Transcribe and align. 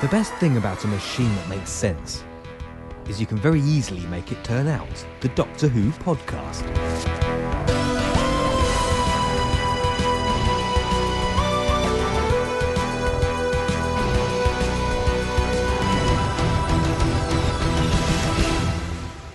The 0.00 0.06
best 0.06 0.32
thing 0.34 0.56
about 0.56 0.84
a 0.84 0.86
machine 0.86 1.34
that 1.34 1.48
makes 1.48 1.70
sense 1.70 2.22
is 3.08 3.20
you 3.20 3.26
can 3.26 3.36
very 3.36 3.60
easily 3.60 4.06
make 4.06 4.30
it 4.30 4.44
turn 4.44 4.68
out. 4.68 5.04
The 5.22 5.28
Doctor 5.30 5.66
Who 5.66 5.90
podcast. 5.90 6.62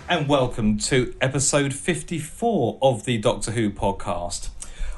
and 0.08 0.28
welcome 0.28 0.78
to 0.78 1.14
episode 1.20 1.74
54 1.74 2.78
of 2.80 3.04
the 3.04 3.18
Doctor 3.18 3.50
Who 3.50 3.68
podcast. 3.68 4.53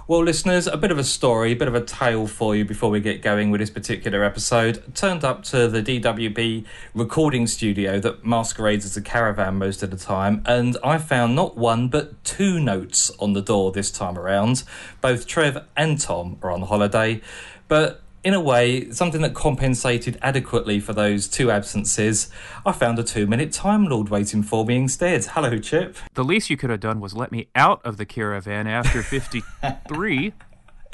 Well, 0.08 0.22
listeners, 0.22 0.68
a 0.68 0.76
bit 0.76 0.92
of 0.92 0.98
a 0.98 1.02
story, 1.02 1.50
a 1.50 1.56
bit 1.56 1.66
of 1.66 1.74
a 1.74 1.80
tale 1.80 2.28
for 2.28 2.54
you 2.54 2.64
before 2.64 2.90
we 2.90 3.00
get 3.00 3.22
going 3.22 3.50
with 3.50 3.58
this 3.60 3.70
particular 3.70 4.22
episode. 4.22 4.94
Turned 4.94 5.24
up 5.24 5.42
to 5.46 5.66
the 5.66 5.82
DWB 5.82 6.64
recording 6.94 7.48
studio 7.48 7.98
that 7.98 8.24
masquerades 8.24 8.84
as 8.84 8.96
a 8.96 9.02
caravan 9.02 9.56
most 9.56 9.82
of 9.82 9.90
the 9.90 9.96
time, 9.96 10.44
and 10.46 10.76
I 10.84 10.98
found 10.98 11.34
not 11.34 11.56
one 11.56 11.88
but 11.88 12.22
two 12.22 12.60
notes 12.60 13.10
on 13.18 13.32
the 13.32 13.42
door 13.42 13.72
this 13.72 13.90
time 13.90 14.16
around. 14.16 14.62
Both 15.00 15.26
Trev 15.26 15.66
and 15.76 16.00
Tom 16.00 16.38
are 16.40 16.52
on 16.52 16.62
holiday, 16.62 17.20
but 17.66 18.00
in 18.26 18.34
a 18.34 18.40
way, 18.40 18.90
something 18.90 19.22
that 19.22 19.34
compensated 19.34 20.18
adequately 20.20 20.80
for 20.80 20.92
those 20.92 21.28
two 21.28 21.48
absences, 21.48 22.28
I 22.66 22.72
found 22.72 22.98
a 22.98 23.04
two 23.04 23.24
minute 23.24 23.52
Time 23.52 23.84
Lord 23.84 24.08
waiting 24.08 24.42
for 24.42 24.64
me 24.64 24.74
instead. 24.74 25.26
Hello, 25.26 25.56
Chip. 25.58 25.96
The 26.14 26.24
least 26.24 26.50
you 26.50 26.56
could 26.56 26.70
have 26.70 26.80
done 26.80 26.98
was 26.98 27.14
let 27.14 27.30
me 27.30 27.46
out 27.54 27.80
of 27.84 27.98
the 27.98 28.04
caravan 28.04 28.66
after 28.66 29.00
53. 29.04 30.32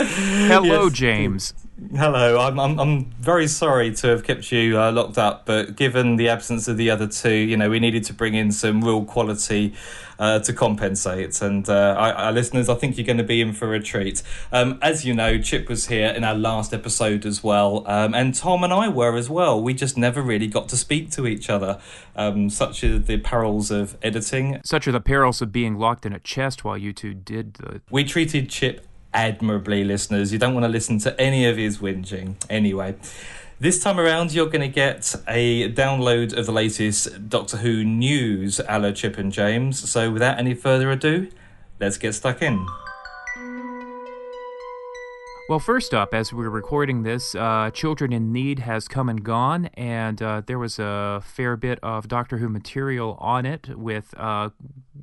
Hello, 0.06 0.84
Yes. 0.84 0.92
James. 0.92 1.55
Hello, 1.97 2.39
I'm, 2.39 2.61
I'm, 2.61 2.78
I'm 2.78 3.05
very 3.20 3.48
sorry 3.48 3.92
to 3.97 4.06
have 4.09 4.22
kept 4.22 4.53
you 4.53 4.78
uh, 4.81 4.92
locked 4.92 5.19
up, 5.19 5.47
but 5.47 5.75
given 5.75 6.14
the 6.14 6.28
absence 6.28 6.69
of 6.69 6.77
the 6.77 6.91
other 6.91 7.09
two, 7.09 7.33
you 7.34 7.56
know, 7.56 7.69
we 7.69 7.81
needed 7.81 8.05
to 8.05 8.14
bring 8.14 8.34
in 8.34 8.53
some 8.53 8.84
real 8.84 9.05
quality 9.05 9.75
uh, 10.19 10.39
to 10.41 10.53
compensate. 10.53 11.42
And 11.42 11.69
uh, 11.69 11.97
I, 11.98 12.12
our 12.27 12.33
listeners, 12.33 12.69
I 12.69 12.75
think 12.77 12.97
you're 12.97 13.06
going 13.06 13.19
to 13.19 13.25
be 13.25 13.41
in 13.41 13.53
for 13.53 13.75
a 13.75 13.83
treat. 13.83 14.22
Um, 14.53 14.78
as 14.81 15.05
you 15.05 15.12
know, 15.12 15.39
Chip 15.39 15.69
was 15.69 15.89
here 15.89 16.06
in 16.09 16.22
our 16.22 16.37
last 16.37 16.72
episode 16.72 17.27
as 17.27 17.42
well, 17.42 17.83
um, 17.89 18.14
and 18.14 18.33
Tom 18.33 18.62
and 18.62 18.72
I 18.72 18.89
were 18.89 19.16
as 19.16 19.28
well. 19.28 19.61
We 19.61 19.75
just 19.75 19.98
never 19.98 20.22
really 20.22 20.47
got 20.47 20.69
to 20.69 20.77
speak 20.77 21.11
to 21.12 21.27
each 21.27 21.50
other, 21.50 21.81
um, 22.14 22.48
such 22.48 22.84
are 22.84 22.98
the 22.98 23.19
perils 23.19 23.72
of 23.72 23.97
editing. 24.03 24.61
Such 24.64 24.87
are 24.87 24.92
the 24.92 25.00
perils 25.00 25.42
of 25.42 25.50
being 25.50 25.77
locked 25.77 26.06
in 26.06 26.12
a 26.12 26.20
chest 26.20 26.64
while 26.64 26.78
you 26.78 26.92
two 26.92 27.12
did 27.12 27.55
the. 27.55 27.81
We 27.91 28.05
treated 28.05 28.48
Chip 28.48 28.87
admirably, 29.14 29.84
listeners. 29.84 30.32
You 30.32 30.38
don't 30.38 30.55
want 30.55 30.64
to 30.64 30.68
listen 30.68 30.98
to 31.00 31.20
any 31.20 31.46
of 31.46 31.56
his 31.56 31.78
whinging. 31.78 32.36
Anyway, 32.48 32.96
this 33.60 33.82
time 33.82 34.00
around, 34.00 34.32
you're 34.32 34.46
going 34.46 34.60
to 34.62 34.69
get 34.69 35.14
a 35.28 35.72
download 35.72 36.36
of 36.36 36.46
the 36.46 36.52
latest 36.52 37.28
Doctor 37.28 37.58
Who 37.58 37.84
news 37.84 38.60
a 38.69 38.78
la 38.78 38.92
Chip 38.92 39.19
and 39.19 39.32
James. 39.32 39.88
So, 39.91 40.10
without 40.10 40.38
any 40.38 40.54
further 40.54 40.91
ado, 40.91 41.28
let's 41.78 41.98
get 41.98 42.14
stuck 42.14 42.42
in. 42.42 42.66
Well, 45.48 45.58
first 45.58 45.92
up, 45.92 46.14
as 46.14 46.32
we're 46.32 46.48
recording 46.48 47.02
this, 47.02 47.34
uh, 47.34 47.70
Children 47.74 48.12
in 48.12 48.32
Need 48.32 48.60
has 48.60 48.88
come 48.88 49.08
and 49.08 49.22
gone, 49.22 49.66
and 49.74 50.22
uh, 50.22 50.41
there 50.47 50.58
was 50.58 50.78
a 50.78 51.20
fair 51.22 51.56
bit 51.56 51.78
of 51.82 52.08
Doctor 52.08 52.38
Who 52.38 52.48
material 52.48 53.19
on 53.20 53.44
it 53.44 53.76
with 53.76 54.14
uh, 54.16 54.50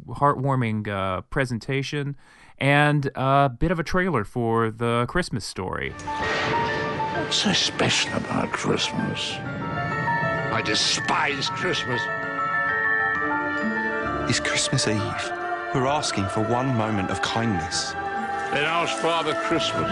heartwarming 0.07 0.87
uh, 0.87 1.21
presentation 1.21 2.15
and 2.59 3.09
a 3.15 3.49
bit 3.49 3.71
of 3.71 3.79
a 3.79 3.83
trailer 3.83 4.23
for 4.23 4.71
the 4.71 5.05
Christmas 5.07 5.45
story. 5.45 5.91
What's 5.91 7.37
so 7.37 7.53
special 7.53 8.15
about 8.17 8.51
Christmas? 8.51 9.33
I 10.51 10.61
despise 10.65 11.49
Christmas. 11.49 12.01
It's 14.29 14.39
Christmas 14.39 14.87
Eve. 14.87 15.31
We're 15.73 15.85
asking 15.85 16.27
for 16.29 16.41
one 16.41 16.75
moment 16.75 17.11
of 17.11 17.21
kindness. 17.21 17.91
Then 17.91 18.65
ask 18.65 18.97
Father 18.97 19.35
Christmas. 19.35 19.89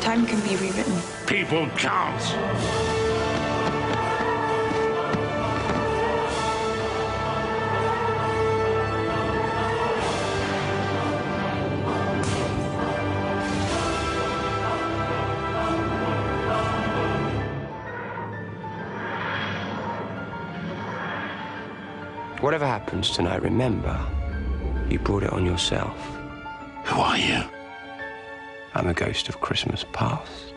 Time 0.00 0.24
can 0.26 0.40
be 0.40 0.56
rewritten. 0.56 1.00
People 1.26 1.68
can't. 1.76 3.05
Whatever 22.40 22.66
happens 22.66 23.10
tonight, 23.10 23.42
remember, 23.42 23.98
you 24.90 24.98
brought 24.98 25.22
it 25.22 25.32
on 25.32 25.46
yourself. 25.46 25.96
Who 26.84 27.00
are 27.00 27.16
you? 27.16 27.42
I'm 28.74 28.86
a 28.86 28.94
ghost 28.94 29.30
of 29.30 29.40
Christmas 29.40 29.86
past. 29.92 30.52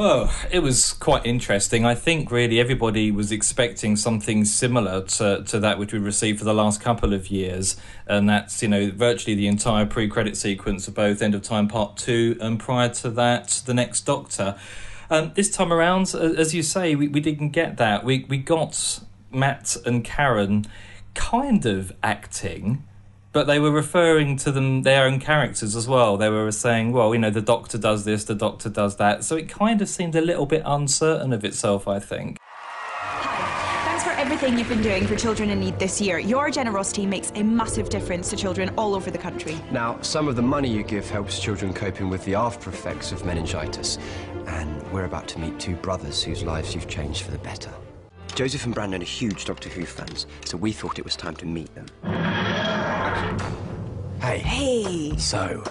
Oh, 0.00 0.32
it 0.50 0.60
was 0.60 0.94
quite 0.94 1.26
interesting. 1.26 1.84
I 1.84 1.94
think 1.94 2.30
really 2.30 2.60
everybody 2.60 3.10
was 3.10 3.30
expecting 3.30 3.96
something 3.96 4.44
similar 4.46 5.02
to, 5.02 5.42
to 5.44 5.60
that 5.60 5.78
which 5.78 5.92
we 5.92 5.98
received 5.98 6.38
for 6.38 6.44
the 6.44 6.54
last 6.54 6.80
couple 6.80 7.12
of 7.12 7.30
years, 7.30 7.76
and 8.06 8.28
that's 8.28 8.62
you 8.62 8.68
know 8.68 8.90
virtually 8.90 9.34
the 9.34 9.48
entire 9.48 9.84
pre-credit 9.84 10.36
sequence 10.36 10.88
of 10.88 10.94
both 10.94 11.20
End 11.20 11.34
of 11.34 11.42
Time 11.42 11.68
Part 11.68 11.98
Two 11.98 12.38
and 12.40 12.58
prior 12.58 12.88
to 12.90 13.10
that, 13.10 13.60
The 13.66 13.74
Next 13.74 14.02
Doctor. 14.02 14.56
Um, 15.10 15.32
this 15.34 15.50
time 15.50 15.72
around, 15.72 16.14
as 16.14 16.54
you 16.54 16.62
say, 16.62 16.94
we, 16.94 17.08
we 17.08 17.20
didn't 17.20 17.50
get 17.50 17.78
that. 17.78 18.04
We 18.04 18.26
we 18.28 18.36
got 18.36 19.00
Matt 19.32 19.76
and 19.86 20.04
Karen 20.04 20.66
kind 21.14 21.64
of 21.64 21.92
acting, 22.02 22.84
but 23.32 23.46
they 23.46 23.58
were 23.58 23.70
referring 23.70 24.36
to 24.36 24.52
them 24.52 24.82
their 24.82 25.06
own 25.06 25.18
characters 25.18 25.74
as 25.74 25.88
well. 25.88 26.16
They 26.18 26.28
were 26.28 26.52
saying, 26.52 26.92
well, 26.92 27.14
you 27.14 27.20
know, 27.20 27.30
the 27.30 27.40
doctor 27.40 27.78
does 27.78 28.04
this, 28.04 28.24
the 28.24 28.34
doctor 28.34 28.68
does 28.68 28.96
that. 28.96 29.24
So 29.24 29.36
it 29.36 29.48
kind 29.48 29.80
of 29.80 29.88
seemed 29.88 30.14
a 30.14 30.20
little 30.20 30.46
bit 30.46 30.62
uncertain 30.66 31.32
of 31.32 31.44
itself, 31.44 31.88
I 31.88 31.98
think. 31.98 32.36
Hi. 32.40 33.84
Thanks 33.84 34.04
for 34.04 34.10
everything 34.10 34.58
you've 34.58 34.68
been 34.68 34.82
doing 34.82 35.06
for 35.06 35.16
children 35.16 35.50
in 35.50 35.58
need 35.58 35.78
this 35.78 36.00
year. 36.00 36.18
Your 36.18 36.50
generosity 36.50 37.04
makes 37.04 37.32
a 37.34 37.42
massive 37.42 37.88
difference 37.88 38.30
to 38.30 38.36
children 38.36 38.70
all 38.78 38.94
over 38.94 39.10
the 39.10 39.18
country. 39.18 39.58
Now, 39.72 40.00
some 40.02 40.28
of 40.28 40.36
the 40.36 40.42
money 40.42 40.68
you 40.68 40.84
give 40.84 41.10
helps 41.10 41.40
children 41.40 41.74
coping 41.74 42.08
with 42.08 42.24
the 42.24 42.36
after 42.36 42.70
effects 42.70 43.10
of 43.10 43.24
meningitis. 43.24 43.98
And 44.48 44.82
we're 44.92 45.04
about 45.04 45.28
to 45.28 45.38
meet 45.38 45.58
two 45.60 45.76
brothers 45.76 46.22
whose 46.22 46.42
lives 46.42 46.74
you've 46.74 46.88
changed 46.88 47.22
for 47.22 47.30
the 47.30 47.38
better. 47.38 47.70
Joseph 48.34 48.64
and 48.64 48.74
Brandon 48.74 49.02
are 49.02 49.04
huge 49.04 49.44
Doctor 49.44 49.68
Who 49.68 49.84
fans, 49.84 50.26
so 50.44 50.56
we 50.56 50.72
thought 50.72 50.98
it 50.98 51.04
was 51.04 51.16
time 51.16 51.36
to 51.36 51.46
meet 51.46 51.72
them. 51.74 51.86
Hey. 54.20 54.38
Hey! 54.38 55.16
So, 55.16 55.64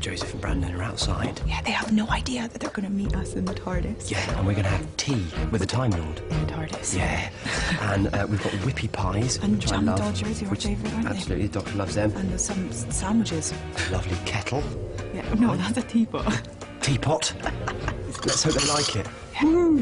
Joseph 0.00 0.32
and 0.32 0.40
Brandon 0.40 0.74
are 0.74 0.82
outside. 0.82 1.40
Yeah, 1.46 1.62
they 1.62 1.70
have 1.70 1.92
no 1.92 2.08
idea 2.08 2.48
that 2.48 2.60
they're 2.60 2.70
going 2.70 2.86
to 2.86 2.92
meet 2.92 3.14
us 3.16 3.34
in 3.34 3.44
the 3.44 3.54
TARDIS. 3.54 4.10
Yeah, 4.10 4.18
and 4.38 4.46
we're 4.46 4.52
going 4.54 4.64
to 4.64 4.70
have 4.70 4.96
tea 4.96 5.24
with 5.50 5.60
the 5.60 5.66
Time 5.66 5.90
Lord. 5.92 6.18
In 6.30 6.46
the 6.46 6.52
TARDIS. 6.52 6.96
Yeah, 6.96 7.30
and 7.92 8.08
uh, 8.14 8.26
we've 8.28 8.42
got 8.42 8.52
whippy 8.64 8.90
pies, 8.90 9.36
And 9.38 9.56
which 9.56 9.66
I 9.68 9.76
jam 9.76 9.86
love. 9.86 9.98
dodgers, 9.98 10.40
your 10.40 10.50
which 10.50 10.64
favourite, 10.64 10.92
aren't 10.94 11.08
they? 11.08 11.14
Absolutely, 11.16 11.46
the 11.46 11.60
doctor 11.60 11.76
loves 11.76 11.94
them. 11.94 12.12
And 12.16 12.30
there's 12.30 12.44
some 12.44 12.72
sandwiches. 12.72 13.52
Lovely 13.90 14.16
kettle, 14.26 14.62
Yeah, 15.14 15.32
no, 15.34 15.56
that's 15.56 15.78
a 15.78 15.82
teapot. 15.82 16.40
teapot. 16.82 17.32
Let's 18.26 18.42
hope 18.42 18.54
they 18.54 18.68
like 18.68 18.96
it. 18.96 19.06
Hello! 19.32 19.76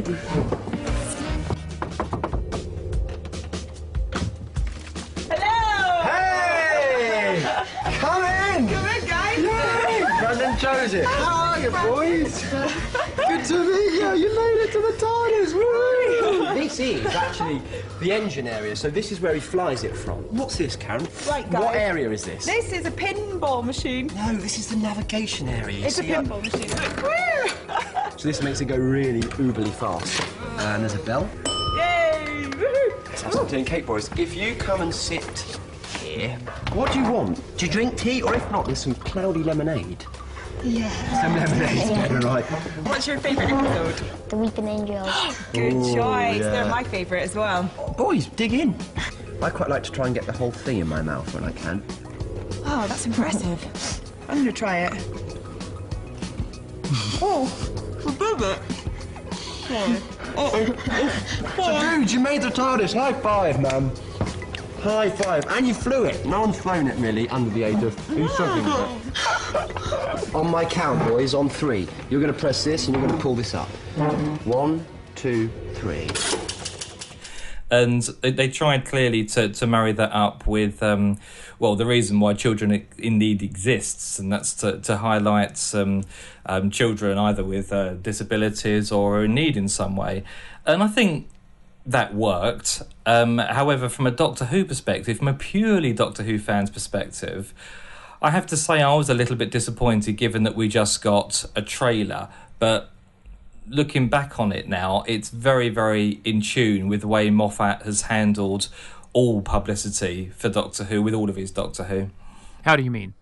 Hey! 6.03 7.43
Come 7.99 8.25
in! 8.25 8.69
Come 8.69 8.87
in, 8.87 9.07
guys! 9.07 9.41
Brandon 10.21 10.59
Joseph. 10.59 11.07
How 11.07 11.53
are 11.53 11.59
you, 11.59 11.71
boys? 11.71 12.43
Good 13.17 13.45
to 13.47 13.59
meet 13.65 13.93
you. 13.95 14.11
You 14.17 14.29
made 14.37 14.61
it 14.65 14.73
to 14.73 14.81
the 14.81 14.93
TARDIS. 14.99 15.10
This 16.77 17.05
is 17.05 17.15
actually 17.15 17.61
the 18.01 18.13
engine 18.13 18.47
area, 18.47 18.77
so 18.77 18.91
this 18.91 19.11
is 19.11 19.21
where 19.21 19.35
he 19.35 19.41
flies 19.41 19.83
it 19.85 19.97
from. 19.97 20.19
What's 20.37 20.57
this, 20.57 20.77
Karen? 20.77 21.07
Right, 21.29 21.47
What 21.51 21.75
area 21.75 22.11
is 22.11 22.25
this? 22.25 22.47
This 22.47 22.73
is 22.73 22.87
a 22.87 22.91
pinball 22.93 23.65
machine. 23.65 24.07
No, 24.15 24.35
this 24.37 24.57
is 24.59 24.69
the 24.69 24.77
navigation 24.77 25.49
area. 25.49 25.79
you 25.79 25.87
It's 25.87 25.99
a 25.99 26.03
see 26.03 26.15
up- 26.15 26.25
pinball 26.27 26.43
machine. 26.43 26.71
So 28.17 28.29
this 28.29 28.43
makes 28.43 28.61
it 28.61 28.67
go 28.67 28.77
really 28.77 29.23
uberly 29.23 29.73
fast. 29.73 30.23
And 30.59 30.83
there's 30.83 30.93
a 30.95 30.99
bell. 30.99 31.27
Yay! 31.79 32.51
Let's 33.07 33.23
have 33.23 33.33
some 33.33 33.49
tea 33.49 33.57
and 33.59 33.67
cake, 33.67 33.87
boys. 33.87 34.11
If 34.19 34.35
you 34.37 34.55
come 34.57 34.83
and 34.83 34.95
sit 34.95 35.25
here, 36.01 36.37
what 36.75 36.93
do 36.93 36.99
you 37.01 37.11
want? 37.11 37.41
Do 37.57 37.65
you 37.65 37.73
drink 37.73 37.97
tea, 37.97 38.21
or 38.21 38.35
if 38.35 38.51
not, 38.51 38.67
there's 38.67 38.79
some 38.81 38.95
cloudy 38.95 39.43
lemonade. 39.43 40.05
Yeah. 40.63 40.91
Some 41.23 41.35
lemonade's 41.37 41.89
better, 41.91 42.19
right? 42.19 42.45
What's 42.87 43.07
your 43.07 43.19
favourite 43.19 43.51
episode? 43.51 43.95
The 44.29 44.37
Weeping 44.37 44.69
Angels. 44.69 45.09
Good 45.53 45.73
Ooh, 45.73 45.95
choice. 45.95 45.95
yeah. 45.95 46.39
They're 46.51 46.67
my 46.67 46.85
favourite 46.85 47.23
as 47.23 47.35
well. 47.35 47.63
Boys, 47.97 48.27
dig 48.27 48.53
in. 48.53 48.75
I 49.43 49.49
quite 49.51 49.71
like 49.71 49.83
to 49.85 49.91
try 49.91 50.05
and 50.07 50.15
get 50.15 50.27
the 50.27 50.33
whole 50.33 50.51
thing 50.51 50.79
in 50.79 50.87
my 50.87 51.01
mouth 51.01 51.33
when 51.35 51.45
I 51.45 51.53
can. 51.53 51.83
Oh, 52.67 52.87
that's 52.87 53.07
impressive. 53.07 53.59
I'm 54.29 54.37
gonna 54.39 54.53
try 54.53 54.81
it. 54.81 54.93
oh, 57.23 57.49
a 58.07 58.13
bit 58.13 58.33
of 58.35 58.43
it. 58.43 58.59
So, 61.57 61.81
dude, 61.81 62.11
you 62.11 62.21
made 62.21 62.43
the 62.43 62.49
TARDIS. 62.49 62.93
High 62.93 63.13
five, 63.15 63.61
man. 63.61 63.91
High 64.81 65.11
five. 65.11 65.47
And 65.49 65.67
you 65.67 65.75
flew 65.75 66.05
it. 66.05 66.25
No 66.27 66.41
one's 66.41 66.59
flown 66.59 66.87
it, 66.89 66.97
really, 66.99 67.29
under 67.29 67.51
the 67.51 67.63
age 67.63 67.83
of... 67.83 67.95
Who's 68.09 68.33
struggling 68.33 68.65
with 68.65 68.75
it? 68.75 68.89
On 70.35 70.51
my 70.51 70.65
count, 70.65 71.07
boys, 71.09 71.35
on 71.35 71.49
three. 71.49 71.87
You're 72.09 72.21
going 72.21 72.33
to 72.33 72.39
press 72.39 72.65
this 72.65 72.87
and 72.87 72.97
you're 72.97 73.07
going 73.07 73.17
to 73.17 73.23
pull 73.23 73.35
this 73.35 73.55
up. 73.55 73.69
One, 74.45 74.85
two, 75.15 75.51
three. 75.75 76.09
and 77.71 78.03
they, 78.23 78.49
tried 78.49 78.85
clearly 78.85 79.25
to, 79.25 79.49
to 79.49 79.67
marry 79.67 79.93
that 79.93 80.13
up 80.13 80.47
with 80.47 80.83
um, 80.83 81.19
well 81.59 81.77
the 81.77 81.87
reason 81.87 82.19
why 82.19 82.35
children 82.35 82.87
in 82.99 83.19
need 83.19 83.43
exists 83.43 84.19
and 84.19 84.33
that's 84.33 84.55
to, 84.55 84.81
to 84.81 84.97
highlight 84.97 85.73
um, 85.75 86.71
children 86.71 87.17
either 87.17 87.45
with 87.45 87.73
uh, 87.73 87.95
disabilities 87.95 88.91
or 88.91 89.25
in 89.25 89.35
need 89.35 89.57
in 89.57 89.69
some 89.69 89.95
way 89.97 90.25
and 90.67 90.83
I 90.83 90.89
think 90.89 91.29
that 91.87 92.13
worked 92.13 92.83
um, 93.07 93.39
however 93.39 93.89
from 93.89 94.07
a 94.07 94.11
Doctor 94.11 94.47
Who 94.47 94.65
perspective 94.65 95.19
from 95.19 95.29
a 95.29 95.35
purely 95.35 95.93
Doctor 95.93 96.25
Who 96.25 96.41
fans 96.41 96.71
perspective 96.71 97.55
I 98.23 98.31
have 98.31 98.47
to 98.47 98.57
say 98.57 98.83
I 98.83 98.95
was 98.95 99.09
a 99.09 99.15
little 99.15 99.37
bit 99.37 99.51
disappointed 99.51 100.13
given 100.13 100.43
that 100.43 100.55
we 100.55 100.69
just 100.69 101.03
got 101.03 101.45
a 101.57 101.63
trailer 101.63 102.29
but 102.59 102.91
looking 103.71 104.09
back 104.09 104.39
on 104.39 104.53
it 104.53 104.69
now, 104.69 105.05
it's 105.07 105.31
very, 105.31 105.69
very 105.69 106.21
in 106.25 106.43
tune 106.43 106.89
with 106.89 107.01
the 107.01 107.09
way 107.09 107.31
Moffat 107.31 107.83
has 107.83 108.03
handled 108.03 108.69
all 109.13 109.41
publicity 109.41 110.31
for 110.37 110.49
Doctor 110.49 110.85
Who 110.85 111.01
with 111.01 111.15
all 111.15 111.31
of 111.31 111.37
his 111.37 111.51
Doctor 111.51 111.85
Who. 111.85 112.11
How 112.65 112.77
do 112.77 112.83
you 112.83 112.91
mean? 112.91 113.15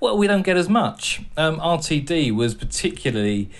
Well, 0.00 0.18
we 0.18 0.26
don't 0.26 0.42
get 0.42 0.56
as 0.56 0.68
much. 0.68 1.22
Um, 1.36 1.58
RTD 1.60 2.34
was 2.34 2.54
particularly 2.54 3.50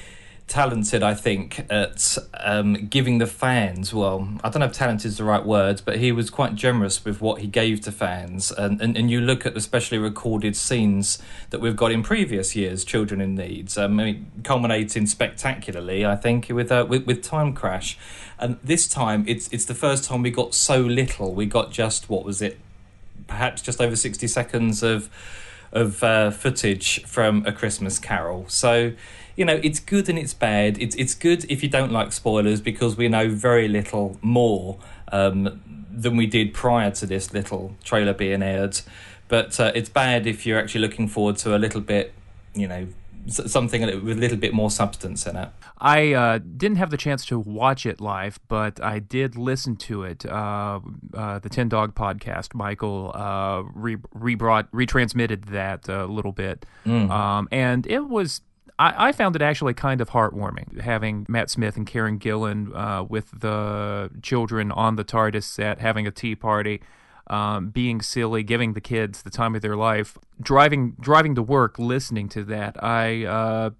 talented, 0.51 1.03
I 1.03 1.15
think, 1.15 1.65
at 1.71 2.19
um, 2.35 2.89
giving 2.89 3.19
the 3.19 3.27
fans. 3.27 3.95
Well, 3.95 4.29
I 4.43 4.51
don't 4.51 4.61
know 4.61 4.67
if 4.67 4.73
talented 4.73 5.07
is 5.07 5.17
the 5.17 5.25
right 5.25 5.47
word, 5.47 5.81
but 5.85 5.99
he 5.99 6.11
was 6.11 6.29
quite 6.29 6.57
generous 6.57 7.05
with 7.05 7.21
what 7.21 7.41
he 7.41 7.47
gave 7.47 7.81
to 7.83 7.93
fans. 7.93 8.51
And, 8.51 8.83
and, 8.83 8.97
and 8.97 9.09
you 9.11 9.21
look 9.21 9.47
at 9.47 9.55
the 9.55 9.61
specially 9.61 9.99
recorded 9.99 10.57
scenes 10.57 11.23
that 11.51 11.61
we've 11.61 11.77
got 11.77 11.93
in 11.93 12.03
previous 12.03 12.57
years, 12.57 12.85
Children 12.85 13.21
in 13.21 13.37
Needs, 13.37 13.79
um, 13.79 14.01
I 14.01 14.05
mean, 14.05 14.33
culminating 14.43 15.07
spectacularly, 15.07 16.05
I 16.05 16.17
think, 16.17 16.49
with, 16.51 16.73
uh, 16.73 16.85
with 16.89 17.07
with 17.07 17.23
Time 17.23 17.53
Crash. 17.55 17.97
And 18.39 18.59
this 18.65 18.89
time, 18.89 19.25
it's 19.29 19.49
it's 19.53 19.67
the 19.67 19.75
first 19.75 20.05
time 20.05 20.23
we 20.23 20.31
got 20.31 20.53
so 20.55 20.81
little. 20.81 21.33
We 21.33 21.47
got 21.47 21.71
just 21.71 22.11
what 22.11 22.25
was 22.25 22.43
it? 22.43 22.59
Perhaps 23.29 23.63
just 23.63 23.81
over 23.81 23.95
sixty 23.95 24.27
seconds 24.27 24.83
of 24.83 25.09
of 25.73 26.03
uh, 26.03 26.33
footage 26.33 27.05
from 27.05 27.47
A 27.47 27.53
Christmas 27.53 28.01
Carol. 28.01 28.47
So 28.49 28.93
you 29.37 29.45
know, 29.45 29.61
it's 29.63 29.81
good 29.81 30.09
and 30.09 30.19
it's 30.19 30.35
bad. 30.35 30.81
It's 30.81 30.97
it's 30.97 31.15
good 31.15 31.45
if 31.49 31.63
you 31.63 31.69
don't 31.69 31.93
like 31.93 32.13
spoilers 32.13 32.61
because 32.61 32.97
we 32.97 33.09
know 33.09 33.29
very 33.29 33.69
little 33.69 34.19
more 34.23 34.79
um, 35.13 35.61
than 35.91 36.17
we 36.17 36.27
did 36.27 36.55
prior 36.55 36.91
to 36.93 37.07
this 37.07 37.33
little 37.33 37.75
trailer 37.85 38.15
being 38.15 38.43
aired. 38.43 38.81
But 39.29 39.59
uh, 39.61 39.73
it's 39.75 39.89
bad 39.89 40.27
if 40.27 40.45
you're 40.45 40.59
actually 40.59 40.81
looking 40.81 41.09
forward 41.09 41.37
to 41.39 41.57
a 41.57 41.59
little 41.59 41.81
bit, 41.81 42.13
you 42.55 42.67
know, 42.67 42.89
something 43.29 43.83
with 44.05 44.17
a 44.17 44.21
little 44.21 44.37
bit 44.37 44.53
more 44.53 44.71
substance 44.71 45.27
in 45.27 45.37
it. 45.37 45.49
I 45.79 46.13
uh, 46.13 46.39
didn't 46.39 46.77
have 46.77 46.91
the 46.91 46.97
chance 46.97 47.25
to 47.27 47.39
watch 47.39 47.87
it 47.87 48.01
live, 48.01 48.39
but 48.49 48.83
I 48.83 48.99
did 48.99 49.37
listen 49.37 49.77
to 49.77 50.03
it. 50.03 50.27
Uh, 50.27 50.81
uh, 51.15 51.39
the 51.39 51.49
Tin 51.49 51.69
Dog 51.69 51.95
podcast, 51.95 52.55
Michael 52.55 53.13
uh, 53.15 53.63
re- 53.75 53.97
rebrought, 54.13 54.71
retransmitted 54.73 55.47
that 55.47 55.89
a 55.89 56.05
little 56.07 56.33
bit, 56.33 56.67
mm. 56.85 57.11
um, 57.11 57.49
and 57.51 57.87
it 57.87 58.09
was 58.09 58.43
I, 58.81 59.09
I, 59.09 59.13
found 59.13 59.37
it 59.37 59.43
actually 59.43 59.75
kind 59.75 60.01
of 60.01 60.11
heartwarming 60.11 60.81
having 60.81 61.27
Matt 61.29 61.51
Smith 61.51 61.77
and 61.77 61.87
Karen 61.87 62.19
Gillan 62.19 62.75
uh, 62.75 63.05
with 63.05 63.31
the 63.41 64.11
children 64.23 64.73
on 64.73 64.97
the 64.97 65.05
TARDIS 65.05 65.45
set 65.45 65.79
having 65.79 66.07
a 66.07 66.11
tea 66.11 66.35
party. 66.35 66.81
Um, 67.27 67.69
being 67.69 68.01
silly, 68.01 68.43
giving 68.43 68.73
the 68.73 68.81
kids 68.81 69.23
the 69.23 69.31
time 69.31 69.55
of 69.55 69.63
their 69.63 69.77
life, 69.77 70.19
driving 70.41 70.97
driving 70.99 71.37
to 71.37 71.43
work, 71.43 71.79
listening 71.79 72.29
to 72.31 72.43
that, 72.45 72.83
I 72.83 73.25
uh, 73.25 73.71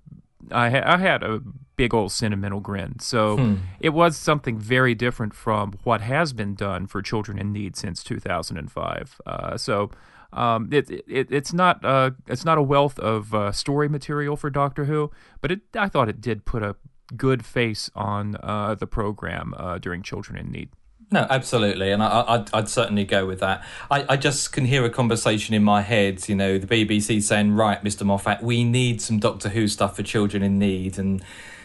I, 0.53 0.71
ha- 0.71 0.83
I, 0.85 0.99
had 0.99 1.25
a 1.25 1.41
big 1.77 1.93
old 1.93 2.13
sentimental 2.13 2.61
grin. 2.61 2.99
So 3.01 3.37
hmm. 3.37 3.55
it 3.81 3.91
was 3.91 4.17
something 4.17 4.59
very 4.59 4.95
different 4.95 5.35
from 5.35 5.73
what 5.83 6.01
has 6.01 6.33
been 6.33 6.55
done 6.55 6.87
for 6.87 7.03
children 7.03 7.39
in 7.39 7.53
need 7.53 7.77
since 7.77 8.05
2005. 8.05 9.21
Uh, 9.27 9.57
so 9.57 9.91
um, 10.33 10.69
it, 10.73 10.91
it 10.91 11.29
it's 11.31 11.53
not 11.53 11.85
uh, 11.85 12.11
it's 12.27 12.45
not 12.45 12.59
a 12.59 12.63
wealth 12.63 12.99
of 12.99 13.35
uh, 13.35 13.53
story 13.53 13.89
material 13.89 14.37
for 14.37 14.51
Doctor 14.51 14.85
Who, 14.85 15.11
but 15.41 15.51
it, 15.51 15.61
I 15.75 15.89
thought 15.89 16.09
it 16.09 16.21
did 16.21 16.45
put 16.45 16.63
a 16.63 16.77
good 17.17 17.45
face 17.45 17.91
on 17.95 18.37
uh, 18.43 18.75
the 18.75 18.87
program 18.87 19.55
uh, 19.57 19.79
during 19.79 20.03
Children 20.03 20.39
in 20.39 20.53
Need. 20.53 20.71
No, 21.13 21.27
absolutely, 21.29 21.91
and 21.91 22.03
I, 22.03 22.37
would 22.37 22.51
I'd 22.53 22.69
certainly 22.69 23.05
go 23.05 23.27
with 23.27 23.41
that. 23.41 23.65
I, 23.91 24.05
I 24.11 24.17
just 24.17 24.53
can 24.53 24.65
hear 24.65 24.85
a 24.85 24.91
conversation 24.91 25.57
in 25.57 25.65
my 25.65 25.83
head. 25.83 26.29
You 26.29 26.37
know, 26.37 26.57
the 26.57 26.69
BBC 26.69 27.21
saying, 27.21 27.53
"Right, 27.53 27.83
Mr. 27.83 28.05
Moffat, 28.05 28.43
we 28.45 28.63
need 28.63 29.03
some 29.03 29.19
Doctor 29.19 29.49
Who 29.49 29.67
stuff 29.67 29.97
for 29.97 30.05
children 30.05 30.45
in 30.45 30.61
need," 30.61 30.99
and 30.99 31.21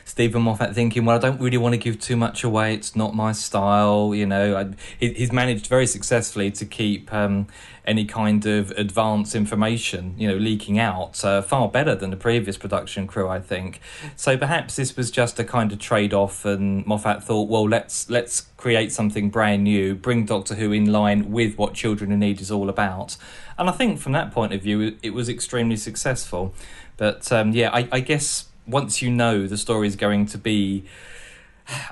Steven 0.06 0.44
Moffat 0.44 0.76
thinking, 0.76 1.04
well, 1.04 1.16
I 1.16 1.20
don't 1.20 1.42
really 1.42 1.58
want 1.58 1.74
to 1.74 1.80
give 1.80 2.00
too 2.00 2.16
much 2.16 2.44
away. 2.44 2.76
It's 2.76 2.96
not 2.96 3.16
my 3.16 3.32
style. 3.32 4.14
You 4.14 4.28
know, 4.28 4.56
I, 4.56 4.76
he, 5.00 5.12
he's 5.14 5.32
managed 5.32 5.66
very 5.66 5.88
successfully 5.88 6.52
to 6.52 6.66
keep 6.66 7.12
um, 7.12 7.48
any 7.86 8.06
kind 8.06 8.46
of 8.46 8.70
advance 8.72 9.34
information, 9.34 10.14
you 10.16 10.28
know, 10.28 10.38
leaking 10.38 10.78
out 10.78 11.26
uh, 11.26 11.42
far 11.42 11.70
better 11.70 11.96
than 11.96 12.12
the 12.12 12.18
previous 12.18 12.56
production 12.56 13.08
crew, 13.08 13.28
I 13.28 13.40
think. 13.40 13.82
So 14.16 14.38
perhaps 14.38 14.76
this 14.76 14.96
was 14.96 15.10
just 15.10 15.40
a 15.40 15.44
kind 15.44 15.72
of 15.72 15.80
trade 15.80 16.14
off, 16.14 16.46
and 16.46 16.86
Moffat 16.86 17.24
thought, 17.24 17.50
well, 17.50 17.68
let's 17.68 18.08
let's 18.08 18.42
create 18.58 18.92
something 18.92 19.32
brand 19.32 19.64
new, 19.64 19.96
bring 19.96 20.26
Doctor 20.26 20.54
Who 20.54 20.72
in 20.72 20.92
line 20.92 21.32
with 21.32 21.58
what 21.58 21.74
Children 21.74 22.12
in 22.12 22.20
Need 22.20 22.42
is 22.42 22.52
all 22.52 22.70
about. 22.70 23.18
And 23.58 23.70
I 23.70 23.72
think 23.72 24.00
from 24.00 24.12
that 24.12 24.32
point 24.32 24.54
of 24.54 24.62
view, 24.62 24.98
it 25.02 25.14
was 25.16 25.30
extremely 25.30 25.78
successful. 25.78 26.54
But 26.98 27.32
um, 27.32 27.54
yeah, 27.54 27.72
I, 27.74 27.88
I 27.92 28.00
guess 28.02 28.46
once 28.68 29.02
you 29.02 29.12
know 29.12 29.48
the 29.48 29.58
story 29.58 29.88
is 29.88 29.96
going 29.96 30.26
to 30.28 30.38
be 30.38 30.84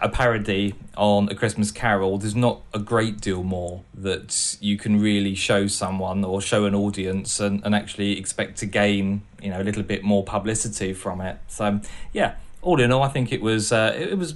a 0.01 0.09
parody 0.09 0.75
on 0.95 1.29
A 1.29 1.35
Christmas 1.35 1.71
Carol, 1.71 2.17
there's 2.17 2.35
not 2.35 2.61
a 2.73 2.79
great 2.79 3.19
deal 3.19 3.43
more 3.43 3.83
that 3.93 4.57
you 4.59 4.77
can 4.77 4.99
really 4.99 5.35
show 5.35 5.67
someone 5.67 6.23
or 6.23 6.41
show 6.41 6.65
an 6.65 6.75
audience 6.75 7.39
and, 7.39 7.63
and 7.65 7.73
actually 7.73 8.17
expect 8.19 8.57
to 8.59 8.65
gain, 8.65 9.23
you 9.41 9.49
know, 9.49 9.61
a 9.61 9.63
little 9.63 9.83
bit 9.83 10.03
more 10.03 10.23
publicity 10.23 10.93
from 10.93 11.21
it. 11.21 11.37
So, 11.47 11.81
yeah, 12.11 12.35
all 12.61 12.79
in 12.79 12.91
all, 12.91 13.01
I 13.01 13.09
think 13.09 13.31
it 13.31 13.41
was 13.41 13.71
uh, 13.71 13.95
it, 13.97 14.17
was 14.17 14.35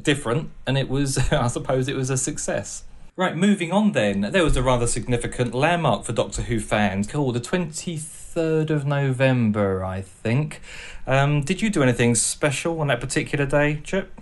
different 0.00 0.50
and 0.66 0.76
it 0.76 0.88
was, 0.88 1.18
I 1.32 1.46
suppose, 1.46 1.88
it 1.88 1.96
was 1.96 2.10
a 2.10 2.16
success. 2.16 2.84
Right, 3.14 3.36
moving 3.36 3.72
on 3.72 3.92
then. 3.92 4.20
There 4.20 4.44
was 4.44 4.56
a 4.56 4.62
rather 4.62 4.86
significant 4.86 5.54
landmark 5.54 6.04
for 6.04 6.12
Doctor 6.12 6.42
Who 6.42 6.60
fans 6.60 7.06
called 7.06 7.34
the 7.34 7.40
23rd 7.40 8.25
of 8.36 8.86
November, 8.86 9.84
I 9.84 10.02
think. 10.02 10.60
Um, 11.06 11.42
did 11.42 11.62
you 11.62 11.70
do 11.70 11.82
anything 11.82 12.14
special 12.14 12.80
on 12.80 12.88
that 12.88 13.00
particular 13.00 13.46
day, 13.46 13.80
Chip? 13.82 14.20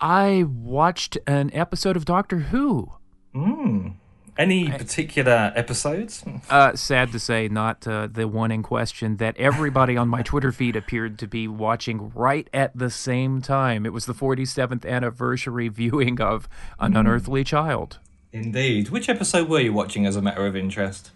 I 0.00 0.44
watched 0.48 1.18
an 1.26 1.50
episode 1.52 1.96
of 1.96 2.04
Doctor 2.04 2.38
Who. 2.38 2.92
Hmm. 3.32 3.90
Any 4.36 4.68
particular 4.68 5.52
episodes? 5.54 6.24
Uh, 6.50 6.74
sad 6.74 7.12
to 7.12 7.20
say, 7.20 7.46
not 7.46 7.86
uh, 7.86 8.08
the 8.10 8.26
one 8.26 8.50
in 8.50 8.64
question 8.64 9.18
that 9.18 9.36
everybody 9.36 9.96
on 9.96 10.08
my 10.08 10.22
Twitter 10.22 10.50
feed 10.50 10.74
appeared 10.74 11.20
to 11.20 11.28
be 11.28 11.46
watching 11.46 12.10
right 12.16 12.50
at 12.52 12.76
the 12.76 12.90
same 12.90 13.40
time. 13.40 13.86
It 13.86 13.92
was 13.92 14.06
the 14.06 14.12
47th 14.12 14.84
anniversary 14.84 15.68
viewing 15.68 16.20
of 16.20 16.48
An 16.80 16.94
mm. 16.94 17.00
Unearthly 17.00 17.44
Child. 17.44 17.98
Indeed. 18.32 18.88
Which 18.88 19.08
episode 19.08 19.48
were 19.48 19.60
you 19.60 19.72
watching 19.72 20.04
as 20.04 20.16
a 20.16 20.22
matter 20.22 20.44
of 20.44 20.56
interest? 20.56 21.12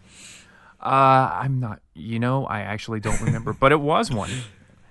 Uh, 0.80 1.30
I'm 1.42 1.60
not, 1.60 1.80
you 1.94 2.18
know, 2.18 2.46
I 2.46 2.60
actually 2.60 3.00
don't 3.00 3.20
remember, 3.20 3.52
but 3.52 3.72
it 3.72 3.80
was 3.80 4.10
one. 4.10 4.30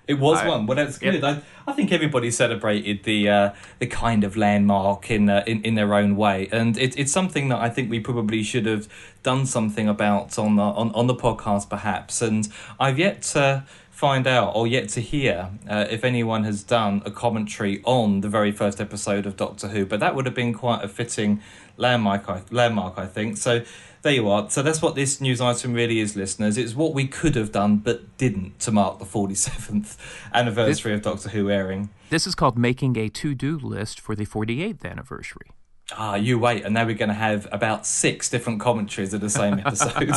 It 0.07 0.19
was 0.19 0.39
I, 0.39 0.47
one. 0.47 0.65
Well, 0.65 0.77
that's 0.77 0.97
good. 0.97 1.21
I, 1.21 1.41
I 1.67 1.73
think 1.73 1.91
everybody 1.91 2.31
celebrated 2.31 3.03
the 3.03 3.29
uh, 3.29 3.53
the 3.79 3.87
kind 3.87 4.23
of 4.23 4.37
landmark 4.37 5.11
in, 5.11 5.29
uh, 5.29 5.43
in 5.45 5.61
in 5.63 5.75
their 5.75 5.93
own 5.93 6.15
way, 6.15 6.47
and 6.51 6.77
it, 6.77 6.97
it's 6.97 7.11
something 7.11 7.49
that 7.49 7.59
I 7.59 7.69
think 7.69 7.89
we 7.89 7.99
probably 7.99 8.41
should 8.41 8.65
have 8.65 8.87
done 9.21 9.45
something 9.45 9.89
about 9.89 10.39
on 10.39 10.55
the 10.55 10.63
on, 10.63 10.91
on 10.93 11.07
the 11.07 11.15
podcast, 11.15 11.69
perhaps. 11.69 12.21
And 12.21 12.47
I've 12.79 12.97
yet 12.97 13.21
to 13.33 13.65
find 13.91 14.27
out 14.27 14.55
or 14.55 14.65
yet 14.65 14.87
to 14.87 15.01
hear 15.01 15.49
uh, 15.67 15.87
if 15.89 16.05
anyone 16.05 16.45
has 16.45 16.63
done 16.63 17.01
a 17.03 17.11
commentary 17.11 17.81
on 17.83 18.21
the 18.21 18.29
very 18.29 18.51
first 18.51 18.79
episode 18.79 19.25
of 19.25 19.35
Doctor 19.35 19.67
Who, 19.69 19.85
but 19.85 19.99
that 19.99 20.15
would 20.15 20.25
have 20.25 20.35
been 20.35 20.53
quite 20.53 20.85
a 20.85 20.87
fitting 20.87 21.41
landmark. 21.77 22.27
I, 22.27 22.41
landmark, 22.51 22.97
I 22.97 23.05
think. 23.05 23.37
So 23.37 23.63
there 24.01 24.13
you 24.13 24.29
are. 24.29 24.49
So 24.49 24.61
that's 24.61 24.81
what 24.81 24.95
this 24.95 25.21
news 25.21 25.41
item 25.41 25.73
really 25.73 25.99
is, 25.99 26.15
listeners. 26.15 26.57
It's 26.57 26.75
what 26.75 26.93
we 26.93 27.07
could 27.07 27.35
have 27.35 27.51
done 27.51 27.77
but 27.77 28.17
didn't 28.17 28.59
to 28.61 28.71
mark 28.71 28.99
the 28.99 29.05
47th 29.05 29.97
anniversary 30.33 30.91
this, 30.91 30.99
of 31.05 31.13
Doctor 31.13 31.29
Who 31.29 31.49
airing. 31.49 31.89
This 32.09 32.27
is 32.27 32.35
called 32.35 32.57
making 32.57 32.97
a 32.97 33.09
to 33.09 33.35
do 33.35 33.57
list 33.57 33.99
for 33.99 34.15
the 34.15 34.25
48th 34.25 34.85
anniversary. 34.85 35.51
ah, 35.97 36.15
you 36.15 36.37
wait, 36.37 36.65
and 36.65 36.73
now 36.73 36.85
we're 36.85 36.95
going 36.95 37.09
to 37.09 37.15
have 37.15 37.47
about 37.51 37.85
six 37.85 38.29
different 38.29 38.59
commentaries 38.59 39.13
of 39.13 39.21
the 39.21 39.29
same 39.29 39.59
episode. 39.65 40.11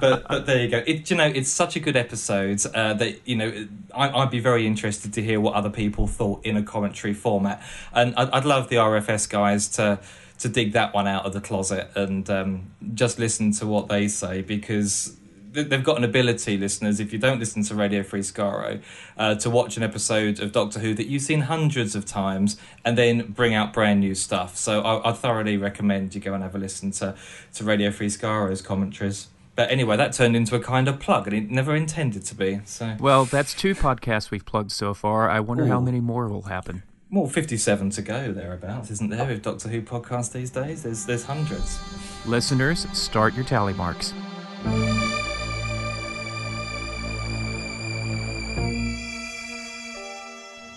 but 0.00 0.26
but 0.28 0.46
there 0.46 0.62
you 0.62 0.68
go. 0.68 0.82
It 0.86 1.10
you 1.10 1.16
know 1.16 1.26
it's 1.26 1.50
such 1.50 1.76
a 1.76 1.80
good 1.80 1.96
episode 1.96 2.64
uh, 2.74 2.94
that 2.94 3.26
you 3.26 3.36
know 3.36 3.66
I, 3.94 4.10
I'd 4.10 4.30
be 4.30 4.40
very 4.40 4.66
interested 4.66 5.12
to 5.14 5.22
hear 5.22 5.40
what 5.40 5.54
other 5.54 5.70
people 5.70 6.06
thought 6.06 6.44
in 6.44 6.56
a 6.56 6.62
commentary 6.62 7.14
format, 7.14 7.62
and 7.92 8.14
I'd, 8.16 8.30
I'd 8.30 8.44
love 8.44 8.68
the 8.68 8.76
RFS 8.76 9.28
guys 9.28 9.68
to 9.70 9.98
to 10.38 10.48
dig 10.48 10.72
that 10.72 10.94
one 10.94 11.06
out 11.06 11.26
of 11.26 11.32
the 11.32 11.40
closet 11.40 11.90
and 11.94 12.28
um, 12.30 12.70
just 12.94 13.18
listen 13.18 13.52
to 13.52 13.66
what 13.66 13.88
they 13.88 14.08
say 14.08 14.40
because 14.40 15.16
they've 15.52 15.84
got 15.84 15.98
an 15.98 16.04
ability, 16.04 16.56
listeners, 16.56 17.00
if 17.00 17.12
you 17.12 17.18
don't 17.18 17.38
listen 17.38 17.62
to 17.64 17.74
Radio 17.74 18.02
Free 18.02 18.20
Skaro, 18.20 18.80
uh, 19.16 19.34
to 19.36 19.50
watch 19.50 19.76
an 19.76 19.82
episode 19.82 20.40
of 20.40 20.52
Doctor 20.52 20.80
Who 20.80 20.94
that 20.94 21.06
you've 21.06 21.22
seen 21.22 21.42
hundreds 21.42 21.94
of 21.94 22.04
times 22.04 22.56
and 22.84 22.96
then 22.96 23.32
bring 23.32 23.54
out 23.54 23.72
brand 23.72 24.00
new 24.00 24.14
stuff. 24.14 24.56
So 24.56 24.80
I, 24.82 25.10
I 25.10 25.12
thoroughly 25.12 25.56
recommend 25.56 26.14
you 26.14 26.20
go 26.20 26.34
and 26.34 26.42
have 26.42 26.54
a 26.54 26.58
listen 26.58 26.90
to, 26.92 27.16
to 27.54 27.64
Radio 27.64 27.90
Free 27.90 28.08
Skaro's 28.08 28.62
commentaries. 28.62 29.28
But 29.56 29.72
anyway, 29.72 29.96
that 29.96 30.12
turned 30.12 30.36
into 30.36 30.54
a 30.54 30.60
kind 30.60 30.86
of 30.86 31.00
plug, 31.00 31.26
and 31.26 31.34
it 31.34 31.50
never 31.50 31.74
intended 31.74 32.24
to 32.26 32.34
be. 32.36 32.60
So 32.64 32.96
well, 33.00 33.24
that's 33.24 33.54
two 33.54 33.74
podcasts 33.74 34.30
we've 34.30 34.46
plugged 34.46 34.70
so 34.70 34.94
far. 34.94 35.28
I 35.28 35.40
wonder 35.40 35.64
Ooh. 35.64 35.68
how 35.68 35.80
many 35.80 35.98
more 35.98 36.28
will 36.28 36.42
happen. 36.42 36.84
Well, 37.10 37.26
fifty-seven 37.26 37.90
to 37.90 38.02
go 38.02 38.32
thereabouts, 38.32 38.90
isn't 38.90 39.10
there? 39.10 39.26
With 39.26 39.42
Doctor 39.42 39.68
Who 39.68 39.80
podcasts 39.80 40.32
these 40.32 40.50
days, 40.50 40.82
there's 40.82 41.06
there's 41.06 41.24
hundreds. 41.24 41.78
Listeners, 42.26 42.86
start 42.92 43.34
your 43.34 43.44
tally 43.44 43.72
marks. 43.72 44.12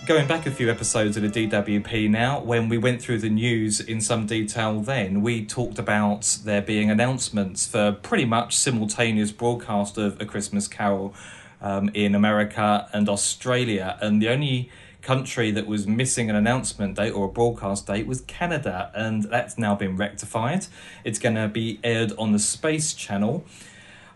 going 0.04 0.26
back 0.26 0.46
a 0.46 0.50
few 0.50 0.68
episodes 0.68 1.16
of 1.16 1.22
the 1.22 1.48
DWP 1.48 2.10
now, 2.10 2.40
when 2.40 2.68
we 2.68 2.76
went 2.76 3.00
through 3.00 3.18
the 3.18 3.30
news 3.30 3.80
in 3.80 4.00
some 4.00 4.26
detail 4.26 4.80
then, 4.80 5.22
we 5.22 5.42
talked 5.42 5.78
about 5.78 6.38
there 6.44 6.60
being 6.60 6.90
announcements 6.90 7.66
for 7.66 7.92
pretty 7.92 8.26
much 8.26 8.54
simultaneous 8.54 9.32
broadcast 9.32 9.96
of 9.96 10.20
A 10.20 10.26
Christmas 10.26 10.68
Carol 10.68 11.14
um, 11.62 11.88
in 11.94 12.14
America 12.14 12.88
and 12.92 13.08
Australia. 13.08 13.96
And 14.02 14.20
the 14.20 14.28
only 14.28 14.70
country 15.02 15.50
that 15.50 15.66
was 15.66 15.86
missing 15.86 16.30
an 16.30 16.36
announcement 16.36 16.96
date 16.96 17.10
or 17.10 17.26
a 17.26 17.28
broadcast 17.28 17.86
date 17.86 18.06
was 18.06 18.22
Canada, 18.22 18.90
and 18.94 19.24
that's 19.24 19.58
now 19.58 19.74
been 19.74 19.96
rectified. 19.96 20.66
It's 21.04 21.18
going 21.18 21.34
to 21.34 21.48
be 21.48 21.80
aired 21.84 22.12
on 22.18 22.32
the 22.32 22.38
Space 22.38 22.94
Channel 22.94 23.44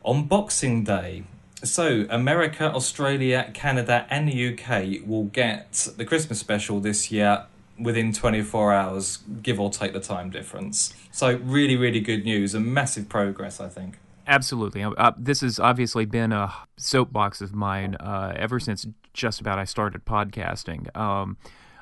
on 0.04 0.24
Boxing 0.24 0.84
Day. 0.84 1.24
So, 1.64 2.06
America, 2.10 2.72
Australia, 2.72 3.50
Canada, 3.52 4.06
and 4.10 4.28
the 4.28 4.52
UK 4.52 5.06
will 5.06 5.24
get 5.24 5.88
the 5.96 6.04
Christmas 6.04 6.38
special 6.38 6.80
this 6.80 7.10
year 7.10 7.46
within 7.78 8.12
24 8.12 8.72
hours, 8.72 9.18
give 9.42 9.58
or 9.58 9.70
take 9.70 9.92
the 9.92 10.00
time 10.00 10.30
difference. 10.30 10.94
So, 11.10 11.36
really, 11.36 11.76
really 11.76 12.00
good 12.00 12.24
news 12.24 12.54
and 12.54 12.66
massive 12.66 13.08
progress, 13.08 13.58
I 13.58 13.68
think. 13.68 13.98
Absolutely. 14.26 14.82
Uh, 14.82 15.12
this 15.16 15.40
has 15.40 15.58
obviously 15.58 16.04
been 16.04 16.32
a 16.32 16.52
soapbox 16.76 17.40
of 17.40 17.54
mine 17.54 17.94
uh, 17.96 18.32
ever 18.36 18.58
since 18.58 18.86
just 19.16 19.40
about 19.40 19.58
I 19.58 19.64
started 19.64 20.04
podcasting. 20.04 20.94
Um, 20.96 21.36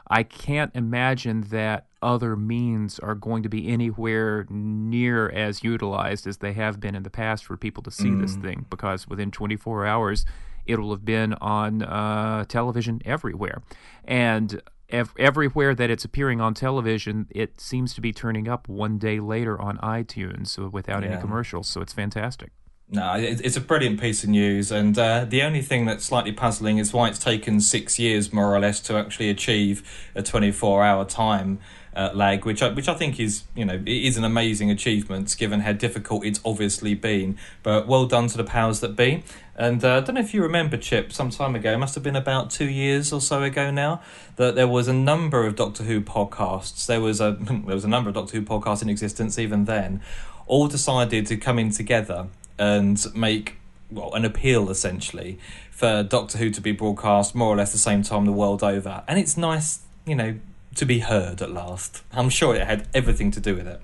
I 0.09 0.23
can't 0.23 0.71
imagine 0.75 1.43
that 1.51 1.87
other 2.03 2.37
means 2.37 2.99
are 2.99 3.15
going 3.15 3.43
to 3.43 3.49
be 3.49 3.69
anywhere 3.69 4.47
near 4.51 5.31
as 5.31 5.65
utilized 5.65 6.27
as 6.27 6.39
they 6.39 6.53
have 6.53 6.79
been 6.79 6.95
in 6.95 7.03
the 7.03 7.11
past 7.11 7.45
for 7.45 7.57
people 7.57 7.83
to 7.85 7.91
see 7.91 8.11
mm. 8.11 8.21
this 8.21 8.37
thing 8.37 8.67
because 8.69 9.09
within 9.09 9.31
24 9.31 9.87
hours 9.87 10.27
it'll 10.67 10.91
have 10.91 11.05
been 11.05 11.35
on 11.35 11.83
uh, 11.83 12.45
television 12.45 13.01
everywhere. 13.05 13.63
And 14.05 14.63
ev- 14.91 15.15
everywhere 15.19 15.75
that 15.75 15.91
it's 15.91 16.05
appearing 16.05 16.41
on 16.41 16.55
television, 16.55 17.27
it 17.31 17.61
seems 17.61 17.95
to 17.95 18.01
be 18.01 18.13
turning 18.13 18.49
up 18.49 18.69
one 18.69 18.99
day 18.99 19.21
later 19.21 19.61
on 19.61 19.79
iTunes 19.79 20.59
without 20.71 21.03
yeah. 21.03 21.11
any 21.11 21.21
commercials. 21.21 21.69
So 21.69 21.81
it's 21.81 21.93
fantastic. 21.93 22.51
No, 22.95 23.15
it's 23.17 23.57
a 23.57 23.61
brilliant 23.61 24.01
piece 24.01 24.23
of 24.23 24.31
news, 24.31 24.71
and 24.71 24.97
uh, 24.97 25.25
the 25.25 25.43
only 25.43 25.63
thing 25.63 25.85
that's 25.85 26.05
slightly 26.05 26.31
puzzling 26.31 26.79
is 26.79 26.93
why 26.93 27.09
it's 27.09 27.19
taken 27.19 27.61
six 27.61 27.99
years, 27.99 28.33
more 28.33 28.55
or 28.55 28.61
less, 28.61 28.79
to 28.83 28.97
actually 28.97 29.31
achieve 29.31 29.83
a 30.15 30.23
24-hour 30.23 31.05
time 31.07 31.59
uh, 31.97 32.11
lag, 32.15 32.45
which 32.45 32.63
I, 32.63 32.69
which 32.69 32.87
I 32.87 32.95
think 32.95 33.19
is 33.19 33.43
you 33.57 33.65
know 33.65 33.83
is 33.85 34.17
an 34.17 34.23
amazing 34.23 34.71
achievement 34.71 35.35
given 35.37 35.61
how 35.61 35.73
difficult 35.73 36.25
it's 36.25 36.41
obviously 36.45 36.95
been. 36.95 37.37
But 37.65 37.89
well 37.89 38.07
done 38.07 38.29
to 38.29 38.37
the 38.37 38.45
powers 38.45 38.79
that 38.79 38.95
be. 38.95 39.25
And 39.57 39.85
uh, 39.85 39.97
I 39.97 40.01
don't 40.01 40.15
know 40.15 40.21
if 40.21 40.33
you 40.33 40.43
remember, 40.43 40.77
Chip, 40.77 41.13
some 41.13 41.31
time 41.31 41.57
ago, 41.57 41.77
must 41.77 41.97
have 41.97 42.05
been 42.05 42.15
about 42.15 42.51
two 42.51 42.69
years 42.69 43.13
or 43.13 43.21
so 43.21 43.43
ago 43.43 43.73
now, 43.73 44.03
that 44.37 44.55
there 44.55 44.69
was 44.69 44.87
a 44.87 44.93
number 44.93 45.47
of 45.47 45.57
Doctor 45.57 45.83
Who 45.83 46.01
podcasts. 46.01 46.87
There 46.87 47.01
was 47.01 47.21
a 47.21 47.37
there 47.41 47.75
was 47.75 47.85
a 47.85 47.89
number 47.89 48.09
of 48.11 48.15
Doctor 48.15 48.39
Who 48.39 48.45
podcasts 48.45 48.83
in 48.83 48.89
existence 48.89 49.37
even 49.37 49.65
then, 49.65 50.01
all 50.47 50.69
decided 50.69 51.27
to 51.27 51.37
come 51.37 51.59
in 51.59 51.71
together 51.71 52.29
and 52.59 53.05
make 53.15 53.57
well 53.91 54.13
an 54.15 54.25
appeal 54.25 54.71
essentially 54.71 55.39
for 55.71 56.03
Doctor 56.03 56.39
Who 56.39 56.51
to 56.51 56.61
be 56.61 56.73
broadcast 56.73 57.35
more 57.35 57.49
or 57.49 57.57
less 57.57 57.73
the 57.73 57.79
same 57.79 58.03
time 58.03 58.25
the 58.25 58.33
world 58.33 58.63
over. 58.63 59.03
And 59.09 59.19
it's 59.19 59.37
nice, 59.37 59.81
you 60.07 60.15
know, 60.15 60.37
to 60.77 60.85
be 60.85 61.01
heard 61.01 61.43
at 61.43 61.51
last. 61.51 62.03
I'm 62.13 62.29
sure 62.29 62.55
it 62.55 62.67
had 62.67 62.89
everything 62.95 63.31
to 63.33 63.41
do 63.41 63.57
with 63.57 63.67
it. 63.67 63.81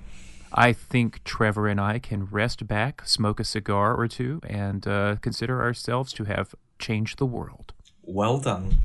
I 0.53 0.73
think 0.73 1.23
Trevor 1.23 1.67
and 1.67 1.79
I 1.79 1.99
can 1.99 2.25
rest 2.25 2.67
back, 2.67 3.07
smoke 3.07 3.39
a 3.39 3.43
cigar 3.43 3.95
or 3.95 4.07
two, 4.07 4.41
and 4.47 4.85
uh, 4.85 5.15
consider 5.21 5.61
ourselves 5.61 6.11
to 6.13 6.25
have 6.25 6.53
changed 6.77 7.19
the 7.19 7.25
world. 7.25 7.70
Well 8.03 8.39
done. 8.39 8.77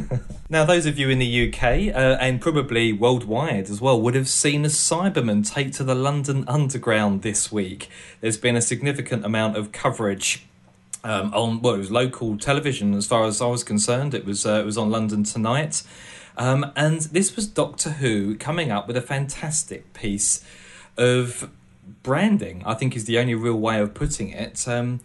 now, 0.50 0.64
those 0.64 0.86
of 0.86 0.98
you 0.98 1.08
in 1.08 1.18
the 1.18 1.48
UK 1.48 1.94
uh, 1.94 2.16
and 2.20 2.40
probably 2.40 2.92
worldwide 2.92 3.68
as 3.68 3.80
well 3.80 4.00
would 4.00 4.14
have 4.14 4.28
seen 4.28 4.64
a 4.64 4.68
Cyberman 4.68 5.48
take 5.48 5.72
to 5.72 5.84
the 5.84 5.94
London 5.94 6.44
Underground 6.46 7.22
this 7.22 7.50
week. 7.50 7.88
There's 8.20 8.38
been 8.38 8.56
a 8.56 8.60
significant 8.60 9.24
amount 9.24 9.56
of 9.56 9.72
coverage 9.72 10.46
um, 11.04 11.32
on 11.34 11.62
well, 11.62 11.74
it 11.74 11.78
was 11.78 11.90
local 11.90 12.36
television 12.36 12.94
as 12.94 13.06
far 13.06 13.24
as 13.24 13.40
I 13.40 13.46
was 13.46 13.62
concerned. 13.62 14.12
It 14.14 14.24
was 14.24 14.44
uh, 14.44 14.60
it 14.60 14.66
was 14.66 14.76
on 14.76 14.90
London 14.90 15.22
Tonight, 15.22 15.84
um, 16.36 16.72
and 16.74 17.02
this 17.02 17.36
was 17.36 17.46
Doctor 17.46 17.90
Who 17.90 18.34
coming 18.36 18.72
up 18.72 18.88
with 18.88 18.96
a 18.96 19.02
fantastic 19.02 19.92
piece 19.92 20.44
of 20.96 21.48
branding. 22.02 22.62
I 22.66 22.74
think 22.74 22.96
is 22.96 23.04
the 23.04 23.18
only 23.18 23.36
real 23.36 23.54
way 23.54 23.78
of 23.78 23.94
putting 23.94 24.30
it. 24.30 24.66
Um, 24.66 25.00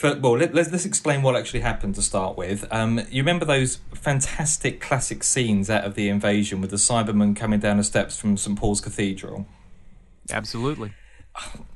for, 0.00 0.14
well, 0.18 0.38
let, 0.38 0.56
us 0.56 0.72
let's 0.72 0.86
explain 0.86 1.20
what 1.20 1.36
actually 1.36 1.60
happened 1.60 1.94
to 1.96 2.00
start 2.00 2.38
with. 2.38 2.66
Um, 2.72 3.02
you 3.10 3.20
remember 3.22 3.44
those 3.44 3.80
fantastic 3.92 4.80
classic 4.80 5.22
scenes 5.22 5.68
out 5.68 5.84
of 5.84 5.94
the 5.94 6.08
invasion 6.08 6.62
with 6.62 6.70
the 6.70 6.78
Cybermen 6.78 7.36
coming 7.36 7.60
down 7.60 7.76
the 7.76 7.84
steps 7.84 8.18
from 8.18 8.38
St 8.38 8.58
Paul's 8.58 8.80
Cathedral? 8.80 9.46
Absolutely. 10.30 10.94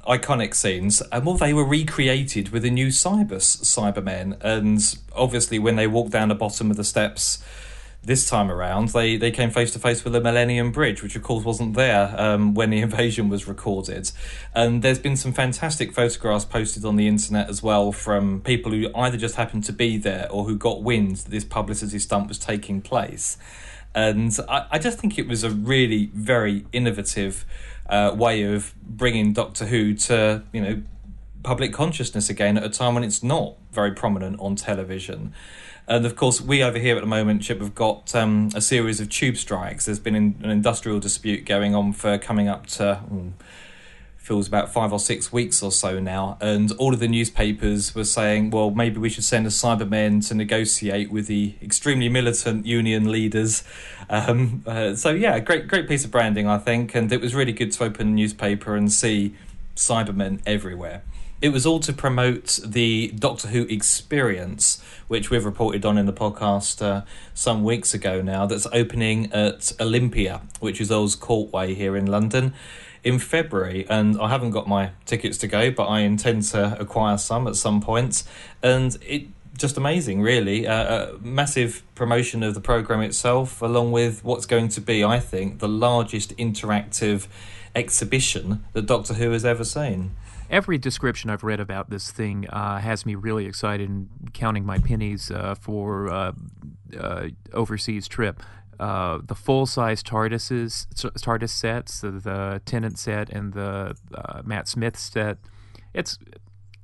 Iconic 0.08 0.54
scenes, 0.54 1.02
and 1.12 1.26
well, 1.26 1.36
they 1.36 1.52
were 1.52 1.66
recreated 1.66 2.48
with 2.48 2.62
the 2.62 2.70
new 2.70 2.88
Cybus 2.88 3.62
Cybermen, 3.62 4.38
and 4.40 4.80
obviously 5.14 5.58
when 5.58 5.76
they 5.76 5.86
walked 5.86 6.10
down 6.10 6.28
the 6.28 6.34
bottom 6.34 6.70
of 6.70 6.78
the 6.78 6.84
steps 6.84 7.44
this 8.06 8.28
time 8.28 8.50
around, 8.50 8.88
they, 8.90 9.16
they 9.16 9.30
came 9.30 9.50
face 9.50 9.72
to 9.72 9.78
face 9.78 10.04
with 10.04 10.12
the 10.12 10.20
Millennium 10.20 10.72
Bridge, 10.72 11.02
which 11.02 11.16
of 11.16 11.22
course 11.22 11.44
wasn't 11.44 11.74
there 11.74 12.14
um, 12.18 12.54
when 12.54 12.70
the 12.70 12.80
invasion 12.82 13.28
was 13.28 13.48
recorded. 13.48 14.10
And 14.54 14.82
there's 14.82 14.98
been 14.98 15.16
some 15.16 15.32
fantastic 15.32 15.92
photographs 15.92 16.44
posted 16.44 16.84
on 16.84 16.96
the 16.96 17.08
internet 17.08 17.48
as 17.48 17.62
well 17.62 17.92
from 17.92 18.40
people 18.40 18.72
who 18.72 18.88
either 18.94 19.16
just 19.16 19.36
happened 19.36 19.64
to 19.64 19.72
be 19.72 19.96
there 19.96 20.30
or 20.30 20.44
who 20.44 20.56
got 20.56 20.82
wind 20.82 21.16
that 21.16 21.30
this 21.30 21.44
publicity 21.44 21.98
stunt 21.98 22.28
was 22.28 22.38
taking 22.38 22.80
place. 22.80 23.36
And 23.94 24.36
I, 24.48 24.66
I 24.72 24.78
just 24.78 24.98
think 24.98 25.18
it 25.18 25.28
was 25.28 25.44
a 25.44 25.50
really 25.50 26.10
very 26.14 26.66
innovative 26.72 27.44
uh, 27.88 28.14
way 28.16 28.42
of 28.42 28.74
bringing 28.82 29.32
Doctor 29.32 29.66
Who 29.66 29.94
to, 29.94 30.42
you 30.52 30.60
know, 30.60 30.82
public 31.42 31.72
consciousness 31.72 32.28
again 32.28 32.56
at 32.56 32.64
a 32.64 32.70
time 32.70 32.94
when 32.94 33.04
it's 33.04 33.22
not 33.22 33.54
very 33.70 33.92
prominent 33.92 34.40
on 34.40 34.56
television. 34.56 35.32
And 35.86 36.06
of 36.06 36.16
course, 36.16 36.40
we 36.40 36.62
over 36.62 36.78
here 36.78 36.96
at 36.96 37.00
the 37.00 37.06
moment, 37.06 37.42
Chip, 37.42 37.60
have 37.60 37.74
got 37.74 38.14
um, 38.14 38.50
a 38.54 38.60
series 38.60 39.00
of 39.00 39.10
tube 39.10 39.36
strikes. 39.36 39.84
There's 39.84 39.98
been 39.98 40.16
an 40.16 40.50
industrial 40.50 40.98
dispute 40.98 41.44
going 41.44 41.74
on 41.74 41.92
for 41.92 42.16
coming 42.18 42.48
up 42.48 42.66
to. 42.68 42.96
Hmm, 42.96 43.30
feels 44.24 44.48
about 44.48 44.72
five 44.72 44.90
or 44.90 44.98
six 44.98 45.30
weeks 45.30 45.62
or 45.62 45.70
so 45.70 46.00
now, 46.00 46.38
and 46.40 46.72
all 46.72 46.94
of 46.94 46.98
the 46.98 47.06
newspapers 47.06 47.94
were 47.94 48.04
saying, 48.04 48.48
well, 48.48 48.70
maybe 48.70 48.98
we 48.98 49.10
should 49.10 49.22
send 49.22 49.46
a 49.46 49.50
Cyberman 49.50 50.26
to 50.28 50.34
negotiate 50.34 51.10
with 51.10 51.26
the 51.26 51.54
extremely 51.60 52.08
militant 52.08 52.64
union 52.64 53.12
leaders. 53.12 53.64
Um, 54.08 54.64
uh, 54.66 54.94
so 54.94 55.10
yeah, 55.10 55.38
great, 55.40 55.68
great 55.68 55.86
piece 55.86 56.06
of 56.06 56.10
branding, 56.10 56.46
I 56.48 56.56
think, 56.56 56.94
and 56.94 57.12
it 57.12 57.20
was 57.20 57.34
really 57.34 57.52
good 57.52 57.70
to 57.72 57.84
open 57.84 58.06
the 58.06 58.14
newspaper 58.14 58.74
and 58.74 58.90
see 58.90 59.34
Cybermen 59.76 60.40
everywhere. 60.46 61.02
It 61.40 61.50
was 61.50 61.66
all 61.66 61.80
to 61.80 61.92
promote 61.92 62.58
the 62.64 63.12
Doctor 63.18 63.48
Who 63.48 63.64
experience, 63.64 64.82
which 65.08 65.30
we've 65.30 65.44
reported 65.44 65.84
on 65.84 65.98
in 65.98 66.06
the 66.06 66.12
podcast 66.12 66.80
uh, 66.80 67.02
some 67.34 67.64
weeks 67.64 67.92
ago 67.92 68.22
now, 68.22 68.46
that's 68.46 68.66
opening 68.72 69.30
at 69.32 69.72
Olympia, 69.78 70.40
which 70.60 70.80
is 70.80 70.90
Earl's 70.90 71.16
Courtway 71.16 71.74
here 71.74 71.96
in 71.96 72.06
London 72.06 72.54
in 73.02 73.18
February. 73.18 73.84
And 73.90 74.18
I 74.18 74.28
haven't 74.30 74.52
got 74.52 74.66
my 74.66 74.92
tickets 75.04 75.36
to 75.38 75.46
go, 75.46 75.70
but 75.70 75.84
I 75.84 76.00
intend 76.00 76.44
to 76.44 76.80
acquire 76.80 77.18
some 77.18 77.46
at 77.46 77.56
some 77.56 77.82
point. 77.82 78.22
And 78.62 78.96
it 79.02 79.26
just 79.58 79.76
amazing, 79.76 80.22
really. 80.22 80.66
Uh, 80.66 81.12
a 81.12 81.18
massive 81.18 81.82
promotion 81.94 82.42
of 82.42 82.54
the 82.54 82.60
program 82.60 83.00
itself, 83.00 83.60
along 83.60 83.92
with 83.92 84.24
what's 84.24 84.46
going 84.46 84.68
to 84.68 84.80
be, 84.80 85.04
I 85.04 85.20
think, 85.20 85.58
the 85.58 85.68
largest 85.68 86.36
interactive 86.36 87.26
exhibition 87.74 88.64
that 88.72 88.86
Doctor 88.86 89.14
Who 89.14 89.30
has 89.32 89.44
ever 89.44 89.64
seen. 89.64 90.12
Every 90.54 90.78
description 90.78 91.30
I've 91.30 91.42
read 91.42 91.58
about 91.58 91.90
this 91.90 92.12
thing 92.12 92.46
uh, 92.48 92.78
has 92.78 93.04
me 93.04 93.16
really 93.16 93.46
excited 93.46 93.90
and 93.90 94.08
counting 94.32 94.64
my 94.64 94.78
pennies 94.78 95.28
uh, 95.28 95.56
for 95.60 96.08
uh, 96.08 96.32
uh 96.96 97.26
overseas 97.52 98.06
trip. 98.06 98.40
Uh, 98.78 99.18
the 99.24 99.34
full 99.34 99.66
size 99.66 100.00
TARDISes, 100.00 100.86
TARDIS 100.94 101.50
sets, 101.50 102.02
the, 102.02 102.12
the 102.12 102.62
Tennant 102.64 103.00
set 103.00 103.30
and 103.30 103.52
the 103.52 103.96
uh, 104.14 104.42
Matt 104.44 104.68
Smith 104.68 104.96
set. 104.96 105.38
It's 105.92 106.20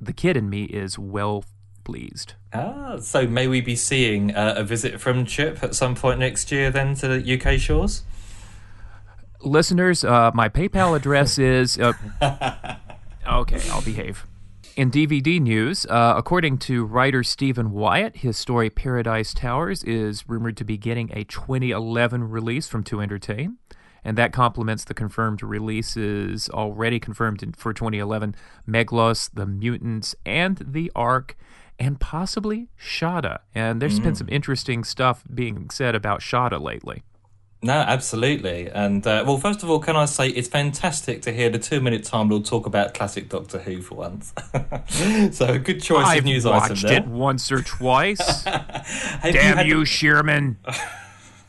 the 0.01 0.13
kid 0.13 0.37
in 0.37 0.51
me 0.51 0.65
is 0.65 0.99
well 0.99 1.45
pleased. 1.85 2.35
Ah, 2.53 2.97
so 2.99 3.29
may 3.29 3.47
we 3.47 3.61
be 3.61 3.77
seeing 3.77 4.35
uh, 4.35 4.55
a 4.57 4.65
visit 4.65 5.01
from 5.01 5.25
Chip 5.25 5.63
at 5.63 5.77
some 5.77 5.95
point 5.95 6.19
next 6.19 6.51
year 6.51 6.73
then 6.73 6.97
to 6.97 7.07
the 7.07 7.41
UK 7.41 7.61
shores? 7.61 8.03
Listeners, 9.43 10.03
uh, 10.03 10.33
my 10.35 10.49
PayPal 10.49 10.97
address 10.97 11.39
is. 11.39 11.79
Uh, 11.79 11.93
okay, 13.39 13.61
I'll 13.71 13.83
behave. 13.83 14.27
In 14.77 14.91
DVD 14.91 15.41
news, 15.41 15.85
uh, 15.87 16.15
according 16.17 16.59
to 16.59 16.85
writer 16.85 17.25
Stephen 17.25 17.73
Wyatt, 17.73 18.17
his 18.17 18.37
story 18.37 18.71
Paradise 18.71 19.35
Towers 19.35 19.83
is 19.83 20.29
rumored 20.29 20.57
to 20.59 20.65
be 20.65 20.77
getting 20.77 21.11
a 21.13 21.25
2011 21.25 22.31
release 22.31 22.69
from 22.69 22.85
2 22.85 23.01
Entertain, 23.01 23.59
and 24.05 24.17
that 24.17 24.33
complements 24.33 24.85
the 24.85 24.95
confirmed 24.95 25.43
releases 25.43 26.49
already 26.49 27.01
confirmed 27.01 27.55
for 27.57 27.73
2011 27.73 28.35
Meglos, 28.67 29.31
The 29.35 29.47
Mutants, 29.47 30.15
and 30.25 30.59
The 30.65 30.91
Ark, 30.95 31.37
and 31.79 31.99
possibly 31.99 32.69
Shada. 32.79 33.39
And 33.55 33.83
there's 33.83 33.99
mm. 33.99 34.05
been 34.05 34.15
some 34.15 34.29
interesting 34.31 34.85
stuff 34.85 35.25
being 35.33 35.69
said 35.71 35.95
about 35.95 36.21
Shada 36.21 36.61
lately. 36.61 37.03
No, 37.63 37.75
absolutely. 37.75 38.71
And 38.71 39.07
uh, 39.07 39.23
well, 39.27 39.37
first 39.37 39.63
of 39.63 39.69
all, 39.69 39.81
can 39.81 39.95
I 39.95 40.07
say 40.07 40.29
it's 40.29 40.49
fantastic 40.49 41.21
to 41.23 41.33
hear 41.33 41.51
the 41.51 41.59
two-minute 41.59 42.05
time 42.05 42.31
Lord 42.31 42.47
talk 42.47 42.65
about 42.65 42.95
classic 42.95 43.29
Doctor 43.29 43.59
Who 43.59 43.83
for 43.83 43.97
once. 43.97 44.33
so 45.37 45.47
a 45.47 45.59
good 45.59 45.83
choice 45.83 46.07
I've 46.07 46.19
of 46.21 46.25
news 46.25 46.47
item 46.47 46.77
there. 46.77 46.93
watched 46.93 47.07
it 47.07 47.07
once 47.07 47.53
or 47.53 47.63
twice. 47.63 48.45
Damn 49.23 49.67
you, 49.67 49.81
you 49.81 49.85
Shearman. 49.85 50.57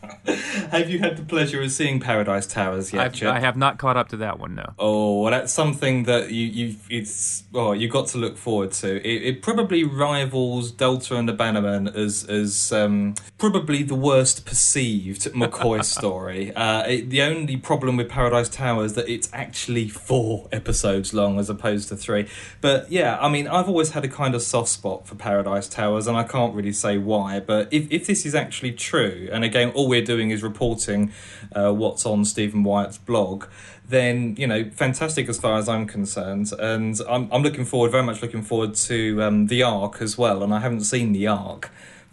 have 0.72 0.90
you 0.90 1.00
had 1.00 1.18
the 1.18 1.24
pleasure 1.24 1.62
of 1.62 1.72
seeing 1.72 2.00
Paradise 2.00 2.48
Towers 2.48 2.92
yet? 2.94 3.22
I 3.24 3.40
have 3.40 3.58
not 3.58 3.78
caught 3.78 3.98
up 3.98 4.10
to 4.10 4.18
that 4.18 4.40
one. 4.40 4.56
No. 4.56 4.74
Oh, 4.80 5.22
well, 5.22 5.32
that's 5.32 5.54
something 5.54 6.04
that 6.04 6.32
you 6.32 6.48
you 6.48 6.76
it's 6.90 7.44
oh 7.54 7.72
you 7.72 7.88
got 7.88 8.08
to 8.08 8.18
look 8.18 8.38
forward 8.38 8.72
to. 8.74 8.98
It, 8.98 9.24
it 9.24 9.42
probably 9.42 9.84
rivals 9.84 10.72
Delta 10.72 11.16
and 11.16 11.28
the 11.28 11.34
Bannermen 11.34 11.94
as 11.96 12.24
as 12.26 12.72
um, 12.72 13.16
probably 13.38 13.84
the 13.84 13.96
worst 13.96 14.46
perceived 14.46 15.22
McCoy 15.34 15.84
story. 15.98 16.54
Uh, 16.56 16.84
it, 16.84 17.10
the 17.10 17.22
only 17.22 17.58
problem 17.58 17.98
with 17.98 18.10
Paradise 18.10 18.50
Towers 18.50 18.94
that 18.94 19.08
it's 19.08 19.30
actually 19.34 19.88
four 19.88 20.48
episodes 20.52 21.14
long 21.14 21.40
as 21.40 21.50
opposed 21.50 21.90
to 21.90 21.96
three. 21.96 22.28
But 22.60 22.92
yeah, 22.92 23.18
I 23.20 23.30
mean, 23.30 23.48
I've 23.48 23.68
always 23.68 23.92
had 23.92 24.04
a 24.04 24.10
kind 24.10 24.36
of 24.36 24.42
soft 24.42 24.70
spot 24.70 25.08
for 25.08 25.16
Paradise 25.16 25.68
Towers, 25.68 26.08
and 26.08 26.18
I 26.18 26.24
can't 26.24 26.56
really 26.56 26.74
say 26.74 26.98
why. 26.98 27.40
But 27.40 27.72
if 27.72 27.92
if 27.92 28.08
this 28.08 28.26
is 28.26 28.34
actually 28.34 28.72
true, 28.74 29.30
and 29.32 29.44
again, 29.44 29.72
all 29.72 29.91
we're 29.92 30.04
doing 30.04 30.32
is 30.32 30.42
reporting 30.42 31.12
uh, 31.54 31.72
what's 31.72 32.06
on 32.06 32.26
Stephen 32.26 32.64
Wyatt's 32.64 32.98
blog, 32.98 33.46
then 33.88 34.36
you 34.38 34.48
know, 34.48 34.70
fantastic 34.72 35.28
as 35.30 35.38
far 35.38 35.58
as 35.60 35.68
I'm 35.68 35.86
concerned, 35.86 36.52
and 36.58 37.00
I'm 37.08 37.30
I'm 37.32 37.44
looking 37.44 37.66
forward, 37.66 37.92
very 37.92 38.04
much 38.04 38.22
looking 38.22 38.42
forward 38.42 38.74
to 38.90 39.22
um, 39.22 39.48
the 39.48 39.62
Ark 39.62 40.02
as 40.02 40.18
well. 40.18 40.42
And 40.44 40.54
I 40.54 40.60
haven't 40.60 40.86
seen 40.86 41.12
the 41.12 41.28
Ark 41.28 41.70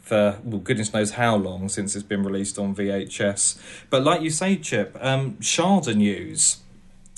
for 0.08 0.38
well, 0.42 0.58
goodness 0.58 0.92
knows 0.92 1.12
how 1.12 1.37
long 1.37 1.68
since 1.68 1.94
it's 1.94 2.02
been 2.02 2.25
released 2.25 2.58
on 2.58 2.75
VHS. 2.75 3.58
But 3.91 4.02
like 4.02 4.23
you 4.23 4.30
say, 4.30 4.56
Chip, 4.56 4.97
um, 5.00 5.34
Shada 5.36 5.95
news. 5.95 6.58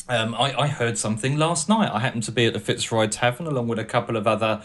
Um, 0.09 0.35
I, 0.35 0.63
I 0.63 0.67
heard 0.67 0.99
something 0.99 1.37
last 1.39 1.69
night. 1.69 1.89
I 1.93 2.01
happened 2.01 2.25
to 2.25 2.33
be 2.33 2.45
at 2.47 2.53
the 2.53 2.59
Fitzroy 2.59 3.07
Tavern 3.07 3.47
along 3.47 3.69
with 3.69 3.79
a 3.79 3.85
couple 3.85 4.17
of 4.17 4.27
other 4.27 4.61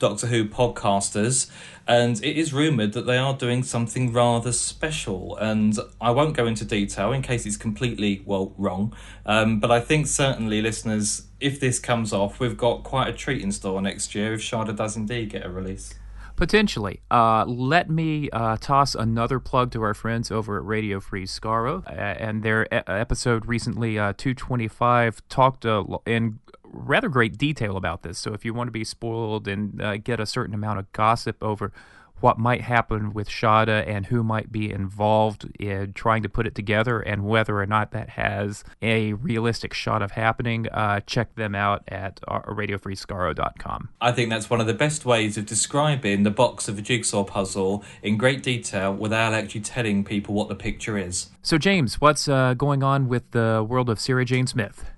Doctor 0.00 0.26
Who 0.26 0.46
podcasters, 0.46 1.48
and 1.86 2.16
it 2.24 2.36
is 2.36 2.52
rumoured 2.52 2.94
that 2.94 3.06
they 3.06 3.18
are 3.18 3.34
doing 3.34 3.62
something 3.62 4.12
rather 4.12 4.50
special. 4.50 5.36
And 5.36 5.78
I 6.00 6.10
won't 6.10 6.34
go 6.34 6.46
into 6.46 6.64
detail 6.64 7.12
in 7.12 7.22
case 7.22 7.46
it's 7.46 7.56
completely, 7.56 8.22
well, 8.24 8.52
wrong. 8.58 8.92
Um, 9.24 9.60
but 9.60 9.70
I 9.70 9.78
think 9.78 10.08
certainly, 10.08 10.60
listeners, 10.60 11.28
if 11.38 11.60
this 11.60 11.78
comes 11.78 12.12
off, 12.12 12.40
we've 12.40 12.56
got 12.56 12.82
quite 12.82 13.08
a 13.08 13.12
treat 13.12 13.42
in 13.42 13.52
store 13.52 13.80
next 13.80 14.14
year 14.14 14.34
if 14.34 14.40
Shada 14.40 14.74
does 14.74 14.96
indeed 14.96 15.30
get 15.30 15.46
a 15.46 15.50
release. 15.50 15.94
Potentially. 16.40 17.00
Uh, 17.10 17.44
let 17.44 17.90
me 17.90 18.30
uh, 18.30 18.56
toss 18.58 18.94
another 18.94 19.38
plug 19.38 19.70
to 19.72 19.82
our 19.82 19.92
friends 19.92 20.30
over 20.30 20.56
at 20.56 20.64
Radio 20.64 20.98
Free 20.98 21.26
Skaro. 21.26 21.86
Uh, 21.86 21.90
and 21.90 22.42
their 22.42 22.64
e- 22.64 22.80
episode 22.86 23.44
recently, 23.44 23.98
uh, 23.98 24.14
225, 24.16 25.20
talked 25.28 25.66
in 26.06 26.38
rather 26.72 27.08
great 27.08 27.36
detail 27.36 27.76
about 27.76 28.02
this. 28.02 28.18
So 28.18 28.32
if 28.32 28.44
you 28.44 28.54
want 28.54 28.68
to 28.68 28.72
be 28.72 28.84
spoiled 28.84 29.48
and 29.48 29.80
uh, 29.82 29.96
get 29.96 30.20
a 30.20 30.26
certain 30.26 30.54
amount 30.54 30.78
of 30.78 30.90
gossip 30.92 31.42
over 31.42 31.72
what 32.20 32.38
might 32.38 32.60
happen 32.60 33.12
with 33.12 33.28
Shada 33.28 33.86
and 33.86 34.06
who 34.06 34.22
might 34.22 34.52
be 34.52 34.70
involved 34.70 35.48
in 35.58 35.92
trying 35.94 36.22
to 36.22 36.28
put 36.28 36.46
it 36.46 36.54
together 36.54 37.00
and 37.00 37.24
whether 37.24 37.58
or 37.58 37.66
not 37.66 37.92
that 37.92 38.10
has 38.10 38.62
a 38.82 39.14
realistic 39.14 39.74
shot 39.74 40.02
of 40.02 40.12
happening, 40.12 40.68
uh, 40.68 41.00
check 41.00 41.34
them 41.34 41.54
out 41.54 41.82
at 41.88 42.20
uh, 42.28 42.40
radiofreescaro.com. 42.40 43.88
I 44.00 44.12
think 44.12 44.30
that's 44.30 44.50
one 44.50 44.60
of 44.60 44.66
the 44.66 44.74
best 44.74 45.04
ways 45.04 45.36
of 45.38 45.46
describing 45.46 46.22
the 46.22 46.30
box 46.30 46.68
of 46.68 46.78
a 46.78 46.82
jigsaw 46.82 47.24
puzzle 47.24 47.84
in 48.02 48.16
great 48.16 48.42
detail 48.42 48.94
without 48.94 49.32
actually 49.32 49.62
telling 49.62 50.04
people 50.04 50.34
what 50.34 50.48
the 50.48 50.54
picture 50.54 50.98
is. 50.98 51.30
So, 51.42 51.56
James, 51.56 52.00
what's 52.00 52.28
uh, 52.28 52.54
going 52.54 52.82
on 52.82 53.08
with 53.08 53.30
the 53.30 53.64
world 53.66 53.88
of 53.88 53.98
Sarah 53.98 54.24
Jane 54.24 54.46
Smith? 54.46 54.89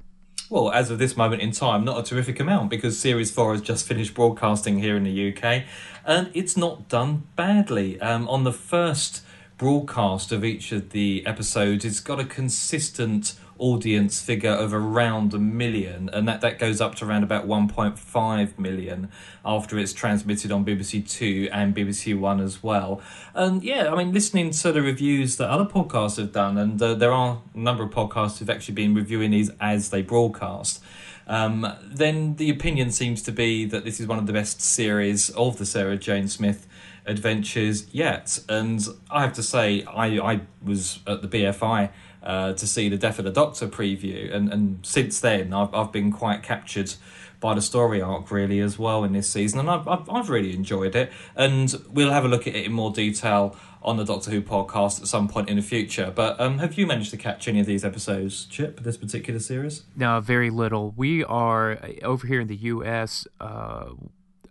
Well, 0.52 0.70
as 0.70 0.90
of 0.90 0.98
this 0.98 1.16
moment 1.16 1.40
in 1.40 1.50
time, 1.50 1.82
not 1.82 1.98
a 1.98 2.02
terrific 2.02 2.38
amount 2.38 2.68
because 2.68 2.98
Series 2.98 3.30
4 3.30 3.52
has 3.52 3.62
just 3.62 3.86
finished 3.86 4.12
broadcasting 4.12 4.80
here 4.80 4.98
in 4.98 5.02
the 5.02 5.32
UK 5.32 5.64
and 6.04 6.30
it's 6.34 6.58
not 6.58 6.90
done 6.90 7.22
badly. 7.36 7.98
Um, 8.02 8.28
on 8.28 8.44
the 8.44 8.52
first 8.52 9.22
broadcast 9.56 10.30
of 10.30 10.44
each 10.44 10.70
of 10.70 10.90
the 10.90 11.24
episodes, 11.24 11.86
it's 11.86 12.00
got 12.00 12.20
a 12.20 12.26
consistent 12.26 13.32
audience 13.58 14.20
figure 14.20 14.50
of 14.50 14.72
around 14.74 15.34
a 15.34 15.38
million, 15.38 16.08
and 16.12 16.26
that, 16.28 16.40
that 16.40 16.58
goes 16.58 16.80
up 16.80 16.94
to 16.96 17.04
around 17.04 17.22
about 17.22 17.46
1.5 17.46 18.58
million 18.58 19.10
after 19.44 19.78
it's 19.78 19.92
transmitted 19.92 20.50
on 20.50 20.64
BBC 20.64 21.08
Two 21.08 21.48
and 21.52 21.74
BBC 21.74 22.18
One 22.18 22.40
as 22.40 22.62
well. 22.62 23.00
And 23.34 23.62
yeah, 23.62 23.92
I 23.92 23.96
mean, 23.96 24.12
listening 24.12 24.50
to 24.50 24.72
the 24.72 24.82
reviews 24.82 25.36
that 25.36 25.48
other 25.48 25.64
podcasts 25.64 26.16
have 26.16 26.32
done, 26.32 26.58
and 26.58 26.80
uh, 26.80 26.94
there 26.94 27.12
are 27.12 27.40
a 27.54 27.58
number 27.58 27.82
of 27.82 27.90
podcasts 27.90 28.38
who've 28.38 28.50
actually 28.50 28.74
been 28.74 28.94
reviewing 28.94 29.30
these 29.30 29.50
as 29.60 29.90
they 29.90 30.02
broadcast. 30.02 30.82
Um, 31.26 31.66
then 31.84 32.36
the 32.36 32.50
opinion 32.50 32.90
seems 32.90 33.22
to 33.22 33.32
be 33.32 33.64
that 33.66 33.84
this 33.84 34.00
is 34.00 34.06
one 34.06 34.18
of 34.18 34.26
the 34.26 34.32
best 34.32 34.60
series 34.60 35.30
of 35.30 35.56
the 35.58 35.64
Sarah 35.66 35.96
Jane 35.96 36.28
Smith 36.28 36.66
adventures 37.06 37.86
yet. 37.92 38.40
And 38.48 38.86
I 39.10 39.22
have 39.22 39.32
to 39.34 39.42
say, 39.42 39.84
I, 39.84 40.18
I 40.18 40.40
was 40.62 41.00
at 41.06 41.22
the 41.22 41.28
BFI 41.28 41.90
uh, 42.22 42.52
to 42.54 42.66
see 42.66 42.88
the 42.88 42.96
Death 42.96 43.18
of 43.18 43.24
the 43.24 43.30
Doctor 43.30 43.68
preview, 43.68 44.34
and, 44.34 44.52
and 44.52 44.84
since 44.84 45.20
then 45.20 45.52
I've, 45.52 45.74
I've 45.74 45.92
been 45.92 46.12
quite 46.12 46.42
captured 46.42 46.94
by 47.42 47.54
the 47.54 47.60
story 47.60 48.00
arc 48.00 48.30
really 48.30 48.60
as 48.60 48.78
well 48.78 49.04
in 49.04 49.12
this 49.12 49.28
season, 49.28 49.58
and 49.58 49.68
I've, 49.68 49.86
I've, 49.86 50.08
I've 50.08 50.30
really 50.30 50.54
enjoyed 50.54 50.94
it. 50.94 51.12
And 51.36 51.74
we'll 51.90 52.12
have 52.12 52.24
a 52.24 52.28
look 52.28 52.46
at 52.46 52.54
it 52.54 52.64
in 52.64 52.72
more 52.72 52.92
detail 52.92 53.56
on 53.82 53.96
the 53.96 54.04
Doctor 54.04 54.30
Who 54.30 54.40
podcast 54.40 55.00
at 55.00 55.08
some 55.08 55.28
point 55.28 55.50
in 55.50 55.56
the 55.56 55.62
future. 55.62 56.12
But 56.14 56.40
um, 56.40 56.58
have 56.58 56.78
you 56.78 56.86
managed 56.86 57.10
to 57.10 57.16
catch 57.16 57.48
any 57.48 57.60
of 57.60 57.66
these 57.66 57.84
episodes, 57.84 58.46
Chip, 58.46 58.80
this 58.80 58.96
particular 58.96 59.40
series? 59.40 59.82
No, 59.96 60.20
very 60.20 60.50
little. 60.50 60.94
We 60.96 61.24
are 61.24 61.72
uh, 61.72 61.92
over 62.04 62.26
here 62.26 62.40
in 62.40 62.46
the 62.46 62.56
U.S. 62.56 63.26
Uh, 63.40 63.90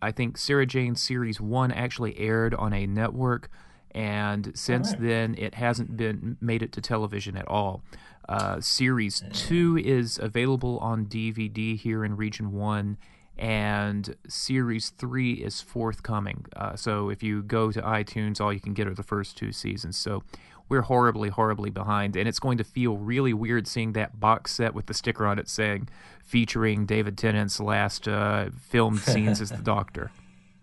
I 0.01 0.11
think 0.11 0.37
Sarah 0.37 0.65
Jane 0.65 0.95
Series 0.95 1.39
1 1.39 1.71
actually 1.71 2.19
aired 2.19 2.53
on 2.53 2.73
a 2.73 2.85
network 2.85 3.49
and 3.93 4.51
since 4.55 4.91
right. 4.91 5.01
then 5.01 5.35
it 5.37 5.55
hasn't 5.55 5.97
been 5.97 6.37
made 6.41 6.63
it 6.63 6.71
to 6.73 6.81
television 6.81 7.37
at 7.37 7.47
all. 7.47 7.83
Uh, 8.29 8.61
series 8.61 9.23
two 9.33 9.77
is 9.77 10.17
available 10.21 10.77
on 10.79 11.05
DVD 11.05 11.77
here 11.77 12.05
in 12.05 12.15
Region 12.15 12.53
One, 12.53 12.97
and 13.37 14.15
Series 14.27 14.89
three 14.91 15.33
is 15.33 15.61
forthcoming. 15.61 16.45
Uh, 16.55 16.75
so 16.75 17.09
if 17.09 17.23
you 17.23 17.43
go 17.43 17.71
to 17.71 17.81
iTunes, 17.81 18.39
all 18.39 18.53
you 18.53 18.59
can 18.59 18.73
get 18.73 18.87
are 18.87 18.93
the 18.93 19.03
first 19.03 19.37
two 19.37 19.51
seasons. 19.51 19.97
So 19.97 20.23
we're 20.69 20.83
horribly, 20.83 21.27
horribly 21.27 21.69
behind, 21.69 22.15
and 22.15 22.29
it's 22.29 22.39
going 22.39 22.57
to 22.57 22.63
feel 22.63 22.95
really 22.95 23.33
weird 23.33 23.67
seeing 23.67 23.91
that 23.93 24.21
box 24.21 24.53
set 24.53 24.73
with 24.73 24.85
the 24.85 24.93
sticker 24.93 25.25
on 25.25 25.37
it 25.37 25.49
saying 25.49 25.89
featuring 26.23 26.85
David 26.85 27.17
Tennant's 27.17 27.59
last 27.59 28.07
uh, 28.07 28.49
filmed 28.57 29.01
scenes 29.01 29.41
as 29.41 29.49
the 29.49 29.57
Doctor. 29.61 30.11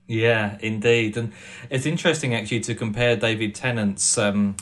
Yeah, 0.08 0.56
indeed, 0.62 1.18
and 1.18 1.34
it's 1.68 1.84
interesting 1.84 2.34
actually 2.34 2.60
to 2.60 2.74
compare 2.74 3.14
David 3.14 3.54
Tennant's 3.54 4.16
um, 4.16 4.56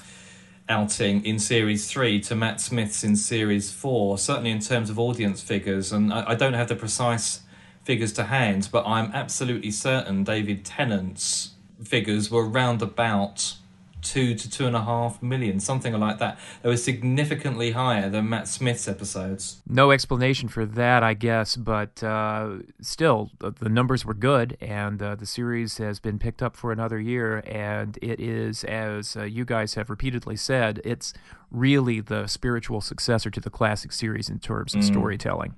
outing 0.68 1.24
in 1.24 1.38
Series 1.38 1.88
Three 1.88 2.18
to 2.22 2.34
Matt 2.34 2.60
Smith's 2.60 3.04
in 3.04 3.14
Series 3.14 3.70
Four. 3.70 4.18
Certainly 4.18 4.50
in 4.50 4.58
terms 4.58 4.90
of 4.90 4.98
audience 4.98 5.40
figures, 5.40 5.92
and 5.92 6.12
I, 6.12 6.30
I 6.30 6.34
don't 6.34 6.54
have 6.54 6.66
the 6.66 6.74
precise 6.74 7.42
figures 7.84 8.12
to 8.14 8.24
hand, 8.24 8.68
but 8.72 8.84
I'm 8.88 9.12
absolutely 9.12 9.70
certain 9.70 10.24
David 10.24 10.64
Tennant's 10.64 11.52
figures 11.80 12.28
were 12.28 12.44
round 12.44 12.82
about 12.82 13.54
two 14.06 14.34
to 14.34 14.50
two 14.50 14.66
and 14.66 14.76
a 14.76 14.82
half 14.82 15.22
million, 15.22 15.60
something 15.60 15.92
like 15.94 16.18
that. 16.18 16.38
They 16.62 16.68
were 16.68 16.76
significantly 16.76 17.72
higher 17.72 18.08
than 18.08 18.28
Matt 18.28 18.48
Smith's 18.48 18.88
episodes. 18.88 19.60
No 19.68 19.90
explanation 19.90 20.48
for 20.48 20.64
that, 20.64 21.02
I 21.02 21.14
guess, 21.14 21.56
but 21.56 22.02
uh, 22.02 22.58
still, 22.80 23.30
the 23.38 23.68
numbers 23.68 24.04
were 24.04 24.14
good, 24.14 24.56
and 24.60 25.02
uh, 25.02 25.14
the 25.14 25.26
series 25.26 25.78
has 25.78 26.00
been 26.00 26.18
picked 26.18 26.42
up 26.42 26.56
for 26.56 26.72
another 26.72 27.00
year. 27.00 27.42
And 27.46 27.98
it 28.02 28.20
is, 28.20 28.64
as 28.64 29.16
uh, 29.16 29.24
you 29.24 29.44
guys 29.44 29.74
have 29.74 29.90
repeatedly 29.90 30.36
said, 30.36 30.80
it's 30.84 31.12
really 31.50 32.00
the 32.00 32.26
spiritual 32.26 32.80
successor 32.80 33.30
to 33.30 33.40
the 33.40 33.50
classic 33.50 33.92
series 33.92 34.28
in 34.28 34.38
terms 34.38 34.74
of 34.74 34.80
mm. 34.80 34.84
storytelling. 34.84 35.54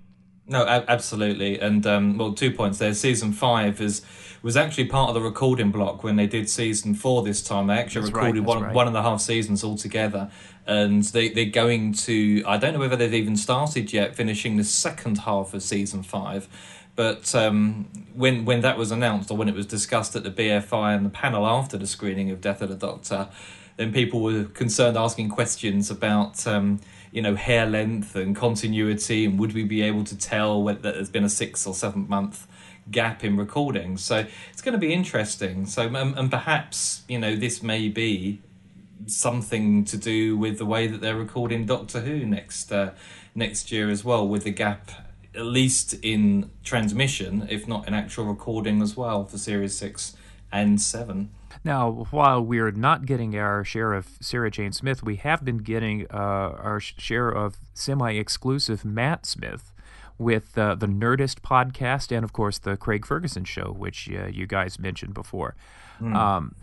No, 0.51 0.65
absolutely, 0.67 1.61
and 1.61 1.87
um, 1.87 2.17
well, 2.17 2.33
two 2.33 2.51
points 2.51 2.79
there. 2.79 2.95
Season 2.95 3.33
five 3.33 3.83
is 3.83 4.01
was 4.43 4.57
actually 4.57 4.87
part 4.87 5.09
of 5.09 5.15
the 5.15 5.21
recording 5.21 5.71
block 5.71 6.03
when 6.03 6.17
they 6.17 6.27
did 6.27 6.49
season 6.49 6.95
four 6.95 7.23
this 7.23 7.43
time. 7.43 7.67
They 7.67 7.75
actually 7.75 8.03
that's 8.03 8.15
recorded 8.15 8.41
right, 8.41 8.47
one 8.47 8.63
right. 8.63 8.75
one 8.75 8.87
and 8.89 8.97
a 8.97 9.03
half 9.03 9.21
seasons 9.21 9.63
altogether, 9.63 10.31
and 10.67 11.03
they 11.05 11.29
they're 11.29 11.45
going 11.45 11.93
to. 11.95 12.43
I 12.47 12.57
don't 12.57 12.73
know 12.73 12.79
whether 12.79 12.97
they've 12.97 13.13
even 13.13 13.37
started 13.37 13.93
yet, 13.93 14.17
finishing 14.17 14.57
the 14.57 14.65
second 14.65 15.19
half 15.19 15.53
of 15.53 15.63
season 15.63 16.03
five. 16.03 16.49
But 16.97 17.35
um, 17.35 17.89
when 18.15 18.47
when 18.47 18.63
that 18.63 18.79
was 18.79 18.91
announced, 18.91 19.31
or 19.31 19.37
when 19.37 19.51
it 19.51 19.55
was 19.55 19.67
discussed 19.67 20.17
at 20.17 20.25
the 20.25 20.31
BFI 20.31 20.97
and 20.97 21.05
the 21.05 21.11
panel 21.11 21.47
after 21.47 21.77
the 21.77 21.87
screening 21.87 22.31
of 22.31 22.41
Death 22.41 22.63
of 22.63 22.71
the 22.71 22.75
Doctor, 22.75 23.29
then 23.77 23.93
people 23.93 24.23
were 24.23 24.45
concerned, 24.45 24.97
asking 24.97 25.29
questions 25.29 25.91
about. 25.91 26.47
Um, 26.47 26.81
you 27.13 27.23
know 27.23 27.35
hair 27.35 27.67
length 27.67 28.17
and 28.17 28.35
continuity 28.37 29.25
and 29.25 29.39
would 29.39 29.53
we 29.53 29.65
be 29.65 29.83
able 29.83 30.05
to 30.05 30.17
tell 30.17 30.63
whether 30.63 30.93
there's 30.93 31.11
been 31.11 31.25
a 31.25 31.29
six 31.29 31.67
or 31.67 31.75
seven 31.75 32.09
month 32.09 32.47
gap 32.91 33.25
in 33.25 33.37
recording? 33.37 33.97
So 33.97 34.27
it's 34.53 34.63
going 34.63 34.73
to 34.73 34.79
be 34.79 34.93
interesting. 34.93 35.67
So 35.67 35.95
and 35.95 36.31
perhaps 36.31 37.03
you 37.09 37.19
know 37.19 37.37
this 37.37 37.63
may 37.63 37.89
be 37.89 38.41
something 39.07 39.85
to 39.85 39.97
do 39.97 40.37
with 40.37 40.59
the 40.59 40.67
way 40.67 40.87
that 40.87 41.01
they're 41.01 41.17
recording 41.17 41.65
doctor 41.67 42.01
who 42.01 42.27
next 42.27 42.73
uh, 42.73 42.93
next 43.35 43.71
year 43.73 43.89
as 43.91 44.05
well 44.05 44.27
with 44.27 44.45
the 44.45 44.51
gap 44.51 44.91
at 45.35 45.45
least 45.45 45.95
in 46.03 46.51
transmission 46.65 47.47
if 47.49 47.69
not 47.69 47.87
in 47.87 47.95
actual 47.95 48.25
recording 48.25 48.83
as 48.83 48.97
well 48.97 49.25
for 49.25 49.39
series 49.39 49.75
6 49.77 50.17
and 50.51 50.81
7 50.81 51.31
now, 51.69 52.07
while 52.11 52.41
we're 52.41 52.71
not 52.71 53.05
getting 53.05 53.39
our 53.39 53.63
share 53.63 53.93
of 53.93 54.09
Sarah 54.21 54.51
Jane 54.51 54.73
Smith, 54.73 55.03
we 55.03 55.17
have 55.17 55.45
been 55.45 55.59
getting 55.59 56.07
uh, 56.11 56.17
our 56.17 56.81
share 56.81 57.29
of 57.29 57.59
semi 57.75 58.13
exclusive 58.13 58.87
Matt 58.87 59.27
Smith 59.27 59.73
with 60.17 60.57
uh, 60.57 60.75
the 60.75 60.87
Nerdist 60.87 61.41
podcast 61.41 62.11
and, 62.11 62.25
of 62.25 62.33
course, 62.33 62.59
the 62.59 62.79
Craig 62.79 63.05
Ferguson 63.05 63.45
show, 63.45 63.67
which 63.77 64.09
uh, 64.11 64.27
you 64.27 64.47
guys 64.47 64.79
mentioned 64.79 65.13
before. 65.13 65.55
Mm. 66.01 66.17
Um, 66.17 66.55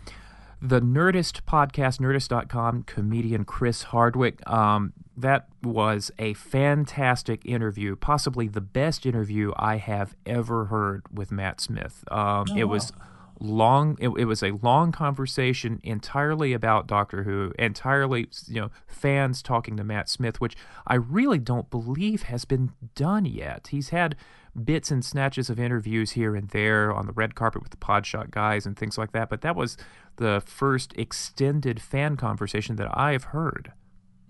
the 0.60 0.80
Nerdist 0.80 1.42
podcast, 1.42 2.00
nerdist.com, 2.00 2.82
comedian 2.82 3.44
Chris 3.44 3.84
Hardwick. 3.84 4.44
Um, 4.50 4.92
that 5.16 5.46
was 5.62 6.10
a 6.18 6.34
fantastic 6.34 7.46
interview, 7.46 7.94
possibly 7.94 8.48
the 8.48 8.60
best 8.60 9.06
interview 9.06 9.52
I 9.56 9.76
have 9.76 10.16
ever 10.26 10.64
heard 10.64 11.04
with 11.12 11.30
Matt 11.30 11.60
Smith. 11.60 12.02
Um, 12.10 12.46
oh, 12.50 12.56
it 12.56 12.64
was 12.64 12.92
long 13.40 13.96
it, 14.00 14.08
it, 14.08 14.24
was 14.24 14.42
a 14.42 14.52
long 14.62 14.92
conversation 14.92 15.80
entirely 15.82 16.52
about 16.52 16.86
doctor 16.86 17.24
who 17.24 17.52
entirely 17.58 18.28
you 18.46 18.60
know 18.60 18.70
fans 18.86 19.42
talking 19.42 19.76
to 19.76 19.84
matt 19.84 20.08
smith 20.08 20.40
which 20.40 20.56
i 20.86 20.94
really 20.94 21.38
don't 21.38 21.70
believe 21.70 22.24
has 22.24 22.44
been 22.44 22.72
done 22.94 23.24
yet. 23.24 23.68
He's 23.70 23.90
had 23.90 24.16
bits 24.64 24.90
and 24.90 25.04
snatches 25.04 25.50
of 25.50 25.60
interviews 25.60 26.12
here 26.12 26.34
and 26.34 26.48
there 26.48 26.92
on 26.92 27.06
the 27.06 27.12
red 27.12 27.34
carpet 27.34 27.62
with 27.62 27.70
the 27.70 27.76
Podshock 27.76 28.30
guys 28.30 28.64
and 28.64 28.76
things 28.76 28.96
like 28.96 29.12
that 29.12 29.28
but 29.28 29.42
that 29.42 29.54
was 29.54 29.76
the 30.16 30.42
first 30.46 30.94
extended 30.96 31.80
fan 31.80 32.16
conversation 32.16 32.76
that 32.76 32.88
i've 32.96 33.24
heard. 33.24 33.72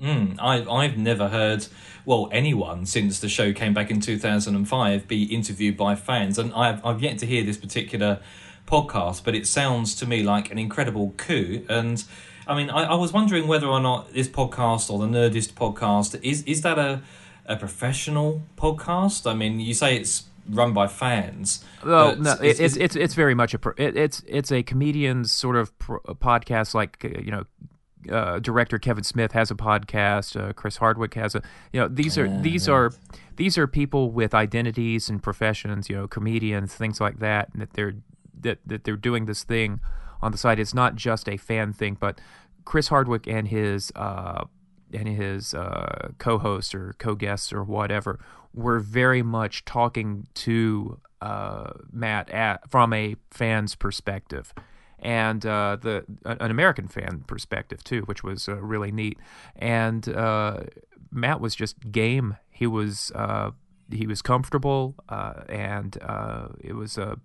Mm, 0.00 0.36
I've 0.38 0.68
I've 0.68 0.98
never 0.98 1.28
heard 1.28 1.66
well 2.04 2.28
anyone 2.30 2.84
since 2.84 3.18
the 3.18 3.30
show 3.30 3.54
came 3.54 3.72
back 3.72 3.90
in 3.90 4.00
two 4.00 4.18
thousand 4.18 4.54
and 4.54 4.68
five 4.68 5.08
be 5.08 5.24
interviewed 5.24 5.76
by 5.76 5.94
fans, 5.94 6.38
and 6.38 6.52
I've 6.52 6.84
I've 6.84 7.00
yet 7.02 7.16
to 7.20 7.26
hear 7.26 7.42
this 7.42 7.56
particular 7.56 8.20
podcast, 8.66 9.24
but 9.24 9.34
it 9.34 9.46
sounds 9.46 9.94
to 9.96 10.06
me 10.06 10.22
like 10.22 10.50
an 10.50 10.58
incredible 10.58 11.14
coup. 11.16 11.64
And 11.68 12.02
I 12.46 12.56
mean, 12.56 12.70
I, 12.70 12.84
I 12.84 12.94
was 12.94 13.12
wondering 13.12 13.46
whether 13.46 13.66
or 13.66 13.80
not 13.80 14.12
this 14.12 14.28
podcast 14.28 14.90
or 14.90 14.98
the 14.98 15.06
Nerdist 15.06 15.52
podcast 15.52 16.20
is 16.22 16.42
is 16.44 16.62
that 16.62 16.78
a 16.78 17.02
a 17.46 17.56
professional 17.56 18.42
podcast? 18.56 19.30
I 19.30 19.34
mean, 19.34 19.60
you 19.60 19.74
say 19.74 19.96
it's 19.96 20.24
run 20.48 20.72
by 20.72 20.86
fans. 20.86 21.64
Well, 21.84 22.16
no, 22.16 22.32
it's, 22.42 22.60
it's, 22.60 22.76
it's 22.76 22.96
it's 22.96 23.14
very 23.14 23.34
much 23.34 23.54
a 23.54 23.60
it, 23.76 23.96
it's 23.96 24.22
it's 24.26 24.52
a 24.52 24.62
comedian's 24.62 25.32
sort 25.32 25.56
of 25.56 25.76
podcast, 25.78 26.74
like 26.74 27.04
uh, 27.04 27.20
you 27.20 27.30
know. 27.30 27.44
Uh, 28.08 28.38
director 28.38 28.78
Kevin 28.78 29.02
Smith 29.02 29.32
has 29.32 29.50
a 29.50 29.56
podcast. 29.56 30.40
Uh, 30.40 30.52
Chris 30.52 30.76
Hardwick 30.76 31.14
has 31.14 31.34
a. 31.34 31.42
You 31.72 31.80
know, 31.80 31.88
these 31.88 32.16
are 32.16 32.28
these 32.40 32.68
are 32.68 32.92
these 33.34 33.58
are 33.58 33.66
people 33.66 34.12
with 34.12 34.32
identities 34.32 35.08
and 35.08 35.20
professions. 35.20 35.90
You 35.90 35.96
know, 35.96 36.06
comedians, 36.06 36.72
things 36.72 37.00
like 37.00 37.18
that, 37.18 37.48
and 37.52 37.62
that 37.62 37.72
they're 37.72 37.96
that 38.40 38.58
that 38.66 38.84
they're 38.84 38.96
doing 38.96 39.26
this 39.26 39.44
thing 39.44 39.80
on 40.22 40.32
the 40.32 40.38
side. 40.38 40.58
It's 40.58 40.74
not 40.74 40.96
just 40.96 41.28
a 41.28 41.36
fan 41.36 41.72
thing, 41.72 41.96
but 41.98 42.20
Chris 42.64 42.88
Hardwick 42.88 43.26
and 43.26 43.48
his 43.48 43.92
uh, 43.94 44.44
and 44.92 45.08
his 45.08 45.54
uh, 45.54 46.10
co-hosts 46.18 46.74
or 46.74 46.94
co-guests 46.98 47.52
or 47.52 47.64
whatever 47.64 48.18
were 48.54 48.80
very 48.80 49.22
much 49.22 49.64
talking 49.64 50.26
to 50.34 50.98
uh, 51.20 51.72
Matt 51.92 52.30
at, 52.30 52.70
from 52.70 52.92
a 52.92 53.16
fan's 53.30 53.74
perspective 53.74 54.52
and 54.98 55.44
uh, 55.44 55.76
the 55.80 56.04
an 56.24 56.50
American 56.50 56.88
fan 56.88 57.24
perspective 57.26 57.84
too, 57.84 58.02
which 58.02 58.22
was 58.22 58.48
uh, 58.48 58.56
really 58.56 58.90
neat. 58.90 59.18
And 59.54 60.08
uh, 60.08 60.64
Matt 61.10 61.40
was 61.40 61.54
just 61.54 61.92
game. 61.92 62.36
He 62.50 62.66
was 62.66 63.12
uh, 63.14 63.50
he 63.90 64.06
was 64.06 64.22
comfortable, 64.22 64.94
uh, 65.08 65.42
and 65.48 65.98
uh, 66.02 66.48
it 66.60 66.74
was 66.74 66.98
a 66.98 67.18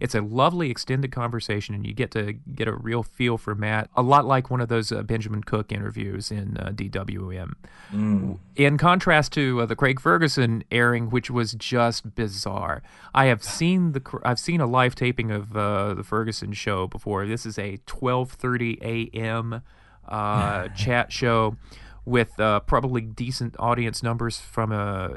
it's 0.00 0.14
a 0.14 0.20
lovely 0.20 0.70
extended 0.70 1.12
conversation, 1.12 1.74
and 1.74 1.86
you 1.86 1.94
get 1.94 2.10
to 2.12 2.32
get 2.32 2.68
a 2.68 2.72
real 2.72 3.02
feel 3.02 3.38
for 3.38 3.54
Matt, 3.54 3.90
a 3.94 4.02
lot 4.02 4.24
like 4.24 4.50
one 4.50 4.60
of 4.60 4.68
those 4.68 4.92
uh, 4.92 5.02
Benjamin 5.02 5.42
Cook 5.42 5.72
interviews 5.72 6.30
in 6.30 6.56
uh, 6.58 6.70
DWM. 6.70 7.54
Mm. 7.92 8.38
In 8.56 8.78
contrast 8.78 9.32
to 9.32 9.62
uh, 9.62 9.66
the 9.66 9.76
Craig 9.76 10.00
Ferguson 10.00 10.64
airing, 10.70 11.10
which 11.10 11.30
was 11.30 11.54
just 11.54 12.14
bizarre. 12.14 12.82
I 13.14 13.26
have 13.26 13.42
seen 13.42 13.92
the 13.92 14.20
I've 14.24 14.40
seen 14.40 14.60
a 14.60 14.66
live 14.66 14.94
taping 14.94 15.30
of 15.30 15.56
uh, 15.56 15.94
the 15.94 16.04
Ferguson 16.04 16.52
show 16.52 16.86
before. 16.86 17.26
This 17.26 17.46
is 17.46 17.58
a 17.58 17.78
12:30 17.86 18.80
a.m. 19.14 19.62
Uh, 20.06 20.68
chat 20.76 21.12
show 21.12 21.56
with 22.04 22.38
uh, 22.38 22.60
probably 22.60 23.00
decent 23.00 23.56
audience 23.58 24.02
numbers 24.02 24.38
from 24.38 24.72
a 24.72 25.16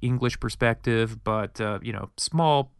English 0.00 0.40
perspective, 0.40 1.22
but 1.22 1.60
uh, 1.60 1.78
you 1.82 1.92
know, 1.92 2.10
small, 2.16 2.70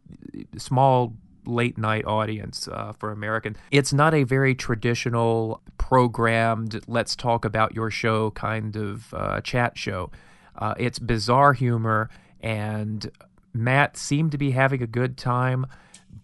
small 0.56 1.14
late 1.46 1.76
night 1.76 2.04
audience 2.06 2.68
uh, 2.68 2.92
for 2.92 3.12
American. 3.12 3.56
It's 3.70 3.92
not 3.92 4.14
a 4.14 4.24
very 4.24 4.54
traditional 4.54 5.60
programmed 5.78 6.82
let's 6.86 7.14
talk 7.14 7.44
about 7.44 7.74
your 7.74 7.90
show 7.90 8.30
kind 8.30 8.76
of 8.76 9.12
uh, 9.12 9.40
chat 9.42 9.76
show. 9.76 10.10
Uh, 10.56 10.74
it's 10.78 10.98
bizarre 10.98 11.52
humor, 11.52 12.08
and 12.40 13.10
Matt 13.52 13.96
seemed 13.96 14.32
to 14.32 14.38
be 14.38 14.52
having 14.52 14.82
a 14.82 14.86
good 14.86 15.16
time, 15.16 15.66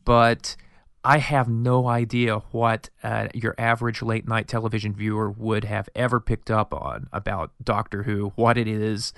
but 0.04 0.56
I 1.04 1.18
have 1.18 1.48
no 1.48 1.88
idea 1.88 2.38
what 2.52 2.90
uh, 3.02 3.28
your 3.34 3.54
average 3.58 4.02
late 4.02 4.28
night 4.28 4.48
television 4.48 4.92
viewer 4.94 5.30
would 5.30 5.64
have 5.64 5.88
ever 5.94 6.20
picked 6.20 6.50
up 6.50 6.74
on 6.74 7.08
about 7.12 7.52
Doctor 7.62 8.02
Who, 8.04 8.32
what 8.36 8.58
it 8.58 8.68
is, 8.68 9.12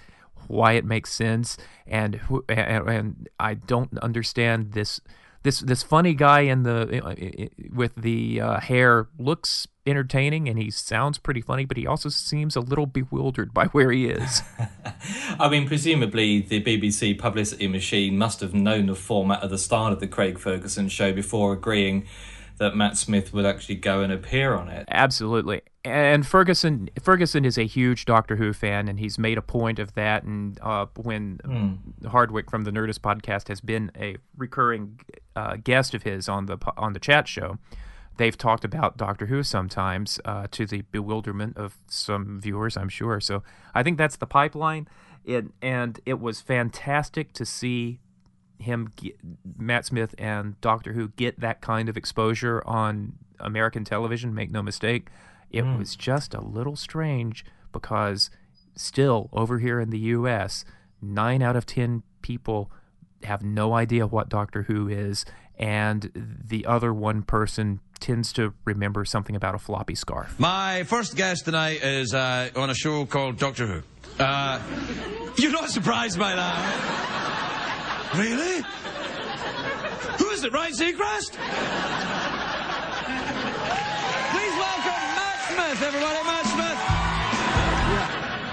why 0.48 0.72
it 0.72 0.84
makes 0.84 1.12
sense, 1.12 1.56
and 1.86 2.16
who, 2.16 2.44
and, 2.48 2.88
and 2.88 3.28
I 3.38 3.54
don't 3.54 3.96
understand 3.98 4.72
this 4.72 5.00
this 5.42 5.60
this 5.60 5.82
funny 5.82 6.14
guy 6.14 6.40
in 6.40 6.62
the 6.62 7.50
with 7.72 7.94
the 7.96 8.40
uh, 8.40 8.60
hair 8.60 9.08
looks 9.18 9.66
entertaining 9.86 10.48
and 10.48 10.58
he 10.58 10.70
sounds 10.70 11.18
pretty 11.18 11.40
funny, 11.40 11.64
but 11.64 11.76
he 11.76 11.86
also 11.86 12.08
seems 12.08 12.54
a 12.54 12.60
little 12.60 12.86
bewildered 12.86 13.52
by 13.52 13.66
where 13.66 13.90
he 13.90 14.06
is. 14.06 14.42
I 15.40 15.48
mean, 15.48 15.66
presumably 15.66 16.40
the 16.40 16.62
BBC 16.62 17.18
publicity 17.18 17.66
machine 17.66 18.16
must 18.16 18.40
have 18.40 18.54
known 18.54 18.86
the 18.86 18.94
format 18.94 19.42
at 19.42 19.50
the 19.50 19.58
start 19.58 19.92
of 19.92 20.00
the 20.00 20.06
Craig 20.06 20.38
Ferguson 20.38 20.88
show 20.88 21.12
before 21.12 21.52
agreeing 21.52 22.06
that 22.58 22.76
Matt 22.76 22.96
Smith 22.96 23.32
would 23.32 23.44
actually 23.44 23.74
go 23.76 24.02
and 24.02 24.12
appear 24.12 24.54
on 24.54 24.68
it. 24.68 24.84
Absolutely. 24.88 25.62
And 25.84 26.24
Ferguson 26.24 26.90
Ferguson 27.02 27.44
is 27.44 27.58
a 27.58 27.66
huge 27.66 28.04
Doctor 28.04 28.36
Who 28.36 28.52
fan, 28.52 28.86
and 28.86 29.00
he's 29.00 29.18
made 29.18 29.36
a 29.36 29.42
point 29.42 29.80
of 29.80 29.94
that. 29.94 30.22
And 30.22 30.58
uh, 30.62 30.86
when 30.96 31.38
mm. 31.44 32.06
Hardwick 32.06 32.50
from 32.50 32.62
the 32.62 32.70
Nerdist 32.70 33.00
podcast 33.00 33.48
has 33.48 33.60
been 33.60 33.90
a 33.98 34.16
recurring 34.36 35.00
uh, 35.34 35.56
guest 35.56 35.92
of 35.92 36.04
his 36.04 36.28
on 36.28 36.46
the 36.46 36.56
on 36.76 36.92
the 36.92 37.00
chat 37.00 37.26
show, 37.26 37.58
they've 38.16 38.38
talked 38.38 38.64
about 38.64 38.96
Doctor 38.96 39.26
Who 39.26 39.42
sometimes 39.42 40.20
uh, 40.24 40.46
to 40.52 40.66
the 40.66 40.82
bewilderment 40.92 41.56
of 41.56 41.76
some 41.88 42.40
viewers, 42.40 42.76
I'm 42.76 42.88
sure. 42.88 43.18
So 43.18 43.42
I 43.74 43.82
think 43.82 43.98
that's 43.98 44.16
the 44.16 44.26
pipeline. 44.26 44.86
It, 45.24 45.46
and 45.60 45.98
it 46.06 46.20
was 46.20 46.40
fantastic 46.40 47.32
to 47.34 47.44
see 47.44 48.00
him, 48.58 48.90
get, 48.96 49.16
Matt 49.56 49.86
Smith, 49.86 50.14
and 50.16 50.60
Doctor 50.60 50.92
Who 50.92 51.08
get 51.08 51.40
that 51.40 51.60
kind 51.60 51.88
of 51.88 51.96
exposure 51.96 52.62
on 52.66 53.14
American 53.40 53.84
television, 53.84 54.32
make 54.32 54.50
no 54.52 54.62
mistake. 54.62 55.08
It 55.52 55.62
Hmm. 55.64 55.78
was 55.78 55.94
just 55.94 56.34
a 56.34 56.40
little 56.40 56.74
strange 56.76 57.44
because 57.72 58.30
still 58.74 59.28
over 59.32 59.58
here 59.58 59.78
in 59.80 59.90
the 59.90 59.98
US, 60.16 60.64
9 61.00 61.42
out 61.42 61.54
of 61.56 61.66
10 61.66 62.02
people 62.22 62.70
have 63.24 63.42
no 63.44 63.74
idea 63.74 64.06
what 64.06 64.28
Doctor 64.28 64.62
Who 64.62 64.88
is 64.88 65.24
and 65.58 66.10
the 66.14 66.64
other 66.66 66.92
one 66.92 67.22
person 67.22 67.80
tends 68.00 68.32
to 68.32 68.52
remember 68.64 69.04
something 69.04 69.36
about 69.36 69.54
a 69.54 69.58
floppy 69.58 69.94
scarf. 69.94 70.34
My 70.40 70.82
first 70.84 71.14
guest 71.14 71.44
tonight 71.44 71.84
is 71.84 72.14
uh, 72.14 72.48
on 72.56 72.70
a 72.70 72.74
show 72.74 73.04
called 73.06 73.36
Doctor 73.38 73.66
Who. 73.66 73.82
Uh, 74.18 74.60
you're 75.36 75.52
not 75.52 75.70
surprised 75.70 76.18
by 76.18 76.34
that? 76.34 78.12
Really? 78.16 78.62
Who 80.18 80.30
is 80.30 80.42
it, 80.44 80.52
Ryan 80.52 80.72
Seacrest? 80.72 81.36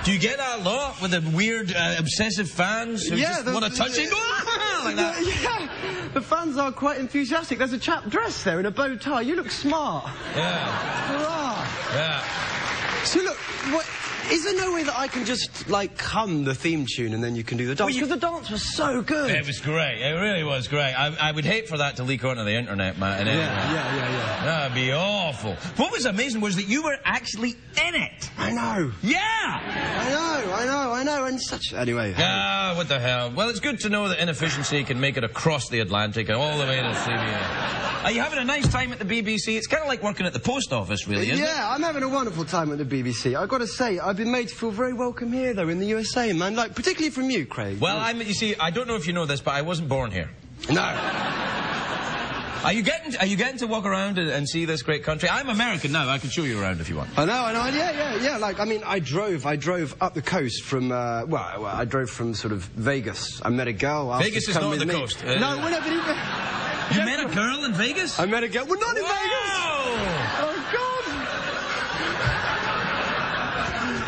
Do 0.10 0.16
you 0.16 0.20
get 0.20 0.38
that 0.38 0.62
a 0.62 0.64
lot 0.64 1.00
with 1.04 1.12
the 1.12 1.22
weird, 1.38 1.72
uh, 1.72 1.98
obsessive 2.00 2.50
fans 2.50 3.06
who 3.06 3.16
Yeah, 3.16 3.44
just 3.44 3.46
want 3.54 3.64
to 3.66 3.70
touch 3.70 3.96
it? 3.96 4.12
like 4.84 4.96
that. 4.96 5.22
Yeah, 5.22 6.10
the 6.16 6.22
fans 6.22 6.58
are 6.58 6.72
quite 6.72 6.98
enthusiastic. 6.98 7.60
There's 7.60 7.74
a 7.74 7.78
chap 7.78 8.10
dressed 8.10 8.44
there 8.44 8.60
in 8.60 8.66
a 8.66 8.72
bow 8.72 8.96
tie. 8.96 9.22
You 9.22 9.36
look 9.36 9.52
smart. 9.52 10.10
Yeah, 10.36 10.66
Hurrah! 11.10 11.68
yeah. 11.94 13.04
So 13.04 13.20
look, 13.20 13.38
what, 13.72 13.86
is 14.32 14.44
there 14.44 14.56
no 14.56 14.74
way 14.74 14.84
that 14.84 14.98
I 14.98 15.08
can 15.08 15.26
just 15.26 15.70
like 15.70 16.00
hum 16.00 16.44
the 16.44 16.54
theme 16.56 16.86
tune 16.86 17.14
and 17.14 17.24
then 17.24 17.36
you 17.36 17.44
can 17.44 17.58
do 17.58 17.68
the 17.68 17.76
dance? 17.76 17.94
Because 17.94 18.10
the 18.10 18.18
dance 18.18 18.50
was 18.50 18.64
so 18.76 19.02
good. 19.02 19.32
It 19.32 19.46
was 19.46 19.60
great. 19.60 20.02
It 20.02 20.14
really 20.20 20.44
was 20.44 20.68
great. 20.68 20.94
I, 20.94 21.16
I 21.20 21.32
would 21.32 21.46
hate 21.46 21.68
for 21.68 21.78
that 21.78 21.96
to 21.98 22.04
leak 22.04 22.24
onto 22.24 22.44
the 22.44 22.54
internet, 22.54 22.98
Matt. 22.98 23.22
in 23.22 23.28
any 23.28 23.38
way. 23.38 23.44
yeah, 23.46 23.96
yeah, 23.96 24.12
yeah. 24.12 24.46
That'd 24.46 24.76
be 24.76 24.92
awful. 24.94 25.54
What 25.78 25.92
was 25.92 26.06
amazing 26.06 26.42
was 26.42 26.56
that 26.56 26.68
you 26.68 26.84
were 26.84 26.98
actually 27.04 27.56
in 27.86 27.96
it. 27.96 28.30
I 28.38 28.52
know. 28.52 28.92
Yeah. 29.02 29.20
I 29.22 30.10
know. 30.10 30.54
I 30.54 30.66
know. 30.66 30.92
I 30.94 31.04
know. 31.04 31.26
And 31.26 31.42
such. 31.42 31.74
Anyway. 31.74 32.14
Ah, 32.18 32.74
what 32.76 32.88
the 32.88 33.00
hell? 33.00 33.32
Well, 33.36 33.50
it's 33.50 33.60
good 33.60 33.80
to 33.82 33.90
know 33.90 34.08
that 34.10 34.20
inefficiency 34.20 34.84
can 34.84 35.00
make 35.00 35.18
it 35.18 35.24
across 35.24 35.70
the 35.70 35.80
Atlantic 35.80 36.30
and 36.30 36.38
all 36.38 36.58
the 36.58 36.66
way 36.66 36.78
to 36.78 36.84
CBS. 36.90 38.04
Are 38.04 38.12
you 38.12 38.22
having 38.22 38.40
a 38.40 38.46
nice 38.46 38.66
time 38.70 38.94
at 38.94 39.00
the 39.00 39.04
BBC? 39.06 39.58
It's 39.58 39.68
kind 39.68 39.82
of 39.84 39.90
like 39.90 40.02
working 40.02 40.26
at 40.26 40.32
the 40.32 40.40
post 40.40 40.72
office, 40.72 41.06
really, 41.06 41.30
isn't 41.32 41.44
it? 41.44 41.48
Yeah, 41.48 41.70
I'm 41.70 41.82
having 41.84 42.02
a 42.02 42.08
wonderful 42.08 42.46
time 42.46 42.72
at 42.72 42.78
the 42.78 42.86
BBC. 42.86 43.36
I've 43.38 43.50
got 43.50 43.58
to 43.58 43.68
say, 43.68 44.00
I've 44.00 44.19
been 44.20 44.32
made 44.32 44.50
to 44.50 44.56
feel 44.56 44.70
very 44.70 44.94
welcome 44.94 45.32
here, 45.32 45.54
though, 45.54 45.70
in 45.70 45.80
the 45.80 45.88
USA, 45.88 46.32
man. 46.34 46.56
Like, 46.56 46.76
particularly 46.76 47.10
from 47.10 47.30
you, 47.30 47.46
Craig. 47.46 47.80
Well, 47.80 47.98
I'm. 47.98 48.22
You 48.22 48.34
see, 48.34 48.54
I 48.56 48.70
don't 48.70 48.88
know 48.88 48.96
if 48.96 49.08
you 49.08 49.14
know 49.14 49.26
this, 49.26 49.42
but 49.42 49.56
I 49.56 49.62
wasn't 49.62 49.90
born 49.90 50.12
here. 50.12 50.30
no. 50.70 50.82
Are 52.62 52.74
you 52.74 52.84
getting? 52.84 53.16
Are 53.16 53.26
you 53.26 53.38
getting 53.38 53.58
to 53.60 53.68
walk 53.68 53.86
around 53.86 54.18
and, 54.18 54.30
and 54.30 54.48
see 54.48 54.66
this 54.66 54.82
great 54.82 55.04
country? 55.04 55.30
I'm 55.30 55.48
American 55.48 55.94
now. 55.94 56.10
I 56.10 56.18
can 56.18 56.30
show 56.30 56.44
you 56.44 56.62
around 56.62 56.82
if 56.82 56.90
you 56.90 56.98
want. 56.98 57.18
I 57.18 57.24
know, 57.24 57.32
I 57.46 57.54
know, 57.54 57.78
yeah, 57.78 57.92
yeah, 57.92 58.22
yeah. 58.22 58.38
Like, 58.38 58.60
I 58.60 58.66
mean, 58.66 58.84
I 58.86 59.00
drove, 59.00 59.46
I 59.46 59.56
drove 59.56 59.96
up 60.02 60.14
the 60.14 60.22
coast 60.22 60.64
from, 60.64 60.92
uh, 60.92 61.24
well, 61.26 61.62
well, 61.62 61.66
I 61.66 61.86
drove 61.86 62.10
from 62.10 62.34
sort 62.34 62.52
of 62.52 62.64
Vegas. 62.64 63.42
I 63.46 63.50
met 63.50 63.70
a 63.70 63.74
girl. 63.74 64.18
Vegas 64.20 64.50
is 64.50 64.56
not 64.56 64.66
on 64.66 64.78
the 64.78 64.86
me. 64.86 64.94
coast. 64.94 65.24
Uh, 65.24 65.40
no, 65.40 65.56
we're 65.64 65.70
not 65.70 65.88
even. 65.88 66.00
You 66.92 67.06
met 67.06 67.32
a 67.32 67.34
girl 67.34 67.64
in 67.64 67.74
Vegas? 67.74 68.20
I 68.20 68.26
met 68.26 68.44
a 68.44 68.50
girl. 68.50 68.66
We're 68.66 68.76
not 68.76 68.98
in 68.98 69.04
Vegas. 69.04 69.14
Wow! 69.14 70.29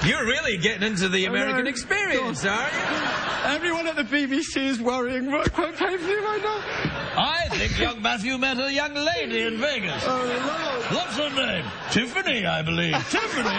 You're 0.06 0.26
really 0.26 0.58
getting 0.58 0.82
into 0.82 1.10
the 1.10 1.26
American 1.26 1.66
know. 1.66 1.70
experience, 1.70 2.44
aren't 2.44 2.74
you? 2.74 3.54
Everyone 3.56 3.88
at 3.88 3.96
the 3.96 4.04
BBC 4.04 4.58
is 4.58 4.82
worrying 4.82 5.32
what 5.32 5.54
quite 5.54 5.76
painfully 5.76 6.16
right 6.16 6.42
now. 6.42 7.22
I 7.22 7.48
think 7.52 7.78
young 7.80 8.02
Matthew 8.02 8.38
met 8.40 8.58
a 8.60 8.72
young 8.74 8.96
lady 8.96 9.42
in 9.42 9.60
Vegas. 9.60 10.04
Oh 10.08 10.18
Lord. 10.18 10.96
What's 10.96 11.18
her 11.18 11.30
name? 11.30 11.66
Tiffany, 11.92 12.46
I 12.46 12.64
believe. 12.64 12.94
Tiffany? 13.10 13.50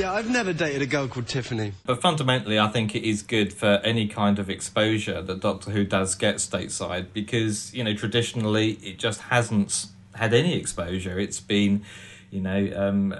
Yeah, 0.00 0.12
I've 0.14 0.30
never 0.30 0.54
dated 0.54 0.80
a 0.80 0.86
girl 0.86 1.06
called 1.06 1.26
Tiffany. 1.26 1.72
But 1.84 2.00
fundamentally, 2.00 2.58
I 2.58 2.68
think 2.68 2.94
it 2.94 3.06
is 3.06 3.20
good 3.20 3.52
for 3.52 3.80
any 3.84 4.08
kind 4.08 4.38
of 4.38 4.48
exposure 4.48 5.20
that 5.20 5.40
Doctor 5.40 5.70
Who 5.70 5.84
does 5.84 6.14
get 6.14 6.36
stateside 6.36 7.12
because, 7.12 7.74
you 7.74 7.84
know, 7.84 7.92
traditionally 7.92 8.78
it 8.82 8.98
just 8.98 9.20
hasn't 9.20 9.86
had 10.14 10.32
any 10.32 10.58
exposure. 10.58 11.18
It's 11.18 11.40
been, 11.40 11.84
you 12.30 12.40
know, 12.40 12.72
um, 12.74 13.14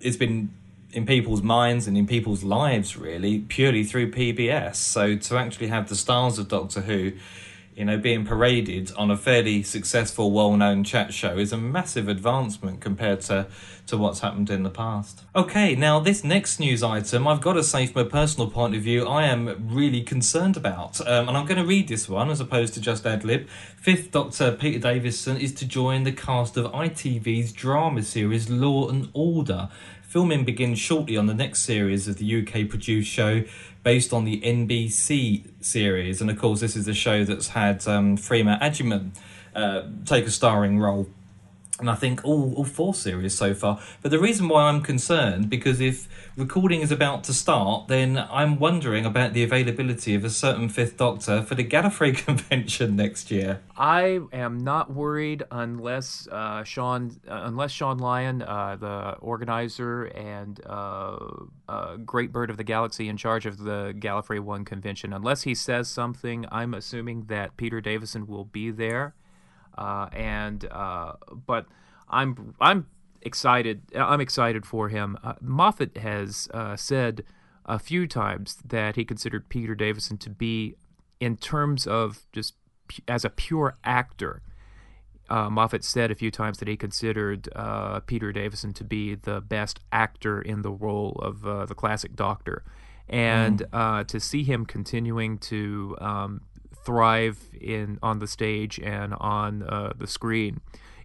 it's 0.00 0.18
been 0.18 0.50
in 0.92 1.06
people's 1.06 1.42
minds 1.42 1.86
and 1.86 1.96
in 1.96 2.06
people's 2.06 2.42
lives 2.42 2.96
really 2.96 3.40
purely 3.40 3.84
through 3.84 4.10
PBS. 4.10 4.76
So 4.76 5.16
to 5.16 5.36
actually 5.36 5.68
have 5.68 5.88
the 5.88 5.96
stars 5.96 6.38
of 6.38 6.48
Doctor 6.48 6.82
Who 6.82 7.12
you 7.80 7.86
know, 7.86 7.96
being 7.96 8.26
paraded 8.26 8.92
on 8.96 9.10
a 9.10 9.16
fairly 9.16 9.62
successful, 9.62 10.32
well-known 10.32 10.84
chat 10.84 11.14
show 11.14 11.38
is 11.38 11.50
a 11.50 11.56
massive 11.56 12.08
advancement 12.08 12.80
compared 12.80 13.22
to, 13.22 13.46
to 13.86 13.96
what's 13.96 14.20
happened 14.20 14.50
in 14.50 14.64
the 14.64 14.70
past. 14.70 15.22
Okay, 15.34 15.74
now 15.76 15.98
this 15.98 16.22
next 16.22 16.60
news 16.60 16.82
item, 16.82 17.26
I've 17.26 17.40
got 17.40 17.54
to 17.54 17.62
say 17.62 17.86
from 17.86 18.06
a 18.06 18.10
personal 18.10 18.50
point 18.50 18.74
of 18.74 18.82
view, 18.82 19.06
I 19.06 19.24
am 19.24 19.68
really 19.70 20.02
concerned 20.02 20.58
about. 20.58 21.00
Um, 21.06 21.28
and 21.28 21.38
I'm 21.38 21.46
going 21.46 21.60
to 21.60 21.66
read 21.66 21.88
this 21.88 22.06
one 22.06 22.28
as 22.28 22.38
opposed 22.38 22.74
to 22.74 22.82
just 22.82 23.06
ad 23.06 23.24
lib. 23.24 23.48
Fifth 23.78 24.10
Doctor 24.10 24.52
Peter 24.52 24.78
Davison 24.78 25.38
is 25.38 25.54
to 25.54 25.66
join 25.66 26.02
the 26.02 26.12
cast 26.12 26.58
of 26.58 26.70
ITV's 26.72 27.50
drama 27.50 28.02
series 28.02 28.50
Law 28.50 28.90
and 28.90 29.08
Order. 29.14 29.70
Filming 30.10 30.44
begins 30.44 30.80
shortly 30.80 31.16
on 31.16 31.26
the 31.26 31.34
next 31.34 31.60
series 31.60 32.08
of 32.08 32.16
the 32.16 32.42
UK 32.42 32.68
produced 32.68 33.08
show 33.08 33.44
based 33.84 34.12
on 34.12 34.24
the 34.24 34.40
NBC 34.40 35.44
series. 35.60 36.20
And 36.20 36.28
of 36.28 36.36
course, 36.36 36.58
this 36.58 36.74
is 36.74 36.88
a 36.88 36.94
show 36.94 37.22
that's 37.24 37.46
had 37.46 37.86
um, 37.86 38.16
Freema 38.16 38.60
Agyeman 38.60 39.10
uh, 39.54 39.82
take 40.04 40.26
a 40.26 40.30
starring 40.32 40.80
role. 40.80 41.06
And 41.80 41.90
I 41.90 41.94
think 41.94 42.24
all, 42.24 42.54
all 42.54 42.64
four 42.64 42.94
series 42.94 43.36
so 43.36 43.54
far. 43.54 43.80
But 44.02 44.10
the 44.10 44.18
reason 44.18 44.48
why 44.48 44.64
I'm 44.64 44.82
concerned, 44.82 45.50
because 45.50 45.80
if 45.80 46.08
recording 46.36 46.80
is 46.80 46.92
about 46.92 47.24
to 47.24 47.34
start, 47.34 47.88
then 47.88 48.18
I'm 48.30 48.58
wondering 48.58 49.04
about 49.04 49.32
the 49.32 49.42
availability 49.42 50.14
of 50.14 50.24
a 50.24 50.30
certain 50.30 50.68
Fifth 50.68 50.96
Doctor 50.96 51.42
for 51.42 51.54
the 51.54 51.64
Gallifrey 51.64 52.16
Convention 52.24 52.96
next 52.96 53.30
year. 53.30 53.60
I 53.76 54.20
am 54.32 54.58
not 54.58 54.92
worried 54.92 55.42
unless 55.50 56.28
uh, 56.30 56.64
Shaun, 56.64 57.18
uh, 57.26 57.42
unless 57.44 57.70
Shaun 57.70 57.98
Lyon, 57.98 58.42
uh, 58.42 58.76
the 58.78 59.16
organizer 59.20 60.04
and 60.04 60.60
uh, 60.66 61.18
uh, 61.68 61.96
Great 61.96 62.32
Bird 62.32 62.50
of 62.50 62.56
the 62.56 62.64
Galaxy 62.64 63.08
in 63.08 63.16
charge 63.16 63.46
of 63.46 63.58
the 63.58 63.94
Gallifrey 63.98 64.40
One 64.40 64.64
convention, 64.64 65.12
unless 65.12 65.42
he 65.42 65.54
says 65.54 65.88
something, 65.88 66.46
I'm 66.52 66.74
assuming 66.74 67.24
that 67.24 67.56
Peter 67.56 67.80
Davison 67.80 68.26
will 68.26 68.44
be 68.44 68.70
there. 68.70 69.14
Uh, 69.76 70.08
and 70.12 70.64
uh, 70.70 71.12
but 71.46 71.66
I'm 72.08 72.54
I'm 72.60 72.86
excited. 73.22 73.82
I'm 73.94 74.20
excited 74.20 74.66
for 74.66 74.88
him. 74.88 75.18
Uh, 75.22 75.34
Moffat 75.40 75.96
has 75.98 76.48
uh, 76.52 76.76
said 76.76 77.24
a 77.66 77.78
few 77.78 78.06
times 78.06 78.56
that 78.64 78.96
he 78.96 79.04
considered 79.04 79.48
Peter 79.48 79.74
Davison 79.74 80.18
to 80.18 80.30
be, 80.30 80.74
in 81.20 81.36
terms 81.36 81.86
of 81.86 82.26
just 82.32 82.54
pu- 82.88 83.02
as 83.06 83.24
a 83.24 83.30
pure 83.30 83.76
actor. 83.84 84.42
Uh, 85.28 85.48
Moffat 85.48 85.84
said 85.84 86.10
a 86.10 86.16
few 86.16 86.32
times 86.32 86.58
that 86.58 86.66
he 86.66 86.76
considered 86.76 87.48
uh, 87.54 88.00
Peter 88.00 88.32
Davison 88.32 88.72
to 88.74 88.82
be 88.82 89.14
the 89.14 89.40
best 89.40 89.78
actor 89.92 90.42
in 90.42 90.62
the 90.62 90.72
role 90.72 91.20
of 91.22 91.46
uh, 91.46 91.66
the 91.66 91.74
classic 91.74 92.16
Doctor, 92.16 92.64
and 93.08 93.64
uh, 93.72 94.02
to 94.04 94.18
see 94.18 94.42
him 94.42 94.66
continuing 94.66 95.38
to 95.38 95.96
um, 96.00 96.40
thrive 96.84 97.38
in 97.60 97.98
on 98.02 98.18
the 98.18 98.26
stage 98.26 98.78
and 98.78 99.14
on 99.14 99.62
uh, 99.62 99.92
the 99.96 100.06
screen 100.06 100.60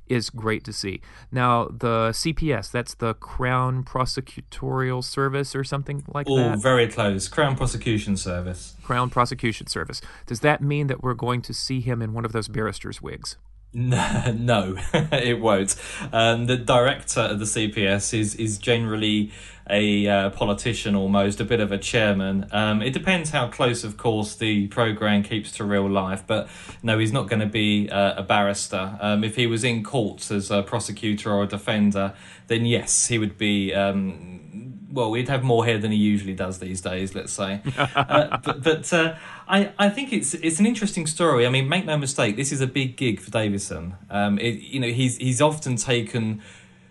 is 0.07 0.29
great 0.29 0.63
to 0.63 0.73
see. 0.73 1.01
Now 1.31 1.65
the 1.65 2.09
CPS, 2.11 2.71
that's 2.71 2.93
the 2.93 3.13
Crown 3.15 3.83
Prosecutorial 3.83 5.03
Service 5.03 5.55
or 5.55 5.63
something 5.63 6.03
like 6.07 6.27
All 6.27 6.37
that. 6.37 6.55
Oh, 6.55 6.57
very 6.57 6.87
close. 6.87 7.27
Crown 7.27 7.55
Prosecution 7.55 8.17
Service. 8.17 8.75
Crown 8.83 9.09
Prosecution 9.09 9.67
Service. 9.67 10.01
Does 10.25 10.41
that 10.41 10.61
mean 10.61 10.87
that 10.87 11.03
we're 11.03 11.13
going 11.13 11.41
to 11.43 11.53
see 11.53 11.81
him 11.81 12.01
in 12.01 12.13
one 12.13 12.25
of 12.25 12.31
those 12.31 12.47
barristers' 12.47 13.01
wigs? 13.01 13.37
No, 14.33 14.77
it 14.93 15.41
won't. 15.41 15.75
Um, 16.13 16.45
the 16.45 16.55
director 16.55 17.19
of 17.19 17.39
the 17.39 17.45
CPS 17.45 18.17
is 18.17 18.33
is 18.35 18.57
generally 18.57 19.33
a 19.69 20.07
uh, 20.07 20.29
politician, 20.29 20.95
almost 20.95 21.41
a 21.41 21.43
bit 21.43 21.59
of 21.59 21.73
a 21.73 21.77
chairman. 21.77 22.47
Um, 22.51 22.81
it 22.81 22.93
depends 22.93 23.31
how 23.31 23.49
close, 23.49 23.83
of 23.83 23.97
course, 23.97 24.35
the 24.35 24.67
program 24.67 25.23
keeps 25.23 25.51
to 25.53 25.65
real 25.65 25.89
life. 25.89 26.23
But 26.25 26.47
no, 26.83 26.99
he's 26.99 27.11
not 27.11 27.27
going 27.27 27.41
to 27.41 27.47
be 27.47 27.89
uh, 27.89 28.13
a 28.15 28.23
barrister. 28.23 28.97
Um, 29.01 29.23
if 29.25 29.35
he 29.35 29.45
was 29.45 29.65
in 29.65 29.83
courts 29.83 30.31
as 30.31 30.51
a 30.51 30.63
prosecutor 30.63 31.31
or 31.31 31.43
a 31.43 31.47
defender, 31.47 32.13
then 32.47 32.65
yes, 32.65 33.07
he 33.07 33.17
would 33.17 33.37
be. 33.37 33.73
Well, 34.95 35.11
he'd 35.13 35.27
have 35.27 35.43
more 35.43 35.65
hair 35.65 35.77
than 35.77 35.91
he 35.91 35.97
usually 35.97 36.33
does 36.33 36.59
these 36.59 36.79
days, 36.79 37.13
let's 37.13 37.33
say. 37.33 37.61
uh, 37.77 38.37
but 38.37 38.63
but 38.63 38.93
uh, 38.93 39.15
I, 39.45 39.73
I 39.77 39.89
think 39.89 40.13
it's 40.13 40.33
it's 40.35 40.57
an 40.61 40.65
interesting 40.65 41.05
story. 41.05 41.45
I 41.45 41.49
mean, 41.49 41.67
make 41.67 41.85
no 41.85 41.97
mistake, 41.97 42.37
this 42.37 42.53
is 42.53 42.61
a 42.61 42.67
big 42.67 42.95
gig 42.95 43.19
for 43.19 43.29
Davison. 43.29 43.95
Um, 44.09 44.39
it, 44.39 44.61
you 44.61 44.79
know, 44.79 44.87
he's 44.87 45.17
he's 45.17 45.41
often 45.41 45.75
taken 45.75 46.41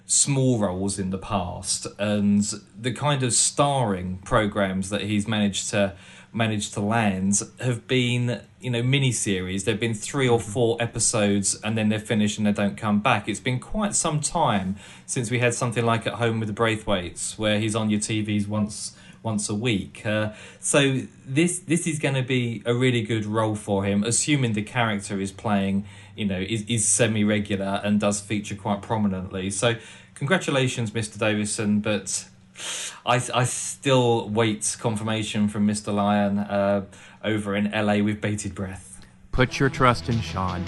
small 0.04 0.58
roles 0.58 0.98
in 0.98 1.08
the 1.08 1.18
past, 1.18 1.86
and 1.98 2.44
the 2.78 2.92
kind 2.92 3.22
of 3.22 3.32
starring 3.32 4.18
programs 4.18 4.90
that 4.90 5.00
he's 5.00 5.26
managed 5.26 5.70
to 5.70 5.94
managed 6.34 6.74
to 6.74 6.80
land 6.80 7.40
have 7.60 7.86
been 7.86 8.40
you 8.60 8.70
know 8.70 8.82
mini 8.82 9.12
series 9.12 9.64
there've 9.64 9.80
been 9.80 9.94
three 9.94 10.28
or 10.28 10.40
four 10.40 10.76
episodes 10.80 11.54
and 11.62 11.78
then 11.78 11.88
they're 11.88 11.98
finished 11.98 12.38
and 12.38 12.46
they 12.46 12.52
don't 12.52 12.76
come 12.76 13.00
back. 13.00 13.28
It's 13.28 13.40
been 13.40 13.60
quite 13.60 13.94
some 13.94 14.20
time 14.20 14.76
since 15.06 15.30
we 15.30 15.38
had 15.38 15.54
something 15.54 15.84
like 15.84 16.06
at 16.06 16.14
home 16.14 16.40
with 16.40 16.48
the 16.48 16.54
braithwaites 16.54 17.38
where 17.38 17.58
he's 17.58 17.76
on 17.76 17.90
your 17.90 18.00
tvs 18.00 18.48
once 18.48 18.96
once 19.22 19.48
a 19.48 19.54
week. 19.54 20.04
Uh, 20.04 20.32
so 20.60 21.02
this 21.24 21.60
this 21.60 21.86
is 21.86 21.98
going 21.98 22.14
to 22.14 22.22
be 22.22 22.62
a 22.66 22.74
really 22.74 23.02
good 23.02 23.24
role 23.24 23.54
for 23.54 23.84
him 23.84 24.02
assuming 24.04 24.52
the 24.52 24.62
character 24.62 25.20
is 25.20 25.32
playing 25.32 25.86
you 26.16 26.24
know 26.24 26.40
is, 26.40 26.62
is 26.62 26.86
semi-regular 26.86 27.80
and 27.84 28.00
does 28.00 28.20
feature 28.20 28.56
quite 28.56 28.82
prominently. 28.82 29.50
So 29.50 29.76
congratulations 30.14 30.92
mr 30.92 31.18
davison 31.18 31.80
but 31.80 32.28
I, 33.06 33.22
I 33.34 33.44
still 33.44 34.28
wait 34.28 34.76
confirmation 34.80 35.48
from 35.48 35.66
Mr. 35.66 35.94
Lyon 35.94 36.38
uh, 36.38 36.84
over 37.22 37.54
in 37.54 37.70
LA 37.70 37.98
with 37.98 38.20
bated 38.20 38.54
breath. 38.54 39.04
Put 39.32 39.58
your 39.58 39.68
trust 39.68 40.08
in 40.08 40.20
Shaun. 40.20 40.64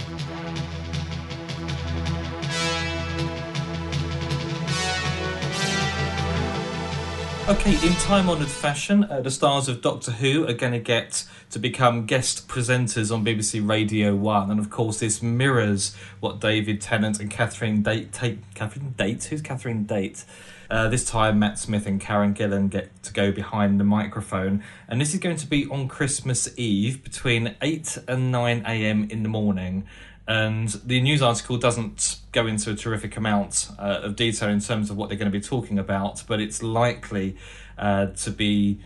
Okay, 7.49 7.75
in 7.87 7.93
time 7.95 8.29
honoured 8.29 8.49
fashion, 8.49 9.05
uh, 9.05 9.21
the 9.21 9.31
stars 9.31 9.69
of 9.69 9.81
Doctor 9.81 10.11
Who 10.11 10.49
are 10.49 10.53
going 10.53 10.73
to 10.73 10.81
get 10.81 11.25
to 11.51 11.61
become 11.61 12.05
guest 12.05 12.49
presenters 12.49 13.15
on 13.15 13.25
BBC 13.25 13.67
Radio 13.67 14.17
1. 14.17 14.51
And 14.51 14.59
of 14.59 14.69
course, 14.69 14.99
this 14.99 15.23
mirrors 15.23 15.95
what 16.19 16.41
David 16.41 16.81
Tennant 16.81 17.21
and 17.21 17.31
Catherine 17.31 17.83
Date. 17.83 18.11
Catherine 18.55 18.95
Date? 18.99 19.23
Who's 19.23 19.43
Catherine 19.43 19.85
Date? 19.85 20.25
Uh, 20.71 20.89
this 20.89 21.05
time, 21.05 21.39
Matt 21.39 21.59
Smith 21.59 21.87
and 21.87 22.01
Karen 22.01 22.35
Gillan 22.35 22.71
get 22.71 23.03
to 23.05 23.13
go 23.13 23.31
behind 23.31 23.79
the 23.79 23.85
microphone, 23.85 24.63
and 24.89 25.01
this 25.01 25.15
is 25.15 25.21
going 25.21 25.37
to 25.37 25.47
be 25.47 25.67
on 25.67 25.89
Christmas 25.89 26.49
Eve 26.59 27.03
between 27.05 27.55
8 27.63 27.99
and 28.09 28.33
9 28.33 28.65
a.m. 28.67 29.09
in 29.11 29.23
the 29.23 29.29
morning. 29.29 29.87
And 30.29 30.69
the 30.85 31.01
news 31.01 31.23
article 31.23 31.57
doesn't 31.57 32.19
go 32.33 32.47
into 32.49 32.71
a 32.71 32.75
terrific 32.75 33.17
amount 33.17 33.69
uh, 33.79 34.01
of 34.03 34.17
detail 34.17 34.49
in 34.49 34.61
terms 34.61 34.91
of 34.91 34.97
what 34.97 35.09
they're 35.09 35.19
going 35.19 35.31
to 35.31 35.39
be 35.39 35.45
talking 35.45 35.79
about, 35.79 36.25
but 36.27 36.41
it's 36.41 36.63
likely 36.65 37.37
uh, 37.79 38.07
to 38.07 38.31
be 38.33 38.81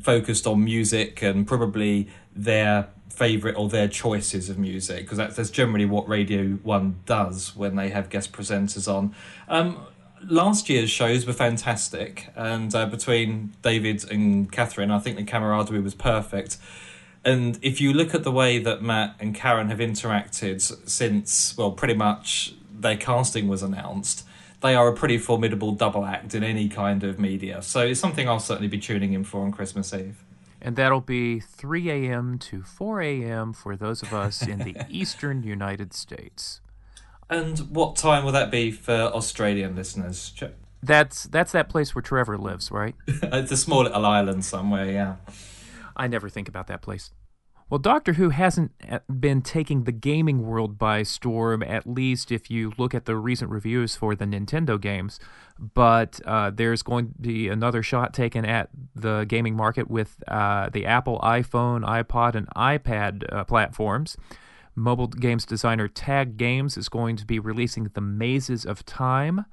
focused 0.00 0.46
on 0.46 0.62
music 0.62 1.22
and 1.22 1.46
probably 1.46 2.08
their 2.34 2.88
favorite 3.08 3.56
or 3.56 3.68
their 3.68 3.88
choices 3.88 4.48
of 4.48 4.58
music 4.58 5.02
because 5.02 5.18
that's, 5.18 5.36
that's 5.36 5.50
generally 5.50 5.84
what 5.84 6.08
Radio 6.08 6.52
One 6.62 7.00
does 7.06 7.54
when 7.54 7.76
they 7.76 7.90
have 7.90 8.10
guest 8.10 8.32
presenters 8.32 8.92
on. 8.92 9.14
Um, 9.48 9.86
last 10.28 10.68
year's 10.68 10.90
shows 10.90 11.26
were 11.26 11.32
fantastic, 11.32 12.28
and 12.36 12.74
uh, 12.74 12.86
between 12.86 13.52
David 13.62 14.10
and 14.10 14.50
Catherine, 14.50 14.90
I 14.90 14.98
think 14.98 15.16
the 15.16 15.24
camaraderie 15.24 15.80
was 15.80 15.94
perfect. 15.94 16.58
And 17.24 17.58
if 17.62 17.80
you 17.80 17.92
look 17.92 18.14
at 18.14 18.24
the 18.24 18.32
way 18.32 18.58
that 18.58 18.82
Matt 18.82 19.16
and 19.20 19.34
Karen 19.34 19.68
have 19.68 19.78
interacted 19.78 20.60
since, 20.88 21.56
well, 21.56 21.70
pretty 21.70 21.94
much 21.94 22.54
their 22.72 22.96
casting 22.96 23.46
was 23.46 23.62
announced, 23.62 24.26
they 24.60 24.74
are 24.74 24.88
a 24.88 24.94
pretty 24.94 25.18
formidable 25.18 25.72
double 25.72 26.04
act 26.04 26.34
in 26.34 26.42
any 26.42 26.68
kind 26.68 27.04
of 27.04 27.18
media. 27.18 27.62
So 27.62 27.80
it's 27.86 28.00
something 28.00 28.28
I'll 28.28 28.40
certainly 28.40 28.68
be 28.68 28.78
tuning 28.78 29.12
in 29.12 29.24
for 29.24 29.42
on 29.42 29.52
Christmas 29.52 29.92
Eve. 29.92 30.24
And 30.60 30.76
that'll 30.76 31.00
be 31.00 31.40
3 31.40 31.90
a.m. 31.90 32.38
to 32.38 32.62
4 32.62 33.02
a.m. 33.02 33.52
for 33.52 33.76
those 33.76 34.02
of 34.02 34.12
us 34.12 34.46
in 34.46 34.58
the 34.60 34.76
eastern 34.88 35.42
United 35.42 35.92
States. 35.92 36.60
And 37.32 37.58
what 37.70 37.96
time 37.96 38.24
will 38.24 38.32
that 38.32 38.50
be 38.50 38.70
for 38.70 38.92
Australian 38.92 39.74
listeners? 39.74 40.34
That's 40.82 41.24
that's 41.24 41.52
that 41.52 41.70
place 41.70 41.94
where 41.94 42.02
Trevor 42.02 42.36
lives, 42.36 42.70
right? 42.70 42.94
it's 43.06 43.50
a 43.50 43.56
small 43.56 43.84
little 43.84 44.04
island 44.04 44.44
somewhere, 44.44 44.90
yeah. 44.90 45.16
I 45.96 46.08
never 46.08 46.28
think 46.28 46.46
about 46.46 46.66
that 46.66 46.82
place. 46.82 47.10
Well, 47.70 47.78
Doctor 47.78 48.14
Who 48.14 48.28
hasn't 48.28 48.72
uh, 48.86 48.98
been 49.08 49.40
taking 49.40 49.84
the 49.84 49.92
gaming 49.92 50.46
world 50.46 50.76
by 50.76 51.04
storm, 51.04 51.62
at 51.62 51.86
least 51.86 52.30
if 52.30 52.50
you 52.50 52.74
look 52.76 52.94
at 52.94 53.06
the 53.06 53.16
recent 53.16 53.50
reviews 53.50 53.96
for 53.96 54.14
the 54.14 54.26
Nintendo 54.26 54.78
games. 54.78 55.18
But 55.58 56.20
uh, 56.26 56.50
there's 56.50 56.82
going 56.82 57.14
to 57.14 57.18
be 57.18 57.48
another 57.48 57.82
shot 57.82 58.12
taken 58.12 58.44
at 58.44 58.68
the 58.94 59.24
gaming 59.24 59.56
market 59.56 59.90
with 59.90 60.22
uh, 60.28 60.68
the 60.68 60.84
Apple 60.84 61.18
iPhone, 61.20 61.82
iPod, 61.82 62.34
and 62.34 62.46
iPad 62.50 63.24
uh, 63.32 63.44
platforms. 63.44 64.18
Mobile 64.74 65.06
games 65.08 65.44
designer 65.44 65.88
Tag 65.88 66.36
Games 66.36 66.76
is 66.76 66.88
going 66.88 67.16
to 67.16 67.26
be 67.26 67.38
releasing 67.38 67.84
The 67.84 68.00
Mazes 68.00 68.64
of 68.64 68.84
Time. 68.86 69.44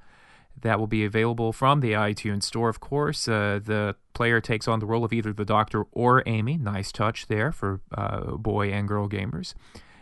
That 0.62 0.78
will 0.78 0.86
be 0.86 1.04
available 1.04 1.52
from 1.52 1.80
the 1.80 1.92
iTunes 1.92 2.44
Store, 2.44 2.68
of 2.68 2.80
course. 2.80 3.28
Uh, 3.28 3.60
the 3.62 3.96
player 4.14 4.40
takes 4.40 4.66
on 4.66 4.78
the 4.78 4.86
role 4.86 5.04
of 5.04 5.12
either 5.12 5.32
the 5.32 5.44
Doctor 5.44 5.84
or 5.92 6.22
Amy. 6.26 6.56
Nice 6.56 6.92
touch 6.92 7.26
there 7.26 7.52
for 7.52 7.80
uh, 7.96 8.32
boy 8.32 8.70
and 8.70 8.88
girl 8.88 9.08
gamers. 9.08 9.54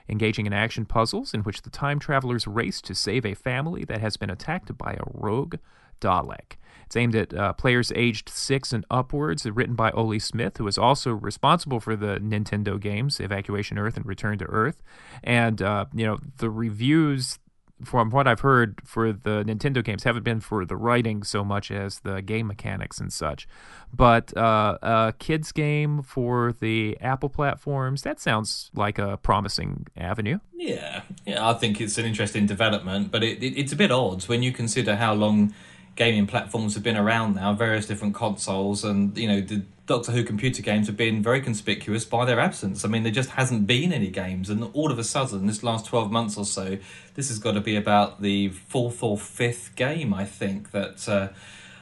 Engaging 0.08 0.46
in 0.46 0.52
action 0.52 0.86
puzzles 0.86 1.34
in 1.34 1.42
which 1.42 1.62
the 1.62 1.70
time 1.70 1.98
travelers 1.98 2.46
race 2.46 2.80
to 2.80 2.94
save 2.94 3.26
a 3.26 3.34
family 3.34 3.84
that 3.84 4.00
has 4.00 4.16
been 4.16 4.30
attacked 4.30 4.76
by 4.78 4.92
a 4.92 5.04
rogue 5.12 5.56
Dalek. 6.00 6.56
It's 6.86 6.96
aimed 6.96 7.14
at 7.14 7.34
uh, 7.34 7.52
players 7.52 7.92
aged 7.94 8.30
six 8.30 8.72
and 8.72 8.86
upwards, 8.90 9.44
written 9.44 9.74
by 9.74 9.90
Oli 9.90 10.18
Smith, 10.18 10.56
who 10.56 10.66
is 10.66 10.78
also 10.78 11.12
responsible 11.12 11.80
for 11.80 11.94
the 11.94 12.18
Nintendo 12.18 12.80
games 12.80 13.20
Evacuation 13.20 13.78
Earth 13.78 13.98
and 13.98 14.06
Return 14.06 14.38
to 14.38 14.46
Earth. 14.46 14.82
And, 15.22 15.60
uh, 15.60 15.84
you 15.92 16.06
know, 16.06 16.18
the 16.38 16.48
reviews 16.48 17.38
from 17.84 18.10
what 18.10 18.26
I've 18.26 18.40
heard 18.40 18.80
for 18.84 19.12
the 19.12 19.44
Nintendo 19.44 19.84
games 19.84 20.04
haven't 20.04 20.24
been 20.24 20.40
for 20.40 20.64
the 20.64 20.76
writing 20.76 21.22
so 21.22 21.44
much 21.44 21.70
as 21.70 22.00
the 22.00 22.22
game 22.22 22.46
mechanics 22.46 22.98
and 22.98 23.12
such. 23.12 23.46
But 23.94 24.36
uh, 24.36 24.78
a 24.82 25.14
kids 25.18 25.52
game 25.52 26.02
for 26.02 26.54
the 26.58 26.96
Apple 27.00 27.28
platforms, 27.28 28.02
that 28.02 28.18
sounds 28.18 28.70
like 28.74 28.98
a 28.98 29.18
promising 29.18 29.86
avenue. 29.96 30.38
Yeah, 30.54 31.02
yeah, 31.24 31.48
I 31.48 31.54
think 31.54 31.80
it's 31.80 31.98
an 31.98 32.04
interesting 32.04 32.46
development, 32.46 33.10
but 33.10 33.22
it, 33.22 33.42
it, 33.42 33.58
it's 33.58 33.72
a 33.72 33.76
bit 33.76 33.92
odd 33.92 34.22
when 34.24 34.42
you 34.42 34.52
consider 34.52 34.96
how 34.96 35.14
long 35.14 35.54
gaming 35.98 36.28
platforms 36.28 36.74
have 36.74 36.82
been 36.84 36.96
around 36.96 37.34
now, 37.34 37.52
various 37.52 37.84
different 37.84 38.14
consoles, 38.14 38.84
and 38.84 39.18
you 39.18 39.26
know 39.26 39.40
the 39.40 39.62
Doctor 39.86 40.12
Who 40.12 40.22
computer 40.22 40.62
games 40.62 40.86
have 40.86 40.96
been 40.96 41.22
very 41.22 41.40
conspicuous 41.40 42.04
by 42.04 42.24
their 42.24 42.38
absence. 42.38 42.84
I 42.84 42.88
mean, 42.88 43.02
there 43.02 43.12
just 43.12 43.30
hasn't 43.30 43.66
been 43.66 43.92
any 43.92 44.08
games, 44.08 44.48
and 44.48 44.62
all 44.72 44.92
of 44.92 44.98
a 44.98 45.04
sudden, 45.04 45.46
this 45.46 45.62
last 45.64 45.86
twelve 45.86 46.10
months 46.10 46.38
or 46.38 46.46
so, 46.46 46.78
this 47.14 47.28
has 47.28 47.40
got 47.40 47.52
to 47.52 47.60
be 47.60 47.74
about 47.74 48.22
the 48.22 48.50
fourth 48.50 49.02
or 49.02 49.18
fifth 49.18 49.74
game 49.74 50.14
I 50.14 50.24
think 50.24 50.70
that 50.70 51.08
uh, 51.08 51.28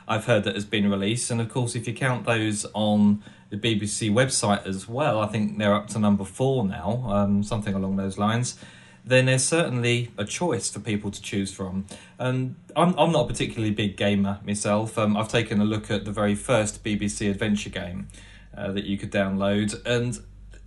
I've 0.08 0.24
heard 0.24 0.44
that 0.44 0.54
has 0.54 0.64
been 0.64 0.90
released, 0.90 1.30
and 1.30 1.40
of 1.40 1.50
course, 1.50 1.76
if 1.76 1.86
you 1.86 1.92
count 1.92 2.24
those 2.24 2.66
on 2.72 3.22
the 3.50 3.58
BBC 3.58 4.10
website 4.10 4.66
as 4.66 4.88
well, 4.88 5.20
I 5.20 5.26
think 5.26 5.58
they're 5.58 5.74
up 5.74 5.88
to 5.88 5.98
number 5.98 6.24
four 6.24 6.64
now, 6.64 7.04
um, 7.06 7.42
something 7.42 7.74
along 7.74 7.96
those 7.96 8.16
lines 8.18 8.58
then 9.06 9.26
there's 9.26 9.44
certainly 9.44 10.10
a 10.18 10.24
choice 10.24 10.68
for 10.68 10.80
people 10.80 11.12
to 11.12 11.22
choose 11.22 11.52
from. 11.52 11.86
And 12.18 12.56
I'm, 12.74 12.92
I'm 12.98 13.12
not 13.12 13.26
a 13.26 13.28
particularly 13.28 13.72
big 13.72 13.96
gamer 13.96 14.40
myself. 14.44 14.98
Um, 14.98 15.16
I've 15.16 15.28
taken 15.28 15.60
a 15.60 15.64
look 15.64 15.92
at 15.92 16.04
the 16.04 16.10
very 16.10 16.34
first 16.34 16.82
BBC 16.82 17.30
adventure 17.30 17.70
game 17.70 18.08
uh, 18.56 18.72
that 18.72 18.84
you 18.84 18.98
could 18.98 19.12
download. 19.12 19.80
And 19.86 20.18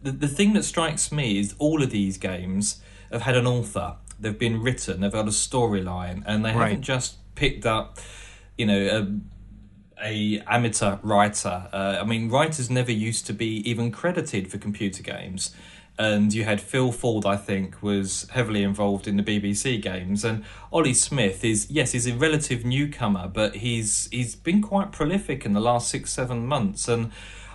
the, 0.02 0.12
the 0.12 0.28
thing 0.28 0.54
that 0.54 0.64
strikes 0.64 1.12
me 1.12 1.38
is 1.38 1.54
all 1.60 1.84
of 1.84 1.90
these 1.90 2.18
games 2.18 2.82
have 3.12 3.24
had 3.24 3.36
an 3.36 3.46
author. 3.46 3.98
They've 4.18 4.40
been 4.40 4.64
written, 4.64 5.02
they've 5.02 5.12
got 5.12 5.28
a 5.28 5.32
storyline, 5.32 6.24
and 6.26 6.46
they 6.46 6.54
right. 6.54 6.70
haven't 6.70 6.84
just 6.84 7.18
picked 7.36 7.66
up, 7.66 8.00
you 8.58 8.66
know, 8.66 9.20
a, 10.02 10.06
a 10.06 10.40
amateur 10.48 10.98
writer. 11.04 11.68
Uh, 11.74 11.98
I 12.02 12.06
mean, 12.06 12.30
writers 12.30 12.70
never 12.70 12.92
used 12.92 13.28
to 13.28 13.34
be 13.34 13.70
even 13.70 13.92
credited 13.92 14.50
for 14.50 14.58
computer 14.58 15.04
games 15.04 15.54
and 16.00 16.34
you 16.34 16.46
had 16.46 16.62
Phil 16.62 16.94
Ford, 16.94 17.26
I 17.26 17.36
think, 17.36 17.84
was 17.84 18.26
heavily 18.32 18.64
involved 18.64 19.06
in 19.06 19.18
the 19.18 19.24
BBC 19.24 19.82
games, 19.82 20.24
and 20.24 20.46
Oli 20.72 20.94
Smith 20.94 21.44
is 21.44 21.70
yes, 21.70 21.92
he's 21.92 22.08
a 22.08 22.16
relative 22.16 22.64
newcomer, 22.64 23.28
but 23.28 23.58
he's 23.58 24.08
he's 24.10 24.34
been 24.34 24.62
quite 24.62 24.94
prolific 24.94 25.46
in 25.46 25.52
the 25.52 25.60
last 25.60 25.90
six 25.90 26.14
seven 26.14 26.48
months, 26.48 26.88
and 26.88 27.12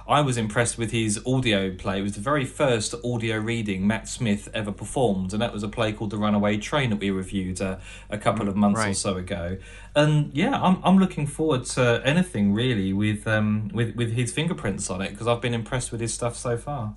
I 0.06 0.20
was 0.20 0.36
impressed 0.36 0.76
with 0.76 0.90
his 0.90 1.18
audio 1.26 1.74
play. 1.74 2.00
It 2.00 2.02
was 2.02 2.16
the 2.16 2.20
very 2.20 2.44
first 2.44 2.94
audio 3.02 3.38
reading 3.38 3.86
Matt 3.86 4.08
Smith 4.08 4.50
ever 4.52 4.72
performed, 4.72 5.32
and 5.32 5.40
that 5.40 5.54
was 5.54 5.62
a 5.62 5.68
play 5.68 5.94
called 5.94 6.10
The 6.10 6.18
Runaway 6.18 6.58
Train 6.58 6.90
that 6.90 7.00
we 7.00 7.10
reviewed 7.10 7.62
uh, 7.62 7.78
a 8.10 8.18
couple 8.18 8.46
of 8.46 8.56
months 8.56 8.78
right. 8.78 8.90
or 8.90 8.94
so 8.94 9.16
ago. 9.16 9.56
And 9.96 10.34
yeah, 10.36 10.60
I'm 10.60 10.82
I'm 10.84 10.98
looking 10.98 11.26
forward 11.26 11.64
to 11.76 12.02
anything 12.04 12.52
really 12.52 12.92
with 12.92 13.26
um 13.26 13.70
with 13.72 13.96
with 13.96 14.12
his 14.12 14.32
fingerprints 14.32 14.90
on 14.90 15.00
it 15.00 15.12
because 15.12 15.26
I've 15.26 15.40
been 15.40 15.54
impressed 15.54 15.92
with 15.92 16.02
his 16.02 16.12
stuff 16.12 16.36
so 16.36 16.58
far. 16.58 16.94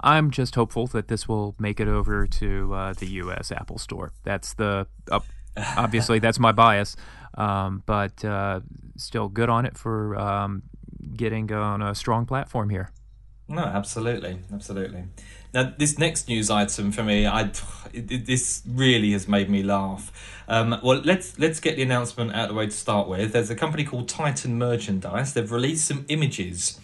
I'm 0.00 0.30
just 0.30 0.54
hopeful 0.54 0.86
that 0.88 1.08
this 1.08 1.28
will 1.28 1.54
make 1.58 1.80
it 1.80 1.88
over 1.88 2.26
to 2.26 2.74
uh, 2.74 2.92
the 2.92 3.06
U.S. 3.06 3.50
Apple 3.52 3.78
Store. 3.78 4.12
That's 4.24 4.54
the 4.54 4.86
uh, 5.10 5.20
obviously 5.76 6.18
that's 6.18 6.38
my 6.38 6.52
bias, 6.52 6.96
um, 7.34 7.82
but 7.86 8.24
uh, 8.24 8.60
still 8.96 9.28
good 9.28 9.48
on 9.48 9.66
it 9.66 9.76
for 9.76 10.16
um, 10.16 10.62
getting 11.14 11.50
on 11.52 11.82
a 11.82 11.94
strong 11.94 12.26
platform 12.26 12.70
here. 12.70 12.90
No, 13.50 13.62
absolutely, 13.62 14.40
absolutely. 14.52 15.04
Now, 15.54 15.72
this 15.78 15.98
next 15.98 16.28
news 16.28 16.50
item 16.50 16.92
for 16.92 17.02
me, 17.02 17.26
I 17.26 17.50
it, 17.94 18.26
this 18.26 18.62
really 18.68 19.12
has 19.12 19.26
made 19.26 19.48
me 19.48 19.62
laugh. 19.62 20.42
Um, 20.46 20.78
well, 20.82 21.00
let's 21.02 21.38
let's 21.38 21.58
get 21.58 21.76
the 21.76 21.82
announcement 21.82 22.34
out 22.34 22.44
of 22.44 22.48
the 22.50 22.54
way 22.54 22.66
to 22.66 22.72
start 22.72 23.08
with. 23.08 23.32
There's 23.32 23.48
a 23.48 23.56
company 23.56 23.84
called 23.84 24.08
Titan 24.08 24.58
Merchandise. 24.58 25.32
They've 25.32 25.50
released 25.50 25.88
some 25.88 26.04
images 26.08 26.78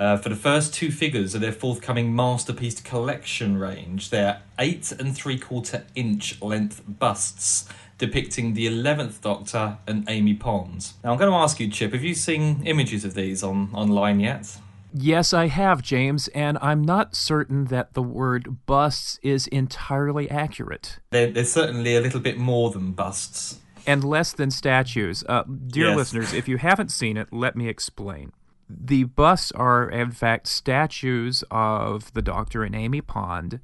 uh, 0.00 0.16
for 0.16 0.30
the 0.30 0.34
first 0.36 0.72
two 0.74 0.90
figures 0.90 1.34
of 1.34 1.40
their 1.42 1.52
forthcoming 1.52 2.16
masterpiece 2.16 2.80
collection 2.80 3.58
range. 3.58 4.10
They're 4.10 4.40
eight 4.58 4.90
and 4.92 5.14
three 5.14 5.38
quarter 5.38 5.84
inch 5.94 6.40
length 6.42 6.82
busts 6.88 7.68
depicting 7.98 8.54
the 8.54 8.66
11th 8.66 9.20
Doctor 9.20 9.76
and 9.86 10.08
Amy 10.08 10.32
Pond. 10.32 10.92
Now, 11.04 11.12
I'm 11.12 11.18
going 11.18 11.30
to 11.30 11.36
ask 11.36 11.60
you, 11.60 11.68
Chip, 11.68 11.92
have 11.92 12.02
you 12.02 12.14
seen 12.14 12.62
images 12.64 13.04
of 13.04 13.12
these 13.12 13.42
on 13.42 13.68
online 13.74 14.20
yet? 14.20 14.56
Yes, 14.94 15.34
I 15.34 15.48
have, 15.48 15.82
James, 15.82 16.28
and 16.28 16.56
I'm 16.62 16.82
not 16.82 17.14
certain 17.14 17.66
that 17.66 17.92
the 17.92 18.02
word 18.02 18.64
busts 18.64 19.20
is 19.22 19.46
entirely 19.48 20.30
accurate. 20.30 20.98
They're, 21.10 21.30
they're 21.30 21.44
certainly 21.44 21.94
a 21.94 22.00
little 22.00 22.20
bit 22.20 22.38
more 22.38 22.70
than 22.70 22.92
busts. 22.92 23.60
And 23.86 24.02
less 24.02 24.32
than 24.32 24.50
statues. 24.50 25.22
Uh, 25.28 25.42
dear 25.44 25.88
Yes. 25.88 25.96
listeners, 25.96 26.32
if 26.32 26.48
you 26.48 26.56
haven't 26.56 26.90
seen 26.90 27.18
it, 27.18 27.28
let 27.32 27.54
me 27.54 27.68
explain. 27.68 28.32
The 28.72 29.04
busts 29.04 29.52
are, 29.52 29.88
in 29.90 30.12
fact, 30.12 30.46
statues 30.46 31.42
of 31.50 32.12
the 32.12 32.22
Doctor 32.22 32.62
and 32.62 32.74
Amy 32.74 33.00
Pond 33.00 33.60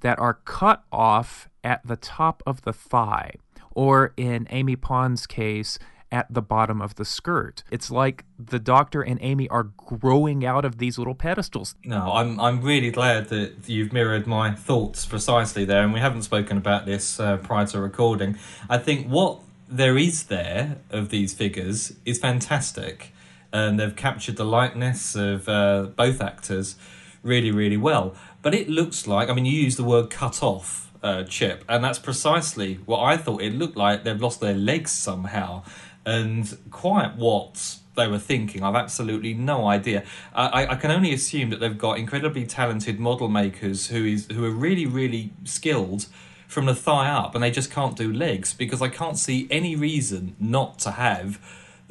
that 0.00 0.18
are 0.18 0.34
cut 0.34 0.84
off 0.92 1.48
at 1.64 1.86
the 1.86 1.96
top 1.96 2.42
of 2.46 2.62
the 2.62 2.72
thigh, 2.72 3.32
or 3.72 4.12
in 4.16 4.46
Amy 4.50 4.76
Pond's 4.76 5.26
case, 5.26 5.78
at 6.12 6.26
the 6.32 6.42
bottom 6.42 6.82
of 6.82 6.96
the 6.96 7.04
skirt. 7.04 7.62
It's 7.70 7.90
like 7.90 8.24
the 8.38 8.58
Doctor 8.58 9.00
and 9.02 9.18
Amy 9.22 9.48
are 9.48 9.64
growing 9.76 10.44
out 10.44 10.64
of 10.64 10.78
these 10.78 10.98
little 10.98 11.14
pedestals. 11.14 11.74
No, 11.84 12.12
I'm 12.12 12.40
I'm 12.40 12.62
really 12.62 12.90
glad 12.90 13.28
that 13.28 13.68
you've 13.68 13.92
mirrored 13.92 14.26
my 14.26 14.52
thoughts 14.52 15.06
precisely 15.06 15.64
there, 15.64 15.82
and 15.82 15.92
we 15.92 16.00
haven't 16.00 16.22
spoken 16.22 16.56
about 16.56 16.84
this 16.84 17.20
uh, 17.20 17.36
prior 17.36 17.66
to 17.66 17.80
recording. 17.80 18.36
I 18.68 18.78
think 18.78 19.06
what 19.06 19.38
there 19.68 19.96
is 19.96 20.24
there 20.24 20.78
of 20.90 21.10
these 21.10 21.32
figures 21.32 21.92
is 22.04 22.18
fantastic, 22.18 23.12
and 23.52 23.78
they've 23.78 23.96
captured 23.96 24.36
the 24.36 24.44
likeness 24.44 25.14
of 25.14 25.48
uh, 25.48 25.88
both 25.96 26.20
actors 26.20 26.76
really, 27.22 27.50
really 27.50 27.76
well. 27.76 28.14
But 28.42 28.54
it 28.54 28.68
looks 28.68 29.06
like, 29.06 29.28
I 29.28 29.34
mean, 29.34 29.44
you 29.44 29.52
use 29.60 29.76
the 29.76 29.84
word 29.84 30.08
cut 30.10 30.42
off, 30.42 30.90
uh, 31.02 31.24
Chip, 31.24 31.64
and 31.68 31.82
that's 31.84 31.98
precisely 31.98 32.74
what 32.86 33.00
I 33.00 33.16
thought 33.16 33.42
it 33.42 33.54
looked 33.54 33.76
like. 33.76 34.04
They've 34.04 34.20
lost 34.20 34.40
their 34.40 34.54
legs 34.54 34.92
somehow, 34.92 35.62
and 36.06 36.56
quite 36.70 37.16
what 37.16 37.76
they 37.96 38.06
were 38.08 38.18
thinking. 38.18 38.62
I've 38.62 38.74
absolutely 38.76 39.34
no 39.34 39.66
idea. 39.66 40.04
I, 40.34 40.66
I- 40.66 40.74
can 40.76 40.90
only 40.90 41.12
assume 41.12 41.50
that 41.50 41.60
they've 41.60 41.76
got 41.76 41.98
incredibly 41.98 42.46
talented 42.46 42.98
model 42.98 43.28
makers 43.28 43.88
who 43.88 44.04
is 44.04 44.26
who 44.32 44.44
are 44.44 44.50
really, 44.50 44.86
really 44.86 45.32
skilled 45.44 46.06
from 46.46 46.66
the 46.66 46.74
thigh 46.74 47.08
up, 47.10 47.34
and 47.34 47.44
they 47.44 47.50
just 47.50 47.70
can't 47.70 47.96
do 47.96 48.12
legs 48.12 48.54
because 48.54 48.80
I 48.80 48.88
can't 48.88 49.18
see 49.18 49.46
any 49.50 49.76
reason 49.76 50.34
not 50.40 50.78
to 50.80 50.92
have 50.92 51.38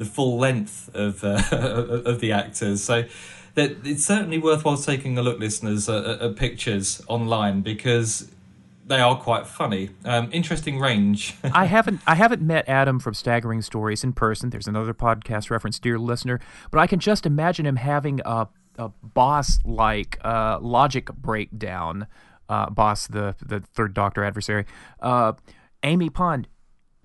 the 0.00 0.06
full 0.06 0.38
length 0.38 0.90
of 0.94 1.22
uh, 1.22 1.42
of 1.52 2.20
the 2.20 2.32
actors. 2.32 2.82
So. 2.82 3.04
That 3.54 3.84
it's 3.84 4.04
certainly 4.04 4.38
worthwhile 4.38 4.76
taking 4.76 5.18
a 5.18 5.22
look, 5.22 5.40
listeners, 5.40 5.88
at, 5.88 6.04
at- 6.04 6.36
pictures 6.36 7.02
online 7.08 7.62
because 7.62 8.30
they 8.86 9.00
are 9.00 9.16
quite 9.16 9.44
funny. 9.44 9.90
Um, 10.04 10.30
interesting 10.32 10.78
range. 10.78 11.34
I 11.52 11.64
haven't 11.64 12.00
I 12.06 12.14
haven't 12.14 12.42
met 12.42 12.68
Adam 12.68 13.00
from 13.00 13.14
Staggering 13.14 13.62
Stories 13.62 14.04
in 14.04 14.12
person. 14.12 14.50
There's 14.50 14.68
another 14.68 14.94
podcast 14.94 15.50
reference, 15.50 15.80
dear 15.80 15.98
listener, 15.98 16.38
but 16.70 16.78
I 16.78 16.86
can 16.86 17.00
just 17.00 17.26
imagine 17.26 17.66
him 17.66 17.74
having 17.74 18.20
a 18.24 18.46
a 18.78 18.90
boss 19.02 19.58
like 19.64 20.18
uh, 20.24 20.58
logic 20.60 21.12
breakdown. 21.12 22.06
Uh, 22.48 22.70
boss, 22.70 23.08
the 23.08 23.34
the 23.44 23.60
third 23.60 23.94
Doctor 23.94 24.24
adversary, 24.24 24.64
uh, 25.00 25.32
Amy 25.82 26.08
Pond, 26.08 26.48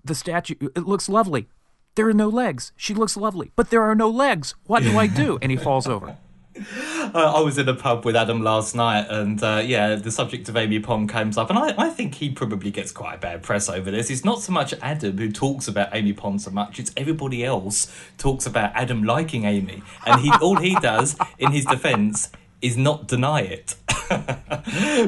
the 0.04 0.14
statue. 0.14 0.54
It 0.60 0.86
looks 0.86 1.08
lovely. 1.08 1.48
There 1.96 2.06
are 2.06 2.14
no 2.14 2.28
legs. 2.28 2.72
She 2.76 2.92
looks 2.92 3.16
lovely, 3.16 3.52
but 3.56 3.70
there 3.70 3.82
are 3.82 3.94
no 3.94 4.10
legs. 4.10 4.54
What 4.66 4.82
do 4.82 4.98
I 4.98 5.06
do? 5.06 5.38
And 5.40 5.50
he 5.50 5.56
falls 5.56 5.88
over. 5.88 6.16
Uh, 7.14 7.34
I 7.36 7.40
was 7.40 7.58
in 7.58 7.68
a 7.68 7.74
pub 7.74 8.06
with 8.06 8.16
Adam 8.16 8.42
last 8.42 8.74
night, 8.74 9.06
and 9.10 9.40
uh, 9.42 9.62
yeah, 9.64 9.94
the 9.94 10.10
subject 10.10 10.48
of 10.48 10.56
Amy 10.56 10.80
Pond 10.80 11.08
comes 11.08 11.36
up, 11.36 11.50
and 11.50 11.58
I, 11.58 11.74
I 11.76 11.90
think 11.90 12.14
he 12.14 12.30
probably 12.30 12.70
gets 12.70 12.92
quite 12.92 13.14
a 13.14 13.18
bad 13.18 13.42
press 13.42 13.68
over 13.68 13.90
this. 13.90 14.08
It's 14.08 14.24
not 14.24 14.40
so 14.40 14.52
much 14.52 14.72
Adam 14.80 15.18
who 15.18 15.30
talks 15.30 15.68
about 15.68 15.94
Amy 15.94 16.14
Pond 16.14 16.40
so 16.40 16.50
much; 16.50 16.80
it's 16.80 16.92
everybody 16.96 17.44
else 17.44 17.94
talks 18.16 18.46
about 18.46 18.72
Adam 18.74 19.04
liking 19.04 19.44
Amy, 19.44 19.82
and 20.06 20.20
he 20.20 20.32
all 20.40 20.56
he 20.56 20.74
does 20.76 21.16
in 21.38 21.52
his 21.52 21.66
defence 21.66 22.30
is 22.62 22.76
not 22.76 23.06
deny 23.06 23.42
it. 23.42 23.76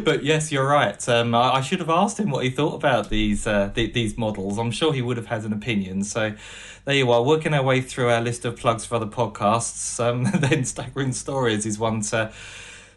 but 0.05 0.24
yes, 0.24 0.53
you're 0.53 0.68
right. 0.68 1.09
Um, 1.09 1.34
I, 1.34 1.55
I 1.55 1.61
should 1.61 1.78
have 1.80 1.91
asked 1.91 2.18
him 2.18 2.30
what 2.30 2.45
he 2.45 2.51
thought 2.51 2.74
about 2.74 3.11
these 3.11 3.47
uh, 3.47 3.70
th- 3.74 3.95
these 3.95 4.18
models. 4.18 4.59
I'm 4.59 4.70
sure 4.70 4.93
he 4.93 5.03
would 5.03 5.16
have 5.16 5.26
had 5.26 5.45
an 5.45 5.53
opinion. 5.53 6.05
So 6.05 6.34
there 6.85 6.95
you 6.95 7.11
are, 7.11 7.22
working 7.22 7.55
our 7.55 7.62
way 7.62 7.81
through 7.81 8.11
our 8.11 8.20
list 8.20 8.45
of 8.45 8.57
plugs 8.57 8.85
for 8.85 8.97
other 8.97 9.07
podcasts. 9.07 9.99
Um, 10.03 10.24
then 10.41 10.64
staggering 10.64 11.12
stories 11.12 11.66
is 11.66 11.79
one 11.79 12.01
to 12.03 12.33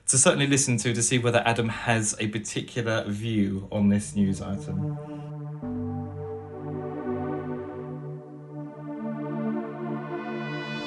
to 0.07 0.17
certainly 0.17 0.47
listen 0.47 0.77
to 0.77 0.93
to 0.93 1.01
see 1.01 1.17
whether 1.17 1.41
Adam 1.45 1.69
has 1.69 2.15
a 2.19 2.27
particular 2.27 3.03
view 3.05 3.67
on 3.71 3.89
this 3.89 4.15
news 4.15 4.41
item. 4.41 4.97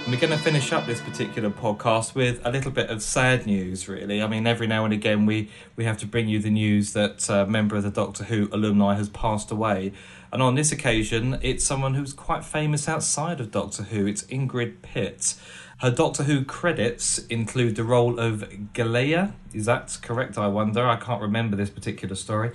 We're 0.07 0.21
going 0.21 0.33
to 0.33 0.39
finish 0.39 0.71
up 0.71 0.85
this 0.85 1.01
particular 1.01 1.49
podcast 1.49 2.15
with 2.15 2.39
a 2.45 2.51
little 2.51 2.71
bit 2.71 2.91
of 2.91 3.03
sad 3.03 3.47
news, 3.47 3.89
really. 3.89 4.23
I 4.23 4.27
mean, 4.27 4.47
every 4.47 4.67
now 4.67 4.85
and 4.85 4.93
again, 4.93 5.25
we, 5.25 5.49
we 5.77 5.85
have 5.85 5.97
to 5.99 6.07
bring 6.07 6.29
you 6.29 6.39
the 6.39 6.51
news 6.51 6.93
that 6.93 7.27
a 7.31 7.47
member 7.47 7.75
of 7.75 7.85
the 7.85 7.91
Doctor 7.91 8.25
Who 8.25 8.51
alumni 8.53 8.97
has 8.97 9.09
passed 9.09 9.51
away. 9.51 9.93
And 10.35 10.43
on 10.43 10.57
this 10.57 10.72
occasion, 10.72 11.39
it's 11.43 11.64
someone 11.64 11.95
who's 11.95 12.12
quite 12.12 12.45
famous 12.45 12.89
outside 12.89 13.41
of 13.41 13.53
Doctor 13.53 13.85
Who. 13.85 14.05
It's 14.05 14.24
Ingrid 14.24 14.82
Pitt. 14.82 15.37
Her 15.78 15.93
Doctor 15.93 16.24
Who 16.24 16.45
credits 16.45 17.18
include 17.28 17.76
the 17.76 17.85
role 17.85 18.18
of 18.18 18.72
Galleia. 18.72 19.35
Is 19.53 19.66
that 19.66 19.97
correct, 20.03 20.37
I 20.37 20.49
wonder? 20.49 20.89
I 20.89 20.97
can't 20.97 21.22
remember 21.22 21.55
this 21.55 21.70
particular 21.70 22.16
story. 22.16 22.49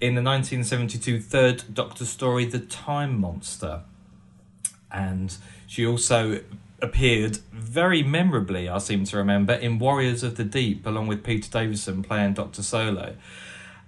In 0.00 0.14
the 0.14 0.22
1972 0.22 1.20
third 1.20 1.74
Doctor 1.74 2.06
story, 2.06 2.46
The 2.46 2.60
Time 2.60 3.20
Monster 3.20 3.82
and 4.90 5.36
she 5.66 5.84
also 5.84 6.40
appeared 6.80 7.36
very 7.52 8.02
memorably, 8.02 8.66
I 8.66 8.78
seem 8.78 9.04
to 9.04 9.16
remember, 9.18 9.52
in 9.52 9.78
Warriors 9.78 10.22
of 10.22 10.36
the 10.36 10.44
Deep, 10.44 10.86
along 10.86 11.06
with 11.06 11.22
Peter 11.22 11.50
Davison 11.50 12.02
playing 12.02 12.32
Dr. 12.32 12.62
Solow. 12.62 13.14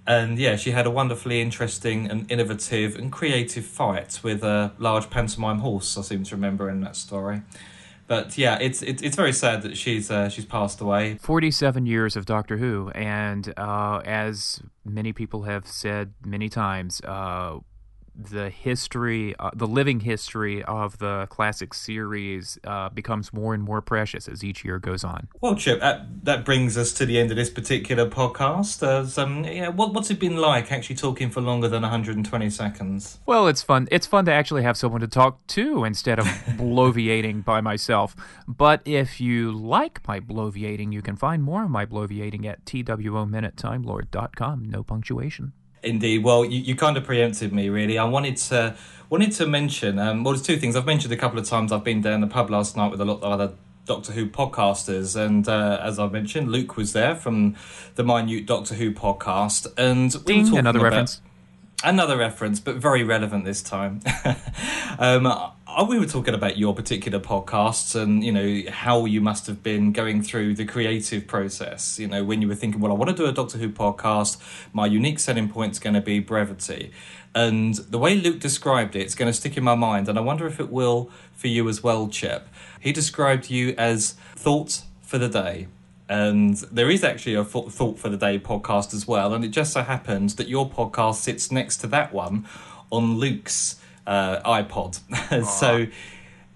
And 0.09 0.39
yeah, 0.39 0.57
she 0.57 0.71
had 0.71 0.87
a 0.87 0.91
wonderfully 0.91 1.43
interesting 1.43 2.11
and 2.11 2.29
innovative 2.33 2.97
and 2.97 3.13
creative 3.13 3.67
fight 3.67 4.21
with 4.23 4.43
a 4.43 4.73
large 4.79 5.11
pantomime 5.11 5.59
horse, 5.59 5.99
I 5.99 6.01
seem 6.01 6.25
to 6.25 6.35
remember 6.35 6.71
in 6.71 6.81
that 6.81 6.97
story. 6.97 7.43
But 8.07 8.39
yeah, 8.39 8.57
it's 8.59 8.81
it's, 8.81 9.03
it's 9.03 9.17
very 9.17 9.35
sad 9.35 9.61
that 9.63 9.77
she's 9.77 10.11
uh, 10.11 10.31
she's 10.31 10.47
passed 10.47 10.81
away. 10.81 11.19
47 11.21 11.85
years 11.85 12.17
of 12.17 12.25
Doctor 12.25 12.57
Who, 12.57 12.89
and 12.95 13.53
uh, 13.59 14.01
as 14.03 14.63
many 14.83 15.13
people 15.13 15.43
have 15.43 15.67
said 15.67 16.15
many 16.25 16.49
times, 16.49 17.03
uh, 17.03 17.59
the 18.19 18.51
history, 18.51 19.35
uh, 19.39 19.51
the 19.55 19.67
living 19.67 20.01
history 20.01 20.65
of 20.65 20.99
the 20.99 21.29
classic 21.31 21.73
series 21.73 22.59
uh, 22.65 22.89
becomes 22.89 23.33
more 23.33 23.55
and 23.55 23.63
more 23.63 23.81
precious 23.81 24.27
as 24.27 24.43
each 24.43 24.65
year 24.65 24.81
goes 24.81 25.05
on. 25.05 25.29
Well, 25.41 25.55
Chip, 25.55 25.81
that, 25.81 26.25
that 26.25 26.45
brings 26.45 26.77
us 26.77 26.93
to 26.95 27.07
the 27.07 27.19
end 27.19 27.31
of 27.31 27.37
this 27.37 27.49
particular 27.49 28.11
podcast. 28.11 28.87
As, 28.87 29.17
um, 29.19 29.45
yeah, 29.45 29.69
what, 29.69 29.95
what's 29.95 30.11
it 30.11 30.19
been 30.19 30.37
like 30.37 30.73
actually 30.73 30.97
talking 30.97 31.31
for 31.31 31.41
longer 31.41 31.69
than 31.69 31.83
120 31.83 32.51
seconds? 32.51 33.21
Well, 33.25 33.47
it's 33.47 33.63
fun. 33.63 33.87
It's 33.91 34.07
fun 34.07 34.25
to 34.25 34.33
actually 34.33 34.65
have 34.65 34.77
someone 34.77 35.01
to 35.01 35.09
talk 35.09 35.47
to 35.49 35.85
instead 35.85 36.19
of 36.19 36.27
bloviating 36.27 37.45
by 37.45 37.61
myself. 37.61 38.17
But 38.49 38.83
if 38.85 39.21
you 39.21 39.53
like 39.53 40.07
my 40.09 40.19
bloviating, 40.19 40.93
you 40.93 41.03
can 41.03 41.17
find 41.17 41.43
more 41.43 41.65
of 41.65 41.71
my 41.71 41.87
bloviating 41.87 42.47
at 42.47 42.65
twominutetimelord.com. 42.65 44.65
No 44.65 44.83
punctuation. 44.83 45.53
Indeed. 45.83 46.25
Well, 46.25 46.45
you, 46.45 46.61
you 46.61 46.75
kind 46.77 46.97
of 46.97 47.05
preempted 47.05 47.53
me, 47.53 47.69
really. 47.69 47.99
I 47.99 48.05
wanted 48.05 48.37
to 48.39 48.77
wanted 49.11 49.33
to 49.33 49.47
mention. 49.47 49.99
Um, 49.99 50.25
well, 50.25 50.35
there's 50.35 50.47
two 50.47 50.57
things. 50.57 50.77
I've 50.77 50.87
mentioned 50.87 51.13
a 51.13 51.17
couple 51.17 51.39
of 51.39 51.47
times. 51.47 51.73
I've 51.73 51.85
been 51.85 52.01
down 52.03 52.21
the 52.21 52.27
pub 52.27 52.51
last 52.51 52.77
night 52.77 52.91
with 52.91 53.01
a 53.01 53.05
lot 53.05 53.23
of 53.23 53.25
other 53.25 53.55
Doctor 53.87 54.13
Who 54.13 54.27
podcasters, 54.27 55.17
and 55.17 55.49
uh, 55.49 55.81
as 55.83 55.99
I 55.99 56.09
mentioned, 56.09 56.51
Luke 56.53 56.77
was 56.77 56.93
there 56.93 57.15
from 57.15 57.57
the 57.95 58.05
Minute 58.05 58.45
Doctor 58.47 58.75
Who 58.75 58.93
podcast, 58.93 59.67
and 59.79 60.13
we 60.13 60.19
were 60.19 60.25
Ding, 60.25 60.45
talking 60.45 60.59
another 60.59 60.79
about- 60.81 60.91
reference. 60.91 61.23
Another 61.85 62.17
reference, 62.17 62.59
but 62.59 62.75
very 62.75 63.05
relevant 63.05 63.45
this 63.45 63.63
time. 63.63 64.01
um, 64.99 65.33
Uh, 65.71 65.85
we 65.87 65.99
were 65.99 66.07
talking 66.07 66.33
about 66.33 66.57
your 66.57 66.75
particular 66.75 67.21
podcasts 67.21 67.95
and, 67.95 68.25
you 68.25 68.33
know, 68.33 68.63
how 68.71 69.05
you 69.05 69.21
must 69.21 69.47
have 69.47 69.63
been 69.63 69.93
going 69.93 70.23
through 70.23 70.55
the 70.55 70.65
creative 70.65 71.27
process. 71.27 71.99
You 71.99 72.07
know, 72.07 72.25
when 72.25 72.41
you 72.41 72.49
were 72.49 72.55
thinking, 72.55 72.81
well, 72.81 72.91
I 72.91 72.95
want 72.95 73.11
to 73.11 73.15
do 73.15 73.27
a 73.27 73.33
Doctor 73.33 73.59
Who 73.59 73.69
podcast, 73.69 74.39
my 74.73 74.87
unique 74.87 75.19
selling 75.19 75.51
point 75.51 75.73
is 75.73 75.79
going 75.79 75.93
to 75.93 76.01
be 76.01 76.21
brevity. 76.21 76.91
And 77.35 77.75
the 77.75 77.99
way 77.99 78.15
Luke 78.15 78.41
described 78.41 78.97
it, 78.97 79.03
it's 79.03 79.15
going 79.15 79.31
to 79.31 79.33
stick 79.35 79.59
in 79.59 79.63
my 79.63 79.75
mind, 79.75 80.09
and 80.09 80.17
I 80.17 80.23
wonder 80.23 80.47
if 80.47 80.59
it 80.59 80.73
will 80.73 81.11
for 81.35 81.49
you 81.49 81.69
as 81.69 81.83
well, 81.83 82.09
Chip. 82.09 82.49
He 82.81 82.91
described 82.91 83.51
you 83.51 83.75
as 83.77 84.13
thought 84.35 84.85
for 85.03 85.19
the 85.19 85.29
day. 85.29 85.69
And 86.09 86.57
there 86.73 86.91
is 86.91 87.05
actually 87.05 87.35
a 87.35 87.45
Thought 87.45 87.99
for 87.99 88.09
the 88.09 88.17
Day 88.17 88.39
podcast 88.39 88.95
as 88.95 89.07
well. 89.07 89.35
And 89.35 89.45
it 89.45 89.49
just 89.49 89.75
so 89.75 89.83
happens 89.83 90.37
that 90.37 90.49
your 90.49 90.69
podcast 90.69 91.17
sits 91.17 91.53
next 91.53 91.77
to 91.79 91.87
that 91.89 92.15
one 92.15 92.47
on 92.91 93.19
Luke's 93.19 93.79
uh, 94.09 94.41
iPod. 94.63 94.99
so, 95.61 95.87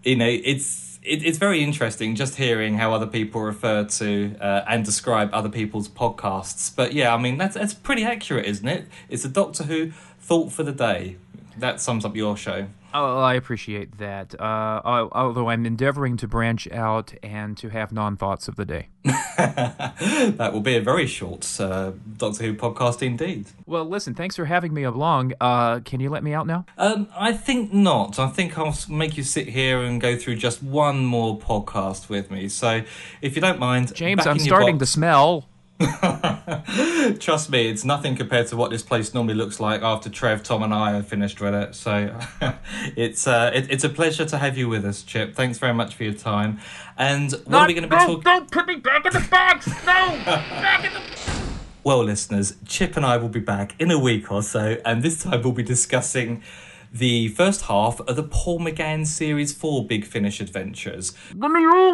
you 0.03 0.17
know, 0.17 0.27
it's 0.27 0.99
it, 1.03 1.25
it's 1.25 1.39
very 1.39 1.63
interesting 1.63 2.15
just 2.15 2.37
hearing 2.37 2.79
how 2.79 2.93
other 2.93 3.07
people 3.07 3.41
refer 3.41 3.85
to 3.85 4.37
uh, 4.41 4.65
and 4.67 4.85
describe 4.85 5.31
other 5.33 5.49
people's 5.49 5.89
podcasts. 5.89 6.75
But 6.75 6.95
yeah, 6.95 7.15
I 7.15 7.19
mean 7.19 7.39
that's 7.39 7.55
that's 7.55 7.75
pretty 7.75 8.05
accurate, 8.05 8.47
isn't 8.47 8.67
it? 8.67 8.87
It's 9.09 9.25
a 9.25 9.29
Doctor 9.29 9.65
Who 9.65 9.93
thought 10.19 10.51
for 10.53 10.63
the 10.63 10.73
day. 10.73 11.17
That 11.59 11.81
sums 11.81 12.05
up 12.05 12.17
your 12.17 12.37
show. 12.37 12.69
Oh, 12.95 13.19
I 13.21 13.35
appreciate 13.35 13.99
that. 13.99 14.39
Uh, 14.39 15.09
although 15.13 15.49
I'm 15.49 15.67
endeavoring 15.67 16.17
to 16.19 16.29
branch 16.29 16.71
out 16.71 17.15
and 17.23 17.57
to 17.59 17.69
have 17.71 17.93
non 17.93 18.17
thoughts 18.17 18.49
of 18.49 18.57
the 18.57 18.65
day. 18.65 18.89
that 19.05 20.51
will 20.53 20.61
be 20.61 20.77
a 20.77 20.81
very 20.81 21.07
short 21.07 21.49
uh, 21.61 21.93
Doctor 22.17 22.45
Who 22.45 22.55
podcast 22.55 23.03
indeed. 23.03 23.47
Well, 23.67 23.85
listen, 23.85 24.15
thanks 24.15 24.37
for 24.37 24.45
having 24.45 24.73
me 24.73 24.83
along. 24.85 25.33
Uh, 25.41 25.81
can 25.81 26.01
you 26.01 26.11
let 26.11 26.23
me 26.23 26.33
out 26.35 26.47
now? 26.47 26.67
Um, 26.79 27.09
I 27.17 27.33
think 27.33 27.73
not. 27.73 28.19
I 28.19 28.29
think 28.29 28.57
I'll 28.59 28.77
make 28.89 29.17
you 29.17 29.23
sit 29.23 29.49
here 29.49 29.81
and 29.83 30.01
go 30.01 30.17
through 30.17 30.37
just 30.37 30.63
one 30.63 31.05
more 31.05 31.39
podcast 31.39 32.09
with 32.09 32.31
me. 32.31 32.49
So, 32.49 32.83
if 33.21 33.35
you 33.35 33.43
don't 33.43 33.59
mind, 33.59 33.95
James, 33.95 34.27
I'm 34.27 34.39
starting 34.39 34.79
to 34.79 34.87
smell. 34.87 35.49
Trust 37.19 37.51
me, 37.51 37.69
it's 37.69 37.85
nothing 37.85 38.17
compared 38.17 38.47
to 38.49 38.57
what 38.57 38.71
this 38.71 38.83
place 38.83 39.15
normally 39.15 39.35
looks 39.35 39.61
like 39.61 39.83
after 39.83 40.09
Trev, 40.09 40.43
Tom, 40.43 40.63
and 40.63 40.73
I 40.73 40.93
have 40.93 41.07
finished 41.07 41.41
with 41.41 41.55
it. 41.55 41.75
So 41.75 42.17
it's 42.97 43.27
uh, 43.27 43.51
it, 43.55 43.71
it's 43.71 43.85
a 43.85 43.89
pleasure 43.89 44.25
to 44.25 44.39
have 44.39 44.57
you 44.57 44.69
with 44.69 44.85
us, 44.85 45.03
Chip. 45.03 45.35
Thanks 45.35 45.59
very 45.59 45.75
much 45.75 45.95
for 45.95 46.05
your 46.05 46.15
time. 46.15 46.61
And 46.97 47.33
what 47.45 47.63
are 47.63 47.67
we 47.67 47.75
going 47.75 47.89
to 47.89 47.89
be 47.89 47.97
no, 47.97 48.07
talking? 48.07 48.23
Don't 48.23 48.51
put 48.51 48.67
me 48.67 48.77
back 48.77 49.07
in 49.07 49.13
the 49.13 49.27
box! 49.31 49.67
No, 49.85 50.09
back 50.25 50.85
in 50.85 50.93
the. 50.93 51.01
Well, 51.85 52.05
listeners, 52.05 52.55
Chip 52.65 52.97
and 52.97 53.05
I 53.05 53.17
will 53.17 53.29
be 53.29 53.41
back 53.41 53.75
in 53.81 53.91
a 53.91 53.99
week 53.99 54.31
or 54.31 54.45
so, 54.45 54.77
and 54.85 55.03
this 55.03 55.25
time 55.25 55.43
we'll 55.43 55.51
be 55.51 55.65
discussing 55.65 56.41
the 56.93 57.29
first 57.29 57.63
half 57.63 58.01
of 58.01 58.17
the 58.17 58.23
Paul 58.23 58.61
McGann 58.61 59.07
Series 59.07 59.53
4 59.53 59.87
Big 59.87 60.05
Finish 60.05 60.41
adventures. 60.41 61.13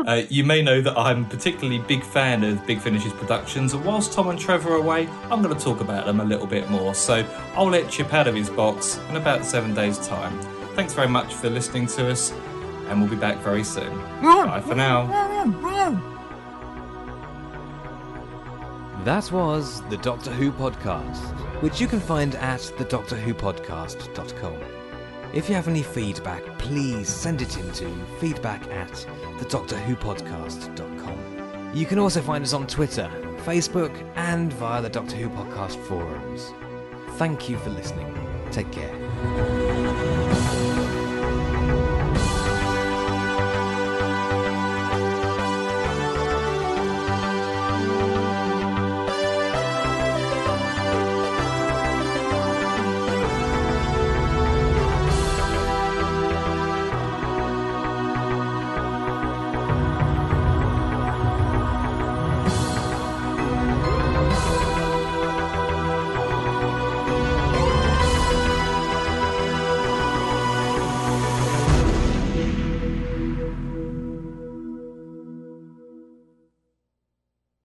Uh, 0.08 0.22
you 0.28 0.44
may 0.44 0.60
know 0.60 0.80
that 0.80 0.98
I'm 0.98 1.24
a 1.24 1.28
particularly 1.28 1.78
big 1.78 2.02
fan 2.02 2.42
of 2.42 2.64
Big 2.66 2.80
Finish's 2.80 3.12
productions, 3.12 3.74
and 3.74 3.84
whilst 3.84 4.12
Tom 4.12 4.28
and 4.28 4.38
Trevor 4.38 4.72
are 4.72 4.76
away, 4.76 5.08
I'm 5.30 5.42
going 5.42 5.56
to 5.56 5.62
talk 5.62 5.80
about 5.80 6.06
them 6.06 6.20
a 6.20 6.24
little 6.24 6.46
bit 6.46 6.68
more. 6.68 6.94
So 6.94 7.24
I'll 7.54 7.70
let 7.70 7.88
Chip 7.90 8.12
out 8.12 8.26
of 8.26 8.34
his 8.34 8.50
box 8.50 8.98
in 9.08 9.16
about 9.16 9.44
seven 9.44 9.74
days' 9.74 10.04
time. 10.06 10.38
Thanks 10.74 10.94
very 10.94 11.08
much 11.08 11.34
for 11.34 11.48
listening 11.48 11.86
to 11.88 12.10
us, 12.10 12.32
and 12.88 13.00
we'll 13.00 13.10
be 13.10 13.16
back 13.16 13.38
very 13.38 13.64
soon. 13.64 13.96
Bye 14.46 14.60
for 14.60 14.74
now. 14.74 15.06
That 19.04 19.30
was 19.30 19.80
the 19.88 19.96
Doctor 19.98 20.32
Who 20.32 20.50
podcast, 20.52 21.22
which 21.62 21.80
you 21.80 21.86
can 21.86 22.00
find 22.00 22.34
at 22.34 22.60
thedoctorwhopodcast.com. 22.60 24.77
If 25.34 25.48
you 25.48 25.54
have 25.54 25.68
any 25.68 25.82
feedback, 25.82 26.42
please 26.58 27.08
send 27.08 27.42
it 27.42 27.56
in 27.58 27.70
to 27.72 27.90
feedback 28.18 28.66
at 28.68 28.90
thedoctorwhopodcast.com. 29.38 31.70
You 31.74 31.86
can 31.86 31.98
also 31.98 32.22
find 32.22 32.42
us 32.42 32.54
on 32.54 32.66
Twitter, 32.66 33.10
Facebook, 33.44 33.92
and 34.16 34.52
via 34.54 34.80
the 34.80 34.88
Doctor 34.88 35.16
Who 35.16 35.28
podcast 35.28 35.76
forums. 35.86 36.52
Thank 37.18 37.48
you 37.48 37.58
for 37.58 37.70
listening. 37.70 38.14
Take 38.50 38.72
care. 38.72 39.96